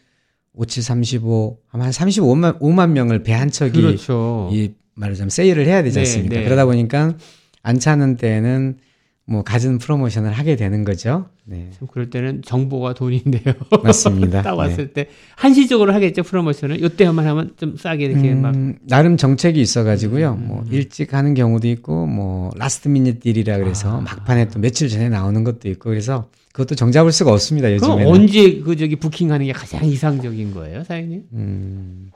5, 0.54 0.66
7, 0.66 0.82
35, 0.82 1.58
아마 1.70 1.84
한 1.84 1.90
35만 1.90 2.60
5만 2.60 2.90
명을 2.90 3.22
배한 3.22 3.50
척이 3.50 3.82
그렇죠. 3.82 4.48
이 4.52 4.72
말하자면 4.94 5.30
세일을 5.30 5.66
해야 5.66 5.82
되지 5.82 5.94
네, 5.94 6.00
않습니까? 6.00 6.36
네. 6.36 6.44
그러다 6.44 6.64
보니까 6.64 7.16
안 7.62 7.80
차는 7.80 8.16
때는 8.16 8.78
뭐 9.26 9.42
갖은 9.42 9.78
프로모션을 9.78 10.32
하게 10.32 10.54
되는 10.54 10.84
거죠. 10.84 11.26
네. 11.44 11.70
참 11.78 11.88
그럴 11.90 12.10
때는 12.10 12.42
정보가 12.44 12.94
돈인데요. 12.94 13.54
맞습니다. 13.82 14.42
딱 14.42 14.50
네. 14.52 14.56
왔을 14.56 14.92
때 14.92 15.08
한시적으로 15.36 15.94
하겠죠 15.94 16.22
프로모션을. 16.22 16.82
요때만 16.82 17.26
하면 17.26 17.54
좀 17.56 17.76
싸게 17.76 18.04
이렇게 18.04 18.34
막 18.34 18.54
음, 18.54 18.78
나름 18.82 19.16
정책이 19.16 19.60
있어가지고요. 19.60 20.34
음. 20.34 20.46
뭐 20.46 20.64
일찍 20.70 21.14
하는 21.14 21.32
경우도 21.34 21.66
있고, 21.68 22.06
뭐 22.06 22.50
last 22.56 22.88
minute 22.88 23.20
deal이라 23.20 23.58
그래서 23.58 23.96
아. 23.96 24.00
막판에 24.02 24.48
또 24.48 24.60
며칠 24.60 24.88
전에 24.88 25.08
나오는 25.08 25.42
것도 25.42 25.68
있고, 25.70 25.88
그래서 25.88 26.28
그것도 26.54 26.76
종잡을 26.76 27.10
수가 27.10 27.32
없습니다. 27.32 27.66
그럼 27.68 27.80
요즘에는. 27.82 28.06
언제 28.06 28.60
그 28.60 28.76
저기 28.76 28.94
부킹하는 28.94 29.44
게 29.46 29.52
가장 29.52 29.84
이상적인 29.84 30.54
거예요, 30.54 30.84
사장님? 30.84 31.24
음, 31.32 32.10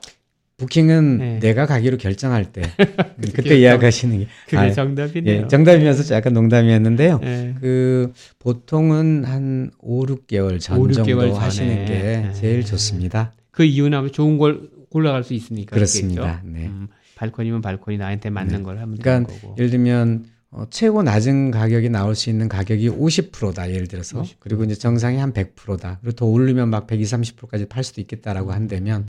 부킹은 0.55 1.17
네. 1.17 1.39
내가 1.39 1.65
가기로 1.65 1.97
결정할 1.97 2.45
때 2.45 2.61
음, 3.19 3.23
그때. 3.33 3.59
예약하시는 3.59 4.17
게 4.17 4.27
그게 4.45 4.57
아, 4.57 4.71
정답이네요. 4.71 5.41
예, 5.43 5.47
정답이면서 5.49 6.15
약간 6.15 6.31
농담이었는데요. 6.33 7.19
예. 7.21 7.55
그 7.59 8.13
보통은 8.39 9.25
한 9.25 9.71
5, 9.79 10.05
6개월 10.05 10.57
전 10.61 10.79
5, 10.79 10.87
6개월 10.87 10.93
정도 10.95 11.19
전에. 11.33 11.33
하시는 11.33 11.85
게 11.85 11.93
네. 11.93 12.31
제일 12.33 12.63
좋습니다. 12.63 13.33
그 13.51 13.65
이유는 13.65 13.97
아마 13.97 14.07
좋은 14.09 14.37
걸 14.37 14.69
골라갈 14.89 15.25
수 15.25 15.33
있으니까 15.33 15.75
그렇습니다. 15.75 16.21
그렇겠죠? 16.21 16.47
네. 16.47 16.65
음, 16.67 16.87
발코니면 17.15 17.61
발코니 17.61 17.97
나한테 17.97 18.29
맞는 18.29 18.63
걸 18.63 18.77
하면 18.79 18.97
그러니까 18.97 19.27
되는 19.27 19.41
거고. 19.41 19.55
예를 19.57 19.69
들면 19.69 20.23
어, 20.51 20.65
최고 20.69 21.03
낮은 21.03 21.51
가격이 21.51 21.89
나올 21.89 22.15
수 22.15 22.29
있는 22.29 22.49
가격이 22.49 22.89
50%다 22.89 23.69
예를 23.69 23.87
들어서 23.87 24.21
50%. 24.21 24.35
그리고 24.39 24.63
이제 24.63 24.73
정상이 24.75 25.17
한 25.17 25.31
100%다 25.31 25.99
그리고 26.01 26.15
더 26.15 26.25
오르면 26.25 26.69
막 26.69 26.87
120, 26.87 27.37
30%까지 27.37 27.65
팔 27.65 27.83
수도 27.83 28.01
음. 28.01 28.03
있겠다라고 28.03 28.51
한다면 28.51 29.07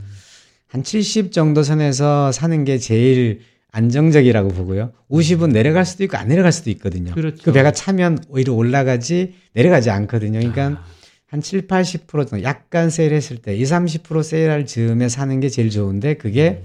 한70 0.71 1.31
정도 1.31 1.63
선에서 1.63 2.31
사는 2.31 2.63
게 2.63 2.77
제일 2.77 3.41
안정적이라고 3.71 4.49
보고요. 4.49 4.91
50은 5.09 5.51
내려갈 5.51 5.85
수도 5.85 6.03
있고 6.03 6.17
안 6.17 6.27
내려갈 6.27 6.51
수도 6.51 6.69
있거든요. 6.71 7.11
음. 7.11 7.15
그렇죠. 7.15 7.41
그 7.43 7.51
배가 7.53 7.71
차면 7.71 8.19
오히려 8.29 8.53
올라가지 8.53 9.33
내려가지 9.53 9.89
않거든요. 9.89 10.39
그러니까 10.39 10.81
아. 10.81 10.85
한 11.25 11.41
7, 11.41 11.67
80% 11.67 12.27
정도 12.27 12.43
약간 12.43 12.89
세일했을 12.89 13.37
때 13.37 13.55
2, 13.55 13.63
30% 13.63 14.21
세일할 14.21 14.65
즈음에 14.65 15.07
사는 15.09 15.39
게 15.39 15.49
제일 15.49 15.69
좋은데 15.69 16.15
그게 16.15 16.61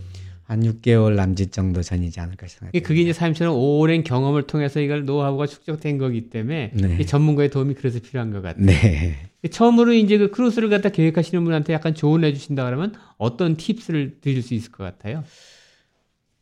한 0.47 0.61
6개월 0.61 1.17
남짓 1.17 1.51
정도 1.53 1.83
전이지 1.83 2.21
않을까 2.21 2.47
생각합니다. 2.47 2.87
그게 2.87 3.03
이제 3.03 3.13
사장님처럼 3.13 3.57
오랜 3.57 4.05
경험을 4.05 4.45
통해서 4.47 4.81
이걸 4.81 5.05
노하우가 5.05 5.47
축적된 5.47 5.99
거기 5.99 6.31
때문에 6.31 6.71
네. 6.73 6.99
이 7.01 7.07
전문가의 7.07 7.51
도움이 7.51 7.75
그래서 7.75 7.99
필요한 7.99 8.31
것 8.33 8.43
같아요. 8.43 8.65
네. 8.65 9.31
처음으로 9.51 9.93
이제 9.93 10.19
그 10.19 10.31
크루즈를 10.31 10.69
갖다 10.71 10.89
계획하시는 10.89 11.43
분한테 11.43 11.73
약간 11.73 11.95
조언해 11.95 12.33
주신다 12.33 12.65
그러면 12.65 12.95
어떤 13.19 13.57
tips를 13.57 14.21
드릴 14.21 14.43
수 14.43 14.55
있을 14.55 14.71
것 14.71 14.85
같아요? 14.85 15.25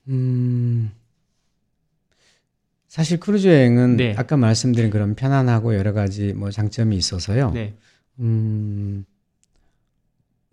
음, 0.09 0.91
사실 2.89 3.19
크루즈 3.19 3.49
여행은 3.49 3.97
네. 3.97 4.15
아까 4.19 4.37
말씀드린 4.37 4.91
그런 4.91 5.15
편안하고 5.15 5.75
여러 5.75 5.93
가지 5.95 6.35
뭐 6.35 6.51
장점이 6.51 6.95
있어서요. 6.95 7.53
네. 7.53 7.75
음, 8.21 9.07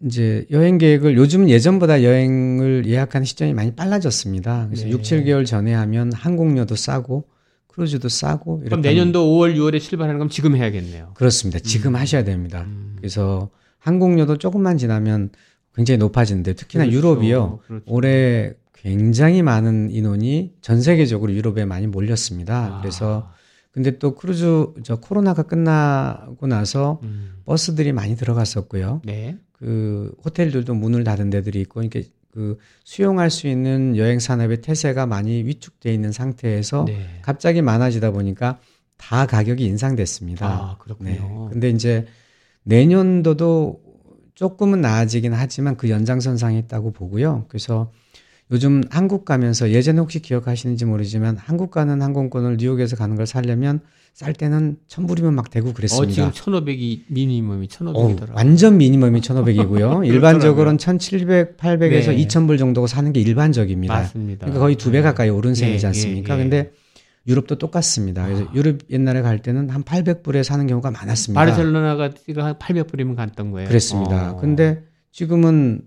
이제 0.06 0.46
여행 0.52 0.78
계획을 0.78 1.16
요즘은 1.16 1.50
예전보다 1.50 2.04
여행을 2.04 2.86
예약하는 2.86 3.26
시점이 3.26 3.54
많이 3.54 3.76
빨라졌습니다. 3.76 4.68
그래서 4.68 4.86
네. 4.86 4.92
6, 4.92 5.02
7개월 5.02 5.46
전에 5.46 5.74
하면 5.74 6.12
항공료도 6.12 6.76
싸고 6.76 7.26
크루즈도 7.68 8.10
싸고 8.10 8.62
그럼 8.62 8.82
내년도 8.82 9.26
5월, 9.26 9.56
6월에 9.56 9.80
출발하는 9.80 10.20
건 10.20 10.30
지금 10.30 10.56
해야겠네요. 10.56 11.12
그렇습니다. 11.14 11.60
지금 11.60 11.96
하셔야 11.96 12.24
됩니다. 12.24 12.64
음. 12.68 12.96
그래서 12.98 13.50
항공료도 13.80 14.38
조금만 14.38 14.78
지나면 14.78 15.30
굉장히 15.76 15.98
높아지는데 16.00 16.54
특히나 16.54 16.86
그렇죠. 16.86 16.98
유럽이요. 16.98 17.60
그렇죠. 17.66 17.86
올해 17.88 18.54
굉장히 18.74 19.42
많은 19.42 19.90
인원이 19.92 20.54
전 20.62 20.82
세계적으로 20.82 21.32
유럽에 21.34 21.66
많이 21.66 21.88
몰렸습니다. 21.88 22.78
아. 22.78 22.82
그래서 22.82 23.32
근데 23.72 23.98
또 23.98 24.16
크루즈 24.16 24.74
저 24.84 24.98
코로나가 24.98 25.44
끝나고 25.44 26.48
나서 26.48 27.00
음. 27.04 27.36
버스들이 27.46 27.94
많이 27.94 28.16
들어갔었고요. 28.16 29.02
네. 29.06 29.38
그 29.54 30.14
호텔들도 30.26 30.74
문을 30.74 31.04
닫은 31.04 31.30
데들이 31.30 31.62
있고 31.62 31.82
이렇게 31.82 32.04
그 32.32 32.58
수용할 32.84 33.30
수 33.30 33.48
있는 33.48 33.96
여행 33.98 34.20
산업의 34.20 34.62
태세가 34.62 35.06
많이 35.06 35.44
위축돼 35.44 35.94
있는 35.94 36.12
상태에서 36.12 36.86
네. 36.86 37.20
갑자기 37.22 37.62
많아지다 37.62 38.12
보니까 38.12 38.60
다 38.98 39.26
가격이 39.26 39.64
인상됐습니다. 39.66 40.48
아, 40.48 40.78
그렇군요. 40.80 41.12
네. 41.12 41.48
근데 41.52 41.70
이제 41.70 42.06
내년도도 42.64 43.82
조금은 44.36 44.82
나아지긴 44.82 45.34
하지만 45.34 45.78
그 45.78 45.90
연장선상에 45.90 46.58
있다고 46.60 46.92
보고요. 46.92 47.46
그래서 47.48 47.92
요즘 48.52 48.82
한국 48.90 49.24
가면서 49.26 49.72
예전에 49.72 50.00
혹시 50.00 50.20
기억하시는지 50.20 50.86
모르지만 50.86 51.38
한국 51.38 51.72
가는 51.72 52.02
항공권을 52.02 52.58
뉴욕에서 52.58 52.96
가는 52.98 53.16
걸 53.16 53.26
살려면 53.26 53.80
쌀 54.14 54.34
때는 54.34 54.78
천불이면 54.88 55.34
막 55.34 55.50
되고 55.50 55.70
어, 55.70 55.74
그랬습니다. 55.74 56.32
지금 56.34 56.54
1,500이 56.54 57.04
미니멈이 57.08 57.64
어, 57.64 57.68
1,500이더라고요. 57.68 58.36
완전 58.36 58.78
미니멈이 58.78 59.22
1,500이고요. 59.22 60.06
일반적으로는 60.08 60.78
1,700, 60.78 61.56
800에서 61.56 62.08
네. 62.08 62.18
2,000불 62.28 62.60
정도가 62.60 62.88
사는 62.88 63.14
게 63.14 63.22
일반적입니다. 63.22 63.94
맞습니다. 63.94 64.40
그러니까 64.48 64.60
거의 64.60 64.76
두 64.76 64.92
배 64.92 65.02
가까이 65.02 65.30
오른 65.30 65.56
셈이지 65.56 65.86
예, 65.86 65.88
않습니까? 65.88 66.36
예, 66.36 66.40
예. 66.40 66.44
근데 66.44 66.72
유럽도 67.28 67.58
똑같습니다. 67.58 68.26
그래서 68.26 68.44
아. 68.44 68.52
유럽 68.54 68.80
옛날에 68.90 69.22
갈 69.22 69.40
때는 69.42 69.70
한 69.70 69.84
800불에 69.84 70.44
사는 70.44 70.68
경우가 70.68 70.92
많았습니다. 70.92 71.40
바르셀로나가 71.40 72.04
한 72.04 72.56
800불이면 72.56 73.16
갔던 73.16 73.52
거예요. 73.52 73.70
그랬습니다. 73.70 74.34
어. 74.34 74.38
근데 74.38 74.84
지금은 75.14 75.84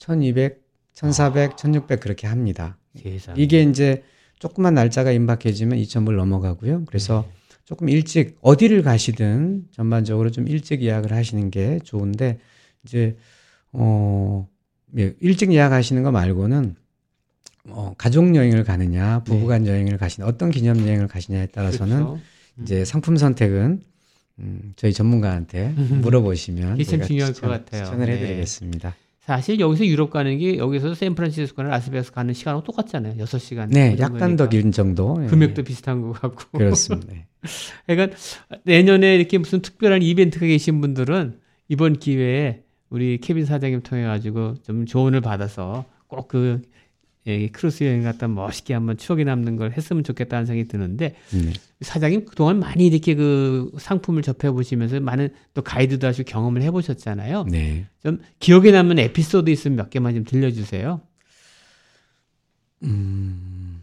1200, 0.00 0.63
1400, 0.94 1.56
1600 1.56 2.00
그렇게 2.00 2.26
합니다. 2.26 2.78
세상에. 2.96 3.40
이게 3.40 3.62
이제 3.62 4.02
조금만 4.38 4.74
날짜가 4.74 5.10
임박해지면 5.12 5.78
2000불 5.78 6.16
넘어가고요. 6.16 6.84
그래서 6.86 7.26
네. 7.28 7.58
조금 7.64 7.88
일찍 7.88 8.36
어디를 8.40 8.82
가시든 8.82 9.66
전반적으로 9.72 10.30
좀 10.30 10.46
일찍 10.48 10.82
예약을 10.82 11.12
하시는 11.12 11.50
게 11.50 11.78
좋은데 11.82 12.38
이제 12.84 13.16
어 13.72 14.46
예, 14.98 15.14
일찍 15.20 15.52
예약하시는 15.52 16.02
거 16.02 16.12
말고는 16.12 16.76
어, 17.70 17.94
가족 17.96 18.34
여행을 18.34 18.62
가느냐, 18.62 19.24
부부간 19.24 19.66
여행을 19.66 19.96
가시냐, 19.96 20.26
어떤 20.26 20.50
기념 20.50 20.78
여행을 20.80 21.08
가시냐에 21.08 21.46
따라서는 21.46 21.96
네. 21.96 22.04
그렇죠. 22.04 22.20
이제 22.62 22.84
상품 22.84 23.16
선택은 23.16 23.82
음, 24.40 24.72
저희 24.76 24.92
전문가한테 24.92 25.68
물어보시면 26.02 26.74
이게 26.74 26.84
참 26.84 26.98
제가 26.98 27.06
중요할 27.06 27.32
추천, 27.32 27.48
것 27.48 27.64
같아요. 27.64 27.84
추천을 27.84 28.06
네. 28.06 28.12
해드리겠습니다. 28.12 28.94
사실 29.26 29.58
여기서 29.58 29.86
유럽 29.86 30.10
가는 30.10 30.36
게 30.38 30.58
여기서 30.58 30.94
샌프란시스코나 30.94 31.70
라스베가스 31.70 32.12
가는 32.12 32.34
시간하고 32.34 32.62
똑같잖아요. 32.64 33.14
6시간. 33.24 33.68
네, 33.70 33.96
약간 33.98 34.36
더 34.36 34.48
긴 34.48 34.70
정도. 34.70 35.18
예. 35.22 35.26
금액도 35.28 35.62
비슷한 35.62 36.02
것 36.02 36.12
같고. 36.12 36.58
그렇습니다. 36.58 37.12
네. 37.12 37.26
그러니까 37.86 38.16
내년에 38.64 39.14
이렇게 39.16 39.38
무슨 39.38 39.60
특별한 39.62 40.02
이벤트가 40.02 40.44
계신 40.46 40.80
분들은 40.82 41.38
이번 41.68 41.94
기회에 41.98 42.62
우리 42.90 43.18
케빈 43.18 43.46
사장님 43.46 43.80
통해 43.82 44.04
가지고 44.04 44.54
좀 44.62 44.84
조언을 44.86 45.20
받아서 45.22 45.84
꼭 46.06 46.28
그 46.28 46.60
예, 47.26 47.48
크루즈 47.48 47.84
여행 47.84 48.02
갔다 48.02 48.28
멋있게 48.28 48.74
한번 48.74 48.98
추억이 48.98 49.24
남는 49.24 49.56
걸 49.56 49.72
했으면 49.72 50.04
좋겠다는 50.04 50.44
생각이 50.44 50.68
드는데 50.68 51.14
네. 51.32 51.52
사장님 51.80 52.26
그동안 52.26 52.58
많이 52.58 52.86
이렇게 52.86 53.14
그 53.14 53.70
상품을 53.78 54.20
접해 54.22 54.50
보시면서 54.50 55.00
많은 55.00 55.30
또 55.54 55.62
가이드도 55.62 56.06
하시고 56.06 56.28
경험을 56.30 56.60
해 56.62 56.70
보셨잖아요. 56.70 57.44
네. 57.50 57.86
좀 58.02 58.20
기억에 58.40 58.70
남는 58.72 58.98
에피소드 58.98 59.48
있으면 59.50 59.76
몇 59.76 59.88
개만 59.90 60.14
좀 60.14 60.24
들려주세요. 60.24 61.00
음, 62.82 63.82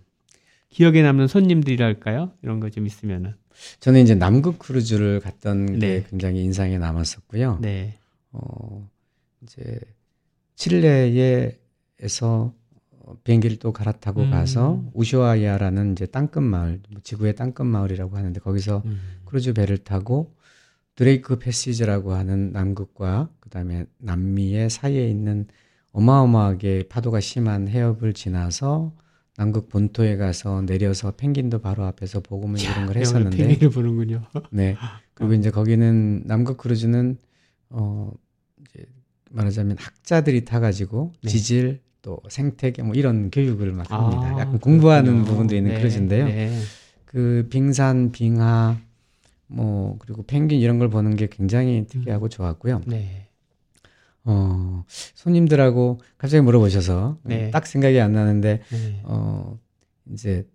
기억에 0.69 1.01
남는 1.01 1.27
손님들이랄까요? 1.27 2.33
이런 2.43 2.59
거 2.59 2.69
좀 2.69 2.85
있으면은. 2.85 3.33
저는 3.79 4.01
이제 4.01 4.15
남극 4.15 4.59
크루즈를 4.59 5.19
갔던 5.19 5.79
게 5.79 5.87
네. 5.87 6.05
굉장히 6.09 6.43
인상에 6.43 6.77
남았었고요. 6.77 7.59
네. 7.61 7.97
어, 8.31 8.87
이제 9.43 9.79
칠레에서 10.55 11.53
어, 12.23 12.53
비행기를 13.23 13.57
또 13.57 13.71
갈아타고 13.71 14.21
음. 14.21 14.31
가서 14.31 14.83
우슈아이아라는 14.93 15.93
이제 15.93 16.05
땅끝 16.05 16.43
마을, 16.43 16.79
뭐 16.89 17.01
지구의 17.03 17.35
땅끝 17.35 17.65
마을이라고 17.65 18.15
하는데 18.15 18.39
거기서 18.39 18.83
음. 18.85 18.99
크루즈 19.25 19.53
배를 19.53 19.79
타고 19.79 20.33
Drake 20.95 21.39
Passage라고 21.39 22.13
하는 22.13 22.51
남극과 22.51 23.29
그다음에 23.39 23.85
남미의 23.99 24.69
사이에 24.69 25.09
있는 25.09 25.47
어마어마하게 25.93 26.83
파도가 26.89 27.19
심한 27.19 27.67
해협을 27.67 28.13
지나서 28.13 28.93
남극 29.37 29.69
본토에 29.69 30.17
가서 30.17 30.61
내려서 30.61 31.11
펭귄도 31.11 31.59
바로 31.59 31.85
앞에서 31.85 32.19
보고 32.19 32.47
뭐 32.47 32.59
이런 32.59 32.85
걸 32.85 32.97
했었는데 32.97 33.37
펭귄을 33.37 33.71
보는군요. 33.71 34.23
네. 34.51 34.75
그리고 35.13 35.33
이제 35.33 35.49
거기는 35.49 36.23
남극 36.25 36.57
크루즈는 36.57 37.17
어 37.69 38.11
이제 38.61 38.85
말하자면 39.31 39.77
학자들이 39.79 40.45
타가지고 40.45 41.13
네. 41.23 41.29
지질 41.29 41.81
또 42.01 42.19
생태계 42.29 42.83
뭐 42.83 42.95
이런 42.95 43.29
교육을 43.29 43.71
막 43.73 43.91
합니다. 43.91 44.35
아, 44.35 44.39
약간 44.39 44.59
공부하는 44.59 45.05
그렇군요. 45.11 45.25
부분도 45.25 45.55
있는 45.55 45.71
네, 45.71 45.77
크루즈인데요. 45.77 46.25
네. 46.25 46.51
그 47.05 47.47
빙산, 47.49 48.11
빙하 48.11 48.77
뭐 49.47 49.97
그리고 49.99 50.23
펭귄 50.23 50.59
이런 50.59 50.79
걸 50.79 50.89
보는 50.89 51.15
게 51.15 51.27
굉장히 51.27 51.85
특이하고 51.87 52.29
좋았고요. 52.29 52.81
네. 52.87 53.27
어 54.23 54.83
손님들하고 54.87 55.99
갑자기 56.17 56.41
물어보셔서 56.41 57.17
네. 57.23 57.49
딱 57.51 57.65
생각이 57.65 57.99
안 57.99 58.13
나는데 58.13 58.61
네. 58.69 59.01
어 59.03 59.59
이제 60.11 60.47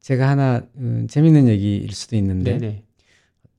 제가 0.00 0.28
하나 0.28 0.62
음, 0.76 1.06
재밌는 1.08 1.48
얘기일 1.48 1.92
수도 1.92 2.16
있는데 2.16 2.58
네. 2.58 2.58
네. 2.58 2.84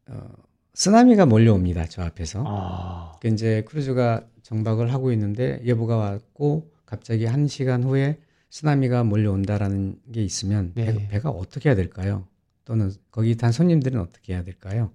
어, 0.08 0.30
쓰나미가 0.74 1.26
몰려옵니다. 1.26 1.86
저 1.86 2.02
앞에서. 2.04 2.44
아. 2.46 3.14
그 3.22 3.28
이제 3.30 3.64
크루즈가 3.68 4.26
정박을 4.42 4.92
하고 4.92 5.12
있는데 5.14 5.62
예보가 5.64 5.96
왔고 5.96 6.73
갑자기 6.94 7.26
한 7.26 7.48
시간 7.48 7.84
후에 7.84 8.20
쓰나미가 8.52 9.04
몰려온다라는 9.04 10.00
게 10.14 10.24
있으면 10.24 10.74
네. 10.76 10.86
배, 10.94 11.08
배가 11.08 11.32
어떻게 11.32 11.70
해야 11.70 11.76
될까요? 11.76 12.28
또는 12.66 12.92
거기 13.10 13.36
탄 13.36 13.52
손님들은 13.52 14.00
어떻게 14.00 14.34
해야 14.34 14.44
될까요? 14.44 14.92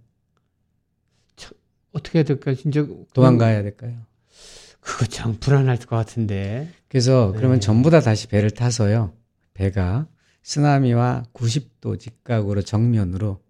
어떻게 1.90 2.20
해야 2.20 2.24
될까? 2.24 2.54
진짜 2.54 2.86
도망가야 3.14 3.64
될까요? 3.64 3.98
그거 4.78 5.06
참 5.06 5.38
불안할 5.40 5.78
것 5.78 5.96
같은데. 5.96 6.68
그래서 6.86 7.32
네. 7.32 7.38
그러면 7.38 7.58
전부 7.58 7.90
다 7.90 8.00
다시 8.00 8.28
배를 8.28 8.52
타서요. 8.52 9.12
배가 9.54 10.06
쓰나미와 10.44 11.24
90도 11.32 11.98
직각으로 11.98 12.62
정면으로 12.62 13.42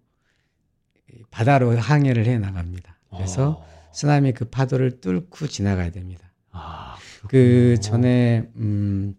바다로 1.29 1.77
항해를 1.77 2.25
해 2.25 2.39
나갑니다. 2.39 2.97
그래서 3.11 3.63
어. 3.63 3.91
쓰나미 3.93 4.33
그 4.33 4.45
파도를 4.45 5.01
뚫고 5.01 5.45
지나가야 5.45 5.91
됩니다. 5.91 6.28
아, 6.59 6.95
그. 7.27 7.75
전에 7.81 8.49
음 8.55 9.15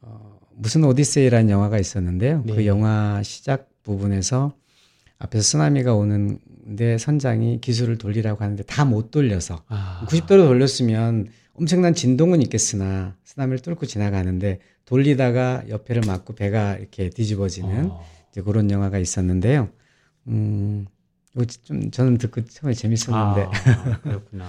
어, 0.00 0.38
무슨 0.54 0.84
오디세이라는 0.84 1.50
영화가 1.50 1.78
있었는데요. 1.78 2.42
네. 2.44 2.54
그 2.54 2.66
영화 2.66 3.22
시작 3.22 3.68
부분에서 3.82 4.54
앞에서 5.18 5.42
쓰나미가 5.42 5.94
오는데 5.94 6.98
선장이 6.98 7.60
기술을 7.60 7.98
돌리라고 7.98 8.42
하는데 8.42 8.62
다 8.64 8.84
못 8.84 9.10
돌려서 9.10 9.62
아. 9.68 10.04
90도로 10.08 10.46
돌렸으면 10.48 11.28
엄청난 11.54 11.94
진동은 11.94 12.42
있겠으나 12.42 13.16
쓰나미를 13.24 13.60
뚫고 13.60 13.86
지나가는데 13.86 14.58
돌리다가 14.84 15.62
옆에를 15.68 16.02
맞고 16.06 16.34
배가 16.34 16.76
이렇게 16.76 17.08
뒤집어지는 17.10 17.90
어. 17.90 18.04
이제 18.30 18.40
그런 18.42 18.70
영화가 18.70 18.98
있었는데요. 18.98 19.68
음, 20.28 20.86
이거 21.34 21.44
좀 21.44 21.90
저는 21.90 22.18
듣고 22.18 22.44
처음에 22.44 22.74
재밌었는데 22.74 23.42
아, 23.44 24.00
그렇구나. 24.02 24.46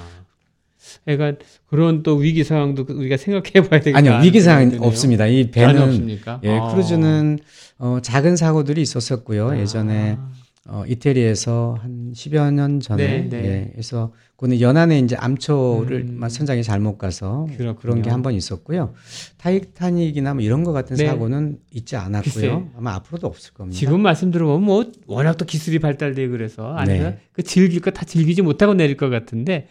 그러니까 1.05 1.43
그런 1.67 2.03
또 2.03 2.15
위기 2.15 2.43
상황도 2.43 2.86
우리가 2.89 3.17
생각해 3.17 3.67
봐야 3.67 3.79
되겠다. 3.79 3.97
아니요 3.97 4.19
위기 4.23 4.41
상황. 4.41 4.71
없습니다. 4.81 5.27
이 5.27 5.49
배는? 5.51 6.19
예 6.43 6.57
아. 6.57 6.67
크루즈는 6.71 7.39
어, 7.79 7.99
작은 8.01 8.36
사고들이 8.36 8.81
있었었고요. 8.81 9.49
아. 9.49 9.57
예전에 9.59 10.17
어, 10.65 10.84
이태리에서 10.88 11.77
한 11.81 12.13
10여 12.15 12.53
년 12.53 12.79
전에 12.79 13.05
네, 13.23 13.29
네. 13.29 13.38
예, 13.45 13.69
그래서 13.73 14.13
그는 14.38 14.61
연안에 14.61 14.97
이제 14.99 15.13
암초를 15.17 16.05
음. 16.09 16.15
막 16.19 16.29
선장이 16.29 16.63
잘못 16.63 16.97
가서 16.97 17.47
그렇군요. 17.57 17.75
그런 17.75 18.01
게 18.01 18.09
한 18.09 18.21
번 18.21 18.34
있었고요. 18.34 18.93
타이타닉이나 19.38 20.34
뭐 20.36 20.41
이런 20.43 20.63
것 20.63 20.71
같은 20.71 20.95
네. 20.95 21.05
사고는 21.07 21.57
있지 21.71 21.95
않았고요. 21.97 22.34
글쎄. 22.34 22.63
아마 22.77 22.93
앞으로도 22.95 23.27
없을 23.27 23.53
겁니다. 23.53 23.77
지금 23.77 24.01
말씀 24.01 24.31
들어보면 24.31 24.63
뭐 24.63 24.86
워낙 25.05 25.38
또 25.38 25.45
기술이 25.45 25.79
발달되고 25.79 26.31
그래서 26.31 26.73
안에서 26.75 27.09
네. 27.09 27.17
그 27.34 27.43
즐길 27.43 27.81
거 27.81 27.91
다 27.91 28.05
즐기지 28.05 28.41
못하고 28.41 28.73
내릴 28.73 28.95
것 28.97 29.09
같은데 29.09 29.67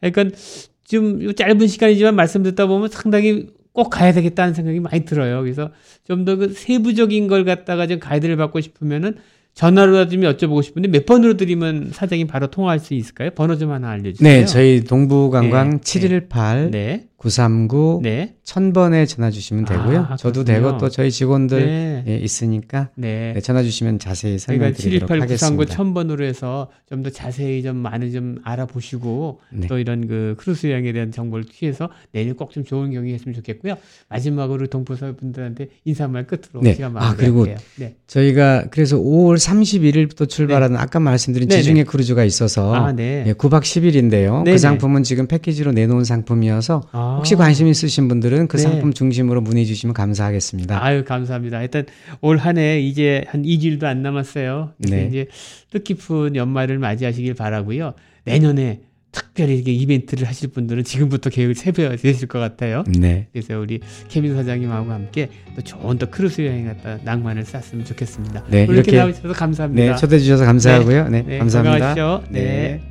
그러니까 0.00 0.36
좀요 0.84 1.32
짧은 1.32 1.66
시간이지만 1.66 2.14
말씀 2.14 2.42
듣다 2.42 2.66
보면 2.66 2.88
상당히 2.88 3.46
꼭 3.72 3.90
가야 3.90 4.12
되겠다는 4.12 4.54
생각이 4.54 4.80
많이 4.80 5.04
들어요. 5.04 5.42
그래서 5.42 5.70
좀 6.04 6.24
더 6.24 6.36
그 6.36 6.52
세부적인 6.52 7.26
걸 7.28 7.44
갖다가 7.44 7.86
좀 7.86 7.98
가이드를 7.98 8.36
받고 8.36 8.60
싶으면은 8.60 9.16
전화로라도 9.54 10.10
좀 10.10 10.20
여쭤보고 10.20 10.62
싶은데 10.62 10.88
몇 10.88 11.06
번으로 11.06 11.36
드리면 11.36 11.90
사장님 11.92 12.26
바로 12.26 12.48
통화할 12.48 12.78
수 12.78 12.92
있을까요? 12.94 13.30
번호 13.30 13.56
좀 13.56 13.70
하나 13.70 13.88
알려주세요. 13.90 14.28
네, 14.40 14.44
저희 14.44 14.84
동부관광 14.84 15.70
네, 15.70 15.78
718 15.82 16.70
네, 16.70 17.06
939 17.18 18.00
네, 18.02 18.34
1000번에 18.44 19.08
전화 19.08 19.30
주시면 19.30 19.64
되고요. 19.64 20.06
아, 20.10 20.16
저도 20.16 20.44
그렇군요. 20.44 20.68
되고 20.68 20.78
또 20.78 20.88
저희 20.90 21.10
직원들 21.10 21.66
네, 21.66 22.04
예, 22.06 22.16
있으니까 22.18 22.90
네. 22.94 23.32
네, 23.34 23.40
전화 23.40 23.62
주시면 23.62 23.98
자세히 23.98 24.36
그러니까 24.36 24.66
설명드리도록 24.78 25.08
728 25.08 25.18
939 25.20 25.62
하겠습니다. 25.62 25.82
1000번으로 25.82 26.22
해서 26.24 26.70
좀 26.90 27.02
더 27.02 27.10
자세히 27.10 27.62
좀 27.62 27.76
많이 27.76 28.10
좀 28.12 28.38
알아보시고 28.42 29.40
네. 29.52 29.66
또 29.66 29.78
이런 29.78 30.06
그 30.06 30.34
크루즈 30.38 30.66
여행에 30.68 30.92
대한 30.92 31.10
정보를 31.12 31.44
취해서 31.44 31.88
내일 32.12 32.34
꼭 32.34 32.50
좀 32.50 32.64
좋은 32.64 32.90
경험 32.92 33.12
했으면 33.12 33.34
좋겠고요. 33.34 33.76
마지막으로 34.08 34.66
동포사 34.68 35.12
분들한테 35.12 35.68
인사말 35.84 36.26
끝으로 36.26 36.62
네. 36.62 36.74
시간 36.74 36.96
아, 36.96 37.14
그리고 37.16 37.38
마무리할게요. 37.40 37.66
네. 37.76 37.96
저희가 38.06 38.66
그래서 38.70 38.96
5월 38.96 39.36
31일부터 39.36 40.28
출발하는 40.28 40.76
아까 40.76 41.00
말씀드린. 41.00 41.48
지중해 41.48 41.84
크루즈가 41.84 42.24
있어서 42.24 42.74
아, 42.74 42.92
네. 42.92 43.24
예, 43.26 43.32
9박 43.34 43.62
10일인데요. 43.62 44.44
네네. 44.44 44.52
그 44.52 44.58
상품은 44.58 45.02
지금 45.02 45.26
패키지로 45.26 45.72
내놓은 45.72 46.04
상품이어서 46.04 46.82
아. 46.92 47.15
혹시 47.16 47.34
관심 47.34 47.66
있으신 47.66 48.08
분들은 48.08 48.48
그 48.48 48.56
네. 48.56 48.62
상품 48.62 48.92
중심으로 48.92 49.40
문의 49.40 49.66
주시면 49.66 49.94
감사하겠습니다. 49.94 50.82
아유, 50.84 51.04
감사합니다. 51.04 51.62
일단 51.62 51.84
올 52.20 52.38
한 52.38 52.58
해 52.58 52.80
이제 52.80 53.24
한 53.28 53.42
2주일도 53.42 53.84
안 53.84 54.02
남았어요. 54.02 54.72
네. 54.78 55.06
이제 55.08 55.26
뜻깊은 55.72 56.36
연말을 56.36 56.78
맞이하시길 56.78 57.34
바라고요. 57.34 57.94
내년에 58.24 58.80
특별히 59.12 59.54
이렇게 59.54 59.72
이벤트를 59.72 60.28
하실 60.28 60.50
분들은 60.50 60.84
지금부터 60.84 61.30
계획을 61.30 61.54
세워야 61.54 61.96
되실 61.96 62.28
것 62.28 62.38
같아요. 62.38 62.84
네. 62.98 63.28
그래서 63.32 63.58
우리 63.58 63.80
케빈 64.08 64.34
사장님하고 64.34 64.90
함께 64.92 65.30
또 65.54 65.62
좋은 65.62 65.96
또 65.96 66.10
크루즈 66.10 66.42
여행 66.42 66.66
갔다 66.66 66.98
낭만을 67.02 67.44
쌓았으면 67.44 67.86
좋겠습니다. 67.86 68.44
네, 68.50 68.64
이렇게 68.64 68.72
이렇게- 68.92 68.96
나오셔서 68.98 69.32
감사합니다. 69.32 69.92
네, 69.92 69.96
초대해 69.96 70.20
주셔서 70.20 70.44
감사하고요. 70.44 71.08
네, 71.08 71.22
네, 71.26 71.38
감사합니다. 71.38 71.94
건강하십시오. 71.94 72.22
네. 72.30 72.82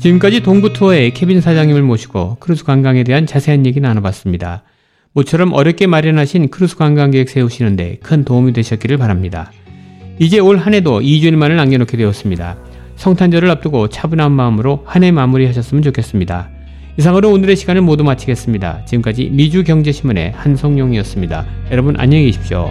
지금까지 0.00 0.40
동부 0.40 0.72
투어의 0.72 1.12
케빈 1.12 1.40
사장님을 1.40 1.82
모시고 1.82 2.36
크루즈 2.40 2.64
관광에 2.64 3.04
대한 3.04 3.26
자세한 3.26 3.66
얘기 3.66 3.80
나눠봤습니다. 3.80 4.62
모처럼 5.12 5.52
어렵게 5.52 5.86
마련하신 5.86 6.48
크루즈 6.50 6.76
관광 6.76 7.10
계획 7.10 7.28
세우시는데 7.28 7.98
큰 8.02 8.24
도움이 8.24 8.52
되셨기를 8.52 8.96
바랍니다. 8.96 9.52
이제 10.18 10.38
올 10.38 10.56
한 10.58 10.74
해도 10.74 11.00
2주일만을 11.00 11.56
남겨놓게 11.56 11.96
되었습니다. 11.96 12.56
성탄절을 12.96 13.50
앞두고 13.50 13.88
차분한 13.88 14.32
마음으로 14.32 14.82
한 14.86 15.02
해 15.02 15.10
마무리하셨으면 15.10 15.82
좋겠습니다. 15.82 16.50
이상으로 16.98 17.30
오늘의 17.30 17.56
시간을 17.56 17.82
모두 17.82 18.04
마치겠습니다. 18.04 18.84
지금까지 18.84 19.30
미주경제신문의 19.32 20.32
한성용이었습니다. 20.32 21.46
여러분 21.72 21.96
안녕히 21.98 22.26
계십시오. 22.26 22.70